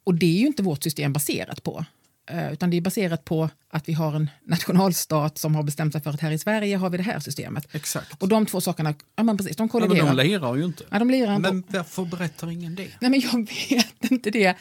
Och 0.04 0.16
det 0.16 0.26
är 0.26 0.40
ju 0.40 0.48
inte 0.48 0.64
vårt 0.64 0.84
system 0.84 1.14
baserat 1.14 1.64
på. 1.64 1.86
Eh, 2.28 2.54
utan 2.54 2.70
det 2.70 2.78
är 2.78 2.82
baserat 2.82 3.26
på 3.26 3.50
att 3.70 3.90
vi 3.90 3.94
har 3.94 4.14
en 4.14 4.30
nationalstat 4.46 5.38
som 5.38 5.56
har 5.56 5.64
bestämt 5.64 5.94
sig 5.94 6.02
för 6.02 6.10
att 6.10 6.22
här 6.22 6.32
i 6.32 6.38
Sverige 6.38 6.78
har 6.78 6.90
vi 6.90 6.98
det 6.98 7.04
här 7.04 7.20
systemet. 7.20 7.68
Exakt. 7.72 8.22
Och 8.22 8.28
de 8.28 8.46
två 8.46 8.62
sakerna, 8.62 8.94
ja 9.16 9.24
men 9.24 9.38
precis, 9.38 9.58
de 9.58 9.70
kolliderar. 9.70 9.98
Ja, 9.98 10.06
men 10.06 10.18
de 10.18 10.24
lirar 10.24 10.56
ju 10.56 10.66
inte. 10.66 10.84
Ja, 10.90 11.00
de 11.00 11.10
lirar 11.10 11.40
men 11.40 11.64
varför 11.68 12.06
berättar 12.06 12.52
ingen 12.52 12.76
det? 12.76 12.88
Nej, 13.00 13.12
men 13.12 13.20
jag 13.20 13.50
vet 13.70 14.12
inte 14.12 14.32
det. 14.32 14.56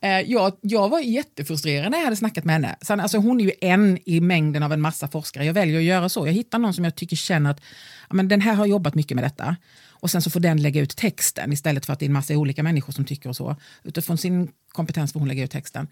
Eh, 0.00 0.10
jag, 0.10 0.52
jag 0.60 0.88
var 0.88 1.00
jättefrustrerad 1.00 1.90
när 1.90 1.98
jag 1.98 2.04
hade 2.04 2.16
snackat 2.16 2.44
med 2.44 2.54
henne. 2.54 2.76
Sen, 2.80 3.00
alltså, 3.00 3.18
hon 3.18 3.40
är 3.40 3.44
ju 3.44 3.52
en 3.60 3.98
i 4.04 4.20
mängden 4.20 4.62
av 4.62 4.72
en 4.72 4.80
massa 4.80 5.08
forskare. 5.08 5.44
Jag 5.44 5.54
väljer 5.54 5.78
att 5.78 5.84
göra 5.84 6.08
så. 6.08 6.26
Jag 6.26 6.32
hittar 6.32 6.58
någon 6.58 6.74
som 6.74 6.84
jag 6.84 6.94
tycker 6.94 7.16
känner 7.16 7.50
att 7.50 7.60
ja, 8.08 8.14
men 8.14 8.28
den 8.28 8.40
här 8.40 8.54
har 8.54 8.66
jobbat 8.66 8.94
mycket 8.94 9.14
med 9.14 9.24
detta. 9.24 9.56
Och 10.00 10.10
sen 10.10 10.22
så 10.22 10.30
får 10.30 10.40
den 10.40 10.62
lägga 10.62 10.80
ut 10.80 10.96
texten 10.96 11.52
istället 11.52 11.86
för 11.86 11.92
att 11.92 11.98
det 11.98 12.04
är 12.04 12.08
en 12.08 12.12
massa 12.12 12.34
olika 12.34 12.62
människor 12.62 12.92
som 12.92 13.04
tycker 13.04 13.28
och 13.28 13.36
så. 13.36 13.56
Utifrån 13.82 14.18
sin 14.18 14.48
kompetens 14.72 15.12
får 15.12 15.20
hon 15.20 15.28
lägga 15.28 15.44
ut 15.44 15.50
texten. 15.50 15.88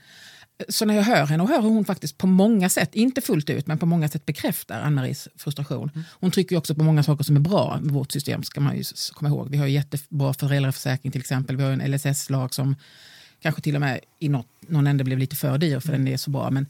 Så 0.69 0.85
när 0.85 0.95
jag 0.95 1.03
hör 1.03 1.27
henne 1.27 1.43
och 1.43 1.49
hör 1.49 1.63
hur 1.63 1.69
hon 1.69 1.85
faktiskt 1.85 2.19
på 2.19 2.27
många 2.27 2.69
sätt, 2.69 2.95
inte 2.95 3.21
fullt 3.21 3.51
ut, 3.51 3.67
men 3.67 3.79
på 3.79 3.87
många 3.87 4.09
sätt 4.09 4.27
bekräftar 4.27 4.81
Ann-Maries 4.81 5.29
frustration. 5.37 5.91
Mm. 5.95 6.05
Hon 6.11 6.31
trycker 6.31 6.57
också 6.57 6.75
på 6.75 6.85
många 6.85 7.03
saker 7.03 7.25
som 7.25 7.37
är 7.37 7.41
bra 7.41 7.79
med 7.83 7.95
vårt 7.95 8.13
system, 8.13 8.43
ska 8.43 8.61
man 8.61 8.77
ju 8.77 8.85
komma 9.13 9.29
ihåg. 9.29 9.51
Vi 9.51 9.57
har 9.57 9.67
jättebra 9.67 10.35
föräldraförsäkring 10.35 11.13
till 11.13 11.21
exempel, 11.21 11.57
vi 11.57 11.63
har 11.63 11.71
en 11.71 11.93
LSS-lag 11.93 12.55
som 12.55 12.77
kanske 13.41 13.63
till 13.63 13.75
och 13.75 13.81
med 13.81 14.01
i 14.19 14.29
något, 14.29 14.49
någon 14.61 14.87
ände 14.87 15.05
blev 15.05 15.19
lite 15.19 15.37
för 15.37 15.59
dyr 15.59 15.81
för 15.81 15.89
mm. 15.89 16.05
den 16.05 16.13
är 16.13 16.17
så 16.17 16.31
bra. 16.31 16.51
Men, 16.51 16.67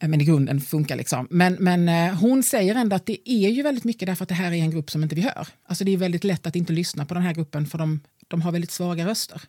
men 0.00 0.20
i 0.20 0.24
grunden 0.24 0.60
funkar 0.60 0.96
liksom. 0.96 1.28
Men, 1.30 1.54
men 1.54 1.88
eh, 1.88 2.14
hon 2.14 2.42
säger 2.42 2.74
ändå 2.74 2.96
att 2.96 3.06
det 3.06 3.30
är 3.30 3.50
ju 3.50 3.62
väldigt 3.62 3.84
mycket 3.84 4.06
därför 4.06 4.22
att 4.22 4.28
det 4.28 4.34
här 4.34 4.52
är 4.52 4.56
en 4.56 4.70
grupp 4.70 4.90
som 4.90 5.02
inte 5.02 5.14
vi 5.14 5.22
hör. 5.22 5.48
Alltså 5.66 5.84
det 5.84 5.90
är 5.90 5.96
väldigt 5.96 6.24
lätt 6.24 6.46
att 6.46 6.56
inte 6.56 6.72
lyssna 6.72 7.04
på 7.04 7.14
den 7.14 7.22
här 7.22 7.34
gruppen 7.34 7.66
för 7.66 7.78
de, 7.78 8.00
de 8.28 8.42
har 8.42 8.52
väldigt 8.52 8.70
svaga 8.70 9.06
röster. 9.06 9.42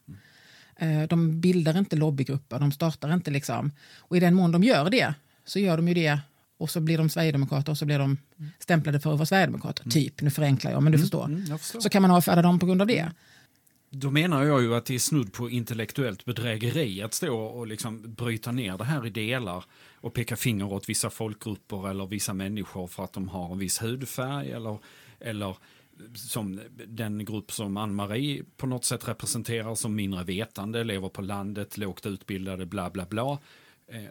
Mm. 0.75 1.01
Eh, 1.01 1.07
de 1.07 1.41
bildar 1.41 1.77
inte 1.77 1.95
lobbygrupper, 1.95 2.59
de 2.59 2.71
startar 2.71 3.13
inte 3.13 3.31
liksom. 3.31 3.71
Och 3.97 4.17
i 4.17 4.19
den 4.19 4.35
mån 4.35 4.51
de 4.51 4.63
gör 4.63 4.89
det 4.89 5.13
så 5.45 5.59
gör 5.59 5.77
de 5.77 5.87
ju 5.87 5.93
det 5.93 6.19
och 6.57 6.69
så 6.69 6.81
blir 6.81 6.97
de 6.97 7.09
sverigedemokrater 7.09 7.71
och 7.71 7.77
så 7.77 7.85
blir 7.85 7.99
de 7.99 8.17
stämplade 8.59 8.99
för 8.99 9.11
att 9.11 9.17
vara 9.17 9.25
sverigedemokrater. 9.25 9.83
Mm. 9.83 9.91
Typ, 9.91 10.21
nu 10.21 10.29
förenklar 10.29 10.71
jag 10.71 10.83
men 10.83 10.91
du 10.91 10.95
mm. 10.95 11.03
förstår. 11.03 11.25
Mm, 11.25 11.57
förstår. 11.57 11.79
Så 11.79 11.89
kan 11.89 12.01
man 12.01 12.11
avfärda 12.11 12.41
dem 12.41 12.59
på 12.59 12.65
grund 12.65 12.81
av 12.81 12.87
det. 12.87 13.11
Då 13.89 14.11
menar 14.11 14.43
jag 14.43 14.61
ju 14.61 14.75
att 14.75 14.85
det 14.85 14.95
är 14.95 14.99
snudd 14.99 15.33
på 15.33 15.49
intellektuellt 15.49 16.25
bedrägeri 16.25 17.01
att 17.01 17.13
stå 17.13 17.39
och 17.39 17.67
liksom 17.67 18.13
bryta 18.13 18.51
ner 18.51 18.77
det 18.77 18.83
här 18.83 19.07
i 19.07 19.09
delar 19.09 19.63
och 20.01 20.13
peka 20.13 20.35
finger 20.35 20.73
åt 20.73 20.89
vissa 20.89 21.09
folkgrupper 21.09 21.89
eller 21.89 22.05
vissa 22.05 22.33
människor 22.33 22.87
för 22.87 23.03
att 23.03 23.13
de 23.13 23.29
har 23.29 23.51
en 23.51 23.57
viss 23.57 23.83
hudfärg 23.83 24.51
eller, 24.51 24.77
eller 25.19 25.57
som 26.15 26.61
den 26.87 27.25
grupp 27.25 27.51
som 27.51 27.77
Ann-Marie 27.77 28.43
på 28.57 28.67
något 28.67 28.85
sätt 28.85 29.07
representerar 29.07 29.75
som 29.75 29.95
mindre 29.95 30.23
vetande, 30.23 30.83
lever 30.83 31.09
på 31.09 31.21
landet, 31.21 31.77
lågt 31.77 32.05
utbildade, 32.05 32.65
bla 32.65 32.89
bla 32.89 33.05
bla. 33.05 33.39
Eh, 33.87 34.03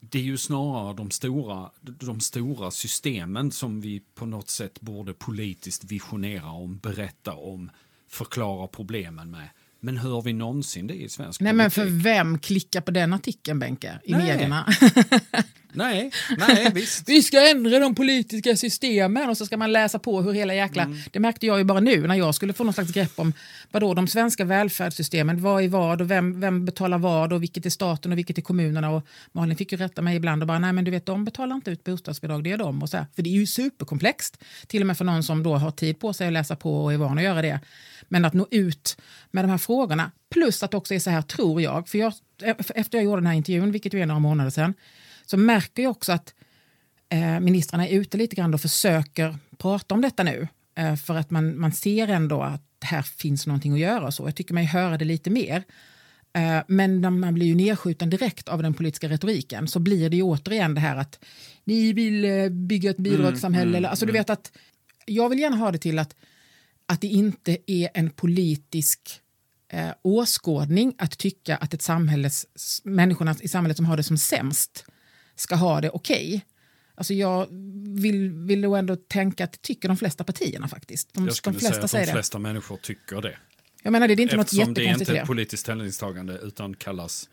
det 0.00 0.18
är 0.18 0.22
ju 0.22 0.38
snarare 0.38 0.94
de 0.94 1.10
stora, 1.10 1.70
de 1.80 2.20
stora 2.20 2.70
systemen 2.70 3.50
som 3.50 3.80
vi 3.80 4.02
på 4.14 4.26
något 4.26 4.50
sätt 4.50 4.80
borde 4.80 5.14
politiskt 5.14 5.84
visionera 5.84 6.50
om, 6.50 6.78
berätta 6.78 7.32
om, 7.34 7.70
förklara 8.08 8.66
problemen 8.66 9.30
med. 9.30 9.48
Men 9.80 9.96
hör 9.96 10.22
vi 10.22 10.32
någonsin 10.32 10.86
det 10.86 10.94
i 10.94 11.08
svensk 11.08 11.40
Nej, 11.40 11.52
politik? 11.52 11.56
men 11.56 11.70
för 11.70 12.02
vem 12.02 12.38
klickar 12.38 12.80
på 12.80 12.90
den 12.90 13.12
artikeln, 13.12 13.58
Benke, 13.58 14.00
i 14.04 14.12
Nej. 14.12 14.26
medierna? 14.26 14.66
Nej, 15.74 16.12
nej 16.38 16.70
visst. 16.74 17.08
Vi 17.08 17.22
ska 17.22 17.50
ändra 17.50 17.78
de 17.78 17.94
politiska 17.94 18.56
systemen 18.56 19.30
och 19.30 19.36
så 19.36 19.46
ska 19.46 19.56
man 19.56 19.72
läsa 19.72 19.98
på 19.98 20.22
hur 20.22 20.32
hela 20.32 20.54
jäkla... 20.54 20.82
Mm. 20.82 20.98
Det 21.10 21.20
märkte 21.20 21.46
jag 21.46 21.58
ju 21.58 21.64
bara 21.64 21.80
nu 21.80 22.06
när 22.06 22.14
jag 22.14 22.34
skulle 22.34 22.52
få 22.52 22.64
någon 22.64 22.74
slags 22.74 22.92
grepp 22.92 23.12
om 23.16 23.32
vadå, 23.70 23.94
de 23.94 24.08
svenska 24.08 24.44
välfärdssystemen, 24.44 25.42
vad 25.42 25.64
är 25.64 25.68
vad 25.68 26.00
och 26.00 26.10
vem, 26.10 26.40
vem 26.40 26.64
betalar 26.64 26.98
vad 26.98 27.32
och 27.32 27.42
vilket 27.42 27.66
är 27.66 27.70
staten 27.70 28.12
och 28.12 28.18
vilket 28.18 28.38
är 28.38 28.42
kommunerna. 28.42 28.90
Och 28.90 29.06
Malin 29.32 29.56
fick 29.56 29.72
ju 29.72 29.78
rätta 29.78 30.02
mig 30.02 30.16
ibland 30.16 30.42
och 30.42 30.46
bara, 30.46 30.58
nej 30.58 30.72
men 30.72 30.84
du 30.84 30.90
vet 30.90 31.06
de 31.06 31.24
betalar 31.24 31.56
inte 31.56 31.70
ut 31.70 31.84
bostadsbidrag, 31.84 32.44
det 32.44 32.52
är 32.52 32.58
de. 32.58 32.82
Och 32.82 32.88
så 32.88 32.96
här. 32.96 33.06
För 33.14 33.22
det 33.22 33.30
är 33.30 33.38
ju 33.38 33.46
superkomplext, 33.46 34.44
till 34.66 34.80
och 34.80 34.86
med 34.86 34.98
för 34.98 35.04
någon 35.04 35.22
som 35.22 35.42
då 35.42 35.56
har 35.56 35.70
tid 35.70 36.00
på 36.00 36.12
sig 36.12 36.26
att 36.26 36.32
läsa 36.32 36.56
på 36.56 36.84
och 36.84 36.92
är 36.92 36.96
van 36.96 37.18
att 37.18 37.24
göra 37.24 37.42
det. 37.42 37.60
Men 38.08 38.24
att 38.24 38.32
nå 38.32 38.46
ut 38.50 38.96
med 39.30 39.44
de 39.44 39.50
här 39.50 39.58
frågorna, 39.58 40.10
plus 40.30 40.62
att 40.62 40.70
det 40.70 40.76
också 40.76 40.94
är 40.94 40.98
så 40.98 41.10
här, 41.10 41.22
tror 41.22 41.62
jag, 41.62 41.88
för 41.88 41.98
jag, 41.98 42.12
efter 42.74 42.98
jag 42.98 43.04
gjorde 43.04 43.20
den 43.20 43.26
här 43.26 43.34
intervjun, 43.34 43.72
vilket 43.72 43.94
ju 43.94 44.00
är 44.00 44.06
några 44.06 44.20
månader 44.20 44.50
sedan, 44.50 44.74
så 45.26 45.36
märker 45.36 45.82
jag 45.82 45.90
också 45.90 46.12
att 46.12 46.34
eh, 47.08 47.40
ministrarna 47.40 47.88
är 47.88 47.98
ute 47.98 48.16
lite 48.16 48.36
grann 48.36 48.54
och 48.54 48.60
försöker 48.60 49.38
prata 49.58 49.94
om 49.94 50.00
detta 50.00 50.22
nu. 50.22 50.48
Eh, 50.74 50.96
för 50.96 51.14
att 51.14 51.30
man, 51.30 51.58
man 51.58 51.72
ser 51.72 52.08
ändå 52.08 52.42
att 52.42 52.62
här 52.84 53.02
finns 53.02 53.46
någonting 53.46 53.72
att 53.72 53.78
göra. 53.78 54.06
Och 54.06 54.14
så. 54.14 54.26
Jag 54.26 54.36
tycker 54.36 54.54
mig 54.54 54.64
höra 54.64 54.98
det 54.98 55.04
lite 55.04 55.30
mer. 55.30 55.64
Eh, 56.34 56.62
men 56.68 57.00
när 57.00 57.10
man 57.10 57.34
blir 57.34 57.46
ju 57.46 57.54
nedskjuten 57.54 58.10
direkt 58.10 58.48
av 58.48 58.62
den 58.62 58.74
politiska 58.74 59.08
retoriken 59.08 59.68
så 59.68 59.80
blir 59.80 60.10
det 60.10 60.16
ju 60.16 60.22
återigen 60.22 60.74
det 60.74 60.80
här 60.80 60.96
att 60.96 61.24
ni 61.64 61.92
vill 61.92 62.24
eh, 62.24 62.48
bygga 62.48 62.90
ett 62.90 62.96
bidragssamhälle. 62.96 63.68
mm, 63.68 63.74
eller, 63.74 63.88
alltså, 63.88 64.06
du 64.06 64.12
vet 64.12 64.30
att, 64.30 64.52
jag 65.06 65.28
vill 65.28 65.38
gärna 65.38 65.56
ha 65.56 65.72
det 65.72 65.78
till 65.78 65.98
att, 65.98 66.16
att 66.86 67.00
det 67.00 67.06
inte 67.06 67.58
är 67.66 67.88
en 67.94 68.10
politisk 68.10 69.00
eh, 69.68 69.90
åskådning 70.02 70.94
att 70.98 71.18
tycka 71.18 71.56
att 71.56 71.74
ett 71.74 71.82
samhälles, 71.82 72.46
människorna 72.84 73.36
i 73.40 73.48
samhället 73.48 73.76
som 73.76 73.86
har 73.86 73.96
det 73.96 74.02
som 74.02 74.18
sämst 74.18 74.84
ska 75.42 75.54
ha 75.54 75.80
det 75.80 75.90
okej. 75.90 76.44
Alltså 76.94 77.14
jag 77.14 77.46
vill, 78.00 78.30
vill 78.30 78.60
då 78.62 78.76
ändå 78.76 78.96
tänka 78.96 79.44
att 79.44 79.52
det 79.52 79.62
tycker 79.62 79.88
de 79.88 79.96
flesta 79.96 80.24
partierna 80.24 80.68
faktiskt. 80.68 81.14
De, 81.14 81.20
Jag 81.24 81.28
de 81.28 81.34
skulle 81.34 81.58
flesta 81.58 81.74
säga 81.74 81.84
att 81.84 81.90
säger 81.90 82.06
de 82.06 82.10
det. 82.10 82.16
flesta 82.16 82.38
människor 82.38 82.76
tycker 82.76 83.20
det. 83.22 83.36
Jag 83.82 83.92
menar 83.92 84.08
det, 84.08 84.14
det 84.14 84.20
är 84.20 84.24
inte 84.24 84.36
något 84.36 84.44
Eftersom 84.46 84.74
det 84.74 84.80
är 84.80 84.82
jättekonstigt 84.82 85.08
inte 85.10 85.20
ett 85.20 85.24
det. 85.24 85.26
politiskt 85.26 85.60
ställningstagande 85.62 86.38
utan 86.42 86.74
kallas 86.74 87.28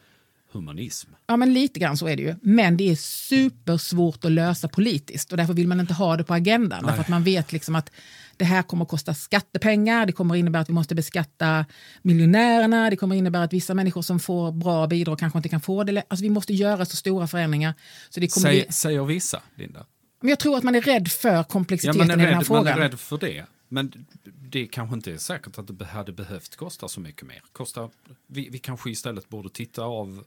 humanism. 0.51 1.09
Ja, 1.27 1.37
men 1.37 1.53
lite 1.53 1.79
grann 1.79 1.97
så 1.97 2.07
är 2.07 2.15
det 2.17 2.23
ju. 2.23 2.35
Men 2.41 2.77
det 2.77 2.89
är 2.91 2.95
supersvårt 2.95 4.25
att 4.25 4.31
lösa 4.31 4.67
politiskt 4.67 5.31
och 5.31 5.37
därför 5.37 5.53
vill 5.53 5.67
man 5.67 5.79
inte 5.79 5.93
ha 5.93 6.17
det 6.17 6.23
på 6.23 6.33
agendan. 6.33 6.85
Därför 6.85 7.01
att 7.01 7.07
man 7.07 7.23
vet 7.23 7.51
liksom 7.51 7.75
att 7.75 7.91
det 8.39 8.45
här 8.45 8.63
kommer 8.63 8.83
att 8.83 8.89
kosta 8.89 9.13
skattepengar, 9.13 10.05
det 10.05 10.11
kommer 10.11 10.35
att 10.35 10.39
innebära 10.39 10.61
att 10.61 10.69
vi 10.69 10.73
måste 10.73 10.95
beskatta 10.95 11.65
miljonärerna, 12.01 12.89
det 12.89 12.95
kommer 12.95 13.15
att 13.15 13.19
innebära 13.19 13.43
att 13.43 13.53
vissa 13.53 13.73
människor 13.73 14.01
som 14.01 14.19
får 14.19 14.51
bra 14.51 14.87
bidrag 14.87 15.19
kanske 15.19 15.39
inte 15.39 15.49
kan 15.49 15.61
få 15.61 15.83
det. 15.83 16.03
Alltså 16.07 16.23
vi 16.23 16.29
måste 16.29 16.53
göra 16.53 16.85
så 16.85 16.95
stora 16.95 17.27
förändringar. 17.27 17.73
Så 18.09 18.19
det 18.19 18.27
kommer 18.27 18.47
Säg, 18.47 18.61
bli... 18.61 18.71
Säger 18.73 19.03
vissa, 19.05 19.41
Linda. 19.55 19.85
Men 20.21 20.29
jag 20.29 20.39
tror 20.39 20.57
att 20.57 20.63
man 20.63 20.75
är 20.75 20.81
rädd 20.81 21.07
för 21.07 21.29
Ja, 21.33 21.43
komplexiteten 21.43 22.07
man, 22.07 22.09
är 22.09 22.13
i 22.13 22.17
den 22.17 22.19
här 22.19 22.27
rädd, 22.27 22.35
man 22.35 22.45
frågan. 22.45 22.67
är 22.67 22.81
rädd 22.81 22.99
för 22.99 23.17
det. 23.17 23.45
Men 23.67 24.05
det 24.23 24.67
kanske 24.67 24.95
inte 24.95 25.11
är 25.13 25.17
säkert 25.17 25.57
att 25.57 25.79
det 25.79 25.85
hade 25.85 26.11
behövt 26.11 26.55
kosta 26.55 26.87
så 26.87 26.99
mycket 26.99 27.27
mer. 27.27 27.41
Kosta, 27.51 27.89
vi, 28.27 28.49
vi 28.49 28.59
kanske 28.59 28.91
istället 28.91 29.29
borde 29.29 29.49
titta 29.49 29.83
av 29.83 30.23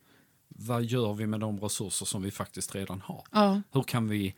vad 0.49 0.85
gör 0.85 1.15
vi 1.15 1.27
med 1.27 1.41
de 1.41 1.61
resurser 1.61 2.07
som 2.07 2.23
vi 2.23 2.31
faktiskt 2.31 2.75
redan 2.75 3.01
har? 3.01 3.25
Ja. 3.33 3.63
Hur 3.73 3.83
kan 3.83 4.09
vi, 4.09 4.35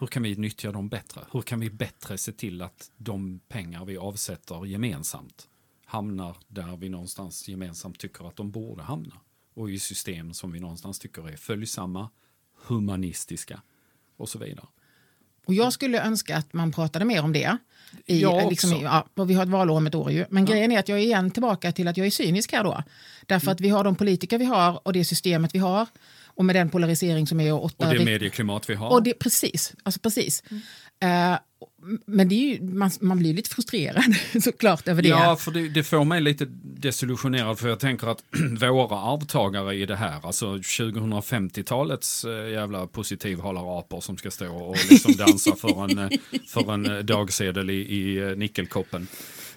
hur 0.00 0.06
kan 0.06 0.22
vi 0.22 0.36
nyttja 0.36 0.72
dem 0.72 0.88
bättre? 0.88 1.20
Hur 1.32 1.42
kan 1.42 1.60
vi 1.60 1.70
bättre 1.70 2.18
se 2.18 2.32
till 2.32 2.62
att 2.62 2.90
de 2.96 3.40
pengar 3.48 3.84
vi 3.84 3.96
avsätter 3.96 4.66
gemensamt 4.66 5.48
hamnar 5.84 6.36
där 6.48 6.76
vi 6.76 6.88
någonstans 6.88 7.48
gemensamt 7.48 7.98
tycker 7.98 8.28
att 8.28 8.36
de 8.36 8.50
borde 8.50 8.82
hamna? 8.82 9.14
Och 9.54 9.70
i 9.70 9.78
system 9.78 10.34
som 10.34 10.52
vi 10.52 10.60
någonstans 10.60 10.98
tycker 10.98 11.28
är 11.28 11.36
följsamma, 11.36 12.08
humanistiska 12.66 13.62
och 14.16 14.28
så 14.28 14.38
vidare. 14.38 14.66
Och 15.46 15.54
jag 15.54 15.72
skulle 15.72 16.02
önska 16.02 16.36
att 16.36 16.52
man 16.52 16.72
pratade 16.72 17.04
mer 17.04 17.22
om 17.24 17.32
det. 17.32 17.56
I, 18.06 18.20
Jag 18.20 18.34
också. 18.36 18.50
liksom, 18.50 18.72
i- 18.72 18.82
ja, 18.82 19.06
vi 19.26 19.34
har 19.34 19.42
ett 19.42 19.48
valår 19.48 19.76
om 19.76 19.86
ett 19.86 19.94
år 19.94 20.10
ju. 20.10 20.26
Men 20.30 20.44
grejen 20.44 20.72
är 20.72 20.78
att 20.78 20.88
jag 20.88 20.98
är 20.98 21.02
igen 21.02 21.30
tillbaka 21.30 21.72
till 21.72 21.88
att 21.88 21.96
jag 21.96 22.06
är 22.06 22.10
cynisk 22.10 22.52
här 22.52 22.64
då. 22.64 22.82
Därför 23.26 23.46
Mm. 23.46 23.52
att 23.52 23.60
vi 23.60 23.68
har 23.68 23.84
de 23.84 23.94
politiker 23.96 24.38
vi 24.38 24.44
har 24.44 24.86
och 24.86 24.92
det 24.92 25.04
systemet 25.04 25.54
vi 25.54 25.58
har. 25.58 25.86
Och 26.40 26.46
med 26.46 26.56
den 26.56 26.70
polarisering 26.70 27.26
som 27.26 27.40
är 27.40 27.52
och 27.52 27.64
åtta 27.64 27.88
Och 27.88 27.94
det 27.94 28.04
medieklimat 28.04 28.70
vi 28.70 28.74
har. 28.74 28.92
och 28.92 29.02
det, 29.02 29.14
precis. 29.14 29.74
Alltså 29.82 30.00
precis. 30.00 30.42
Eh, 31.02 31.38
men 32.06 32.28
det 32.28 32.34
är 32.34 32.54
ju, 32.54 32.62
man, 32.62 32.90
man 33.00 33.18
blir 33.18 33.34
lite 33.34 33.50
frustrerad 33.50 34.04
såklart 34.42 34.88
över 34.88 35.02
det. 35.02 35.08
Ja, 35.08 35.36
för 35.36 35.50
det, 35.50 35.68
det 35.68 35.82
får 35.82 36.04
mig 36.04 36.20
lite 36.20 36.46
desillusionerad 36.62 37.58
för 37.58 37.68
jag 37.68 37.80
tänker 37.80 38.06
att 38.06 38.24
våra 38.60 38.98
arvtagare 38.98 39.74
i 39.74 39.86
det 39.86 39.96
här, 39.96 40.26
alltså 40.26 40.56
2050-talets 40.56 42.24
eh, 42.24 42.50
jävla 42.50 42.86
positivhållarapor 42.86 44.00
som 44.00 44.16
ska 44.16 44.30
stå 44.30 44.56
och 44.56 44.76
liksom 44.90 45.12
dansa 45.12 45.56
för 45.56 45.84
en, 45.84 45.98
eh, 45.98 46.10
för 46.46 46.72
en 46.72 47.06
dagsedel 47.06 47.70
i, 47.70 47.74
i 47.74 48.34
nickelkoppen. 48.36 49.06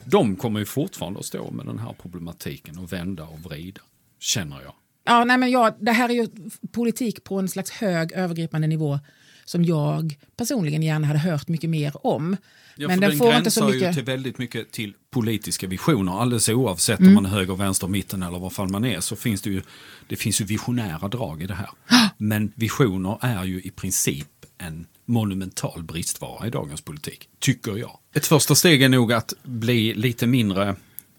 De 0.05 0.35
kommer 0.35 0.59
ju 0.59 0.65
fortfarande 0.65 1.19
att 1.19 1.25
stå 1.25 1.51
med 1.51 1.65
den 1.65 1.79
här 1.79 1.95
problematiken 2.01 2.77
och 2.77 2.93
vända 2.93 3.23
och 3.23 3.39
vrida, 3.39 3.81
känner 4.19 4.61
jag. 4.61 4.73
Ja, 5.05 5.23
nej, 5.23 5.37
men 5.37 5.51
ja, 5.51 5.77
det 5.79 5.91
här 5.91 6.09
är 6.09 6.13
ju 6.13 6.27
politik 6.71 7.23
på 7.23 7.39
en 7.39 7.49
slags 7.49 7.71
hög 7.71 8.11
övergripande 8.11 8.67
nivå 8.67 8.99
som 9.45 9.65
jag 9.65 10.17
personligen 10.37 10.83
gärna 10.83 11.07
hade 11.07 11.19
hört 11.19 11.47
mycket 11.47 11.69
mer 11.69 12.07
om. 12.07 12.37
Ja, 12.75 12.87
men 12.87 13.01
för 13.01 13.07
den 13.07 13.17
får 13.17 13.33
inte 13.33 13.51
så 13.51 13.69
ju 13.69 13.73
mycket... 13.73 13.95
till 13.95 14.03
väldigt 14.03 14.37
mycket 14.37 14.71
till 14.71 14.93
politiska 15.11 15.67
visioner. 15.67 16.21
Alldeles 16.21 16.49
oavsett 16.49 16.99
Mm. 16.99 17.09
om 17.09 17.23
man 17.23 17.25
är 17.25 17.29
höger, 17.29 17.55
vänster, 17.55 17.87
mitten 17.87 18.23
eller 18.23 18.39
vad 18.39 18.53
fan 18.53 18.71
man 18.71 18.85
är 18.85 18.99
så 18.99 19.15
finns 19.15 19.41
det 19.41 19.49
ju, 19.49 19.61
det 20.07 20.15
finns 20.15 20.41
ju 20.41 20.45
visionära 20.45 21.07
drag 21.07 21.43
i 21.43 21.47
det 21.47 21.53
här. 21.53 21.69
Men 22.17 22.51
visioner 22.55 23.17
är 23.21 23.43
ju 23.43 23.61
i 23.61 23.71
princip 23.71 24.27
en 24.57 24.85
monumental 25.05 25.83
bristvara 25.83 26.47
i 26.47 26.49
dagens 26.49 26.81
politik, 26.81 27.29
tycker 27.39 27.77
jag. 27.77 27.99
Ett 28.15 28.25
första 28.25 28.55
steg 28.55 28.81
är 28.81 28.89
nog 28.89 29.13
att 29.13 29.33
bli 29.43 29.93
lite 29.93 30.27
mindre 30.27 30.75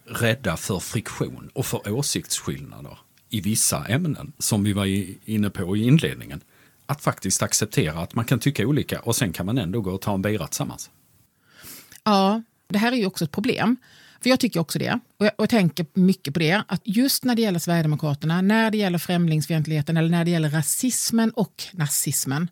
rädda 0.07 0.57
för 0.57 0.79
friktion 0.79 1.49
och 1.53 1.65
för 1.65 1.91
åsiktsskillnader 1.91 2.97
i 3.35 3.41
vissa 3.41 3.85
ämnen, 3.85 4.33
som 4.39 4.63
vi 4.63 4.73
var 4.73 4.85
inne 5.29 5.49
på 5.49 5.77
i 5.77 5.83
inledningen. 5.83 6.41
Att 6.85 7.01
faktiskt 7.01 7.43
acceptera 7.43 7.99
att 7.99 8.15
man 8.15 8.25
kan 8.25 8.39
tycka 8.39 8.67
olika 8.67 8.99
och 8.99 9.15
sen 9.15 9.33
kan 9.33 9.45
man 9.45 9.57
ändå 9.57 9.81
gå 9.81 9.91
och 9.91 10.01
ta 10.01 10.13
en 10.13 10.21
bira 10.21 10.47
tillsammans. 10.47 10.89
Ja, 12.03 12.43
det 12.67 12.77
här 12.77 12.91
är 12.91 12.95
ju 12.95 13.05
också 13.05 13.25
ett 13.25 13.31
problem. 13.31 13.77
För 14.21 14.29
jag 14.29 14.39
tycker 14.39 14.59
också 14.59 14.79
det. 14.79 14.99
Och 15.19 15.25
jag, 15.25 15.31
och 15.37 15.43
jag 15.43 15.49
tänker 15.49 15.85
mycket 15.93 16.33
på 16.33 16.39
det. 16.39 16.63
Att 16.67 16.81
just 16.83 17.23
när 17.23 17.35
det 17.35 17.41
gäller 17.41 17.59
Sverigedemokraterna, 17.59 18.41
när 18.41 18.71
det 18.71 18.77
gäller 18.77 18.97
främlingsfientligheten 18.97 19.97
eller 19.97 20.09
när 20.09 20.25
det 20.25 20.31
gäller 20.31 20.49
rasismen 20.49 21.31
och 21.31 21.63
nazismen 21.71 22.49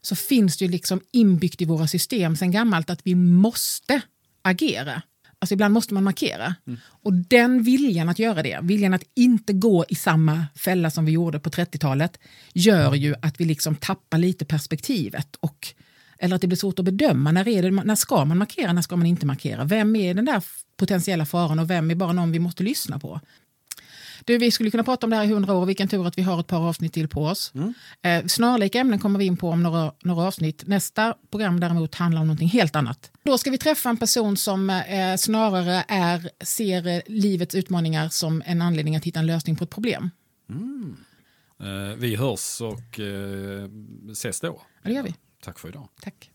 så 0.00 0.16
finns 0.16 0.56
det 0.56 0.64
ju 0.64 0.70
liksom 0.70 1.00
inbyggt 1.12 1.62
i 1.62 1.64
våra 1.64 1.86
system 1.86 2.36
sen 2.36 2.50
gammalt 2.50 2.90
att 2.90 3.00
vi 3.04 3.14
måste 3.14 4.00
agera. 4.42 5.02
Alltså 5.40 5.54
ibland 5.54 5.74
måste 5.74 5.94
man 5.94 6.04
markera. 6.04 6.54
Och 6.80 7.12
den 7.12 7.62
viljan 7.62 8.08
att 8.08 8.18
göra 8.18 8.42
det, 8.42 8.58
viljan 8.62 8.94
att 8.94 9.02
inte 9.14 9.52
gå 9.52 9.84
i 9.88 9.94
samma 9.94 10.46
fälla 10.56 10.90
som 10.90 11.04
vi 11.04 11.12
gjorde 11.12 11.40
på 11.40 11.50
30-talet 11.50 12.18
gör 12.52 12.94
ju 12.94 13.14
att 13.22 13.40
vi 13.40 13.44
liksom 13.44 13.76
tappar 13.76 14.18
lite 14.18 14.44
perspektivet 14.44 15.36
och 15.40 15.74
eller 16.18 16.36
att 16.36 16.42
det 16.42 16.48
blir 16.48 16.56
svårt 16.56 16.78
att 16.78 16.84
bedöma. 16.84 17.32
När, 17.32 17.48
är 17.48 17.62
det, 17.62 17.70
när 17.70 17.94
ska 17.94 18.24
man 18.24 18.38
markera, 18.38 18.72
när 18.72 18.82
ska 18.82 18.96
man 18.96 19.06
inte 19.06 19.26
markera? 19.26 19.64
Vem 19.64 19.96
är 19.96 20.14
den 20.14 20.24
där 20.24 20.44
potentiella 20.76 21.26
faran 21.26 21.58
och 21.58 21.70
vem 21.70 21.90
är 21.90 21.94
bara 21.94 22.12
någon 22.12 22.32
vi 22.32 22.38
måste 22.38 22.62
lyssna 22.62 22.98
på? 22.98 23.20
Du, 24.24 24.38
vi 24.38 24.50
skulle 24.50 24.70
kunna 24.70 24.84
prata 24.84 25.06
om 25.06 25.10
det 25.10 25.16
här 25.16 25.24
i 25.24 25.26
hundra 25.26 25.54
år. 25.54 25.66
Vilken 25.66 25.88
tur 25.88 26.06
att 26.06 26.18
vi 26.18 26.22
har 26.22 26.40
ett 26.40 26.46
par 26.46 26.68
avsnitt 26.68 26.92
till 26.92 27.08
på 27.08 27.24
oss. 27.24 27.52
Eh, 28.02 28.26
snarlika 28.26 28.78
ämnen 28.80 28.98
kommer 28.98 29.18
vi 29.18 29.24
in 29.24 29.36
på 29.36 29.48
om 29.48 29.62
några, 29.62 29.92
några 30.02 30.26
avsnitt. 30.26 30.66
Nästa 30.66 31.14
program 31.30 31.60
däremot 31.60 31.94
handlar 31.94 32.20
om 32.20 32.26
någonting 32.26 32.48
helt 32.48 32.76
annat. 32.76 33.10
Då 33.22 33.38
ska 33.38 33.50
vi 33.50 33.58
träffa 33.58 33.88
en 33.88 33.96
person 33.96 34.36
som 34.36 34.70
eh, 34.70 35.16
snarare 35.16 35.84
är, 35.88 36.30
ser 36.44 36.86
eh, 36.86 37.00
livets 37.06 37.54
utmaningar 37.54 38.08
som 38.08 38.42
en 38.46 38.62
anledning 38.62 38.96
att 38.96 39.04
hitta 39.04 39.20
en 39.20 39.26
lösning 39.26 39.56
på 39.56 39.64
ett 39.64 39.70
problem. 39.70 40.10
Eh, 41.60 41.96
vi 41.96 42.16
hörs 42.16 42.60
och 42.60 43.00
eh, 43.00 43.68
ses 44.12 44.40
då. 44.40 44.62
Ja, 44.82 44.88
det 44.88 44.92
gör 44.92 45.02
vi. 45.02 45.14
Tack 45.42 45.58
för 45.58 45.68
idag. 45.68 45.88
Tack. 46.00 46.30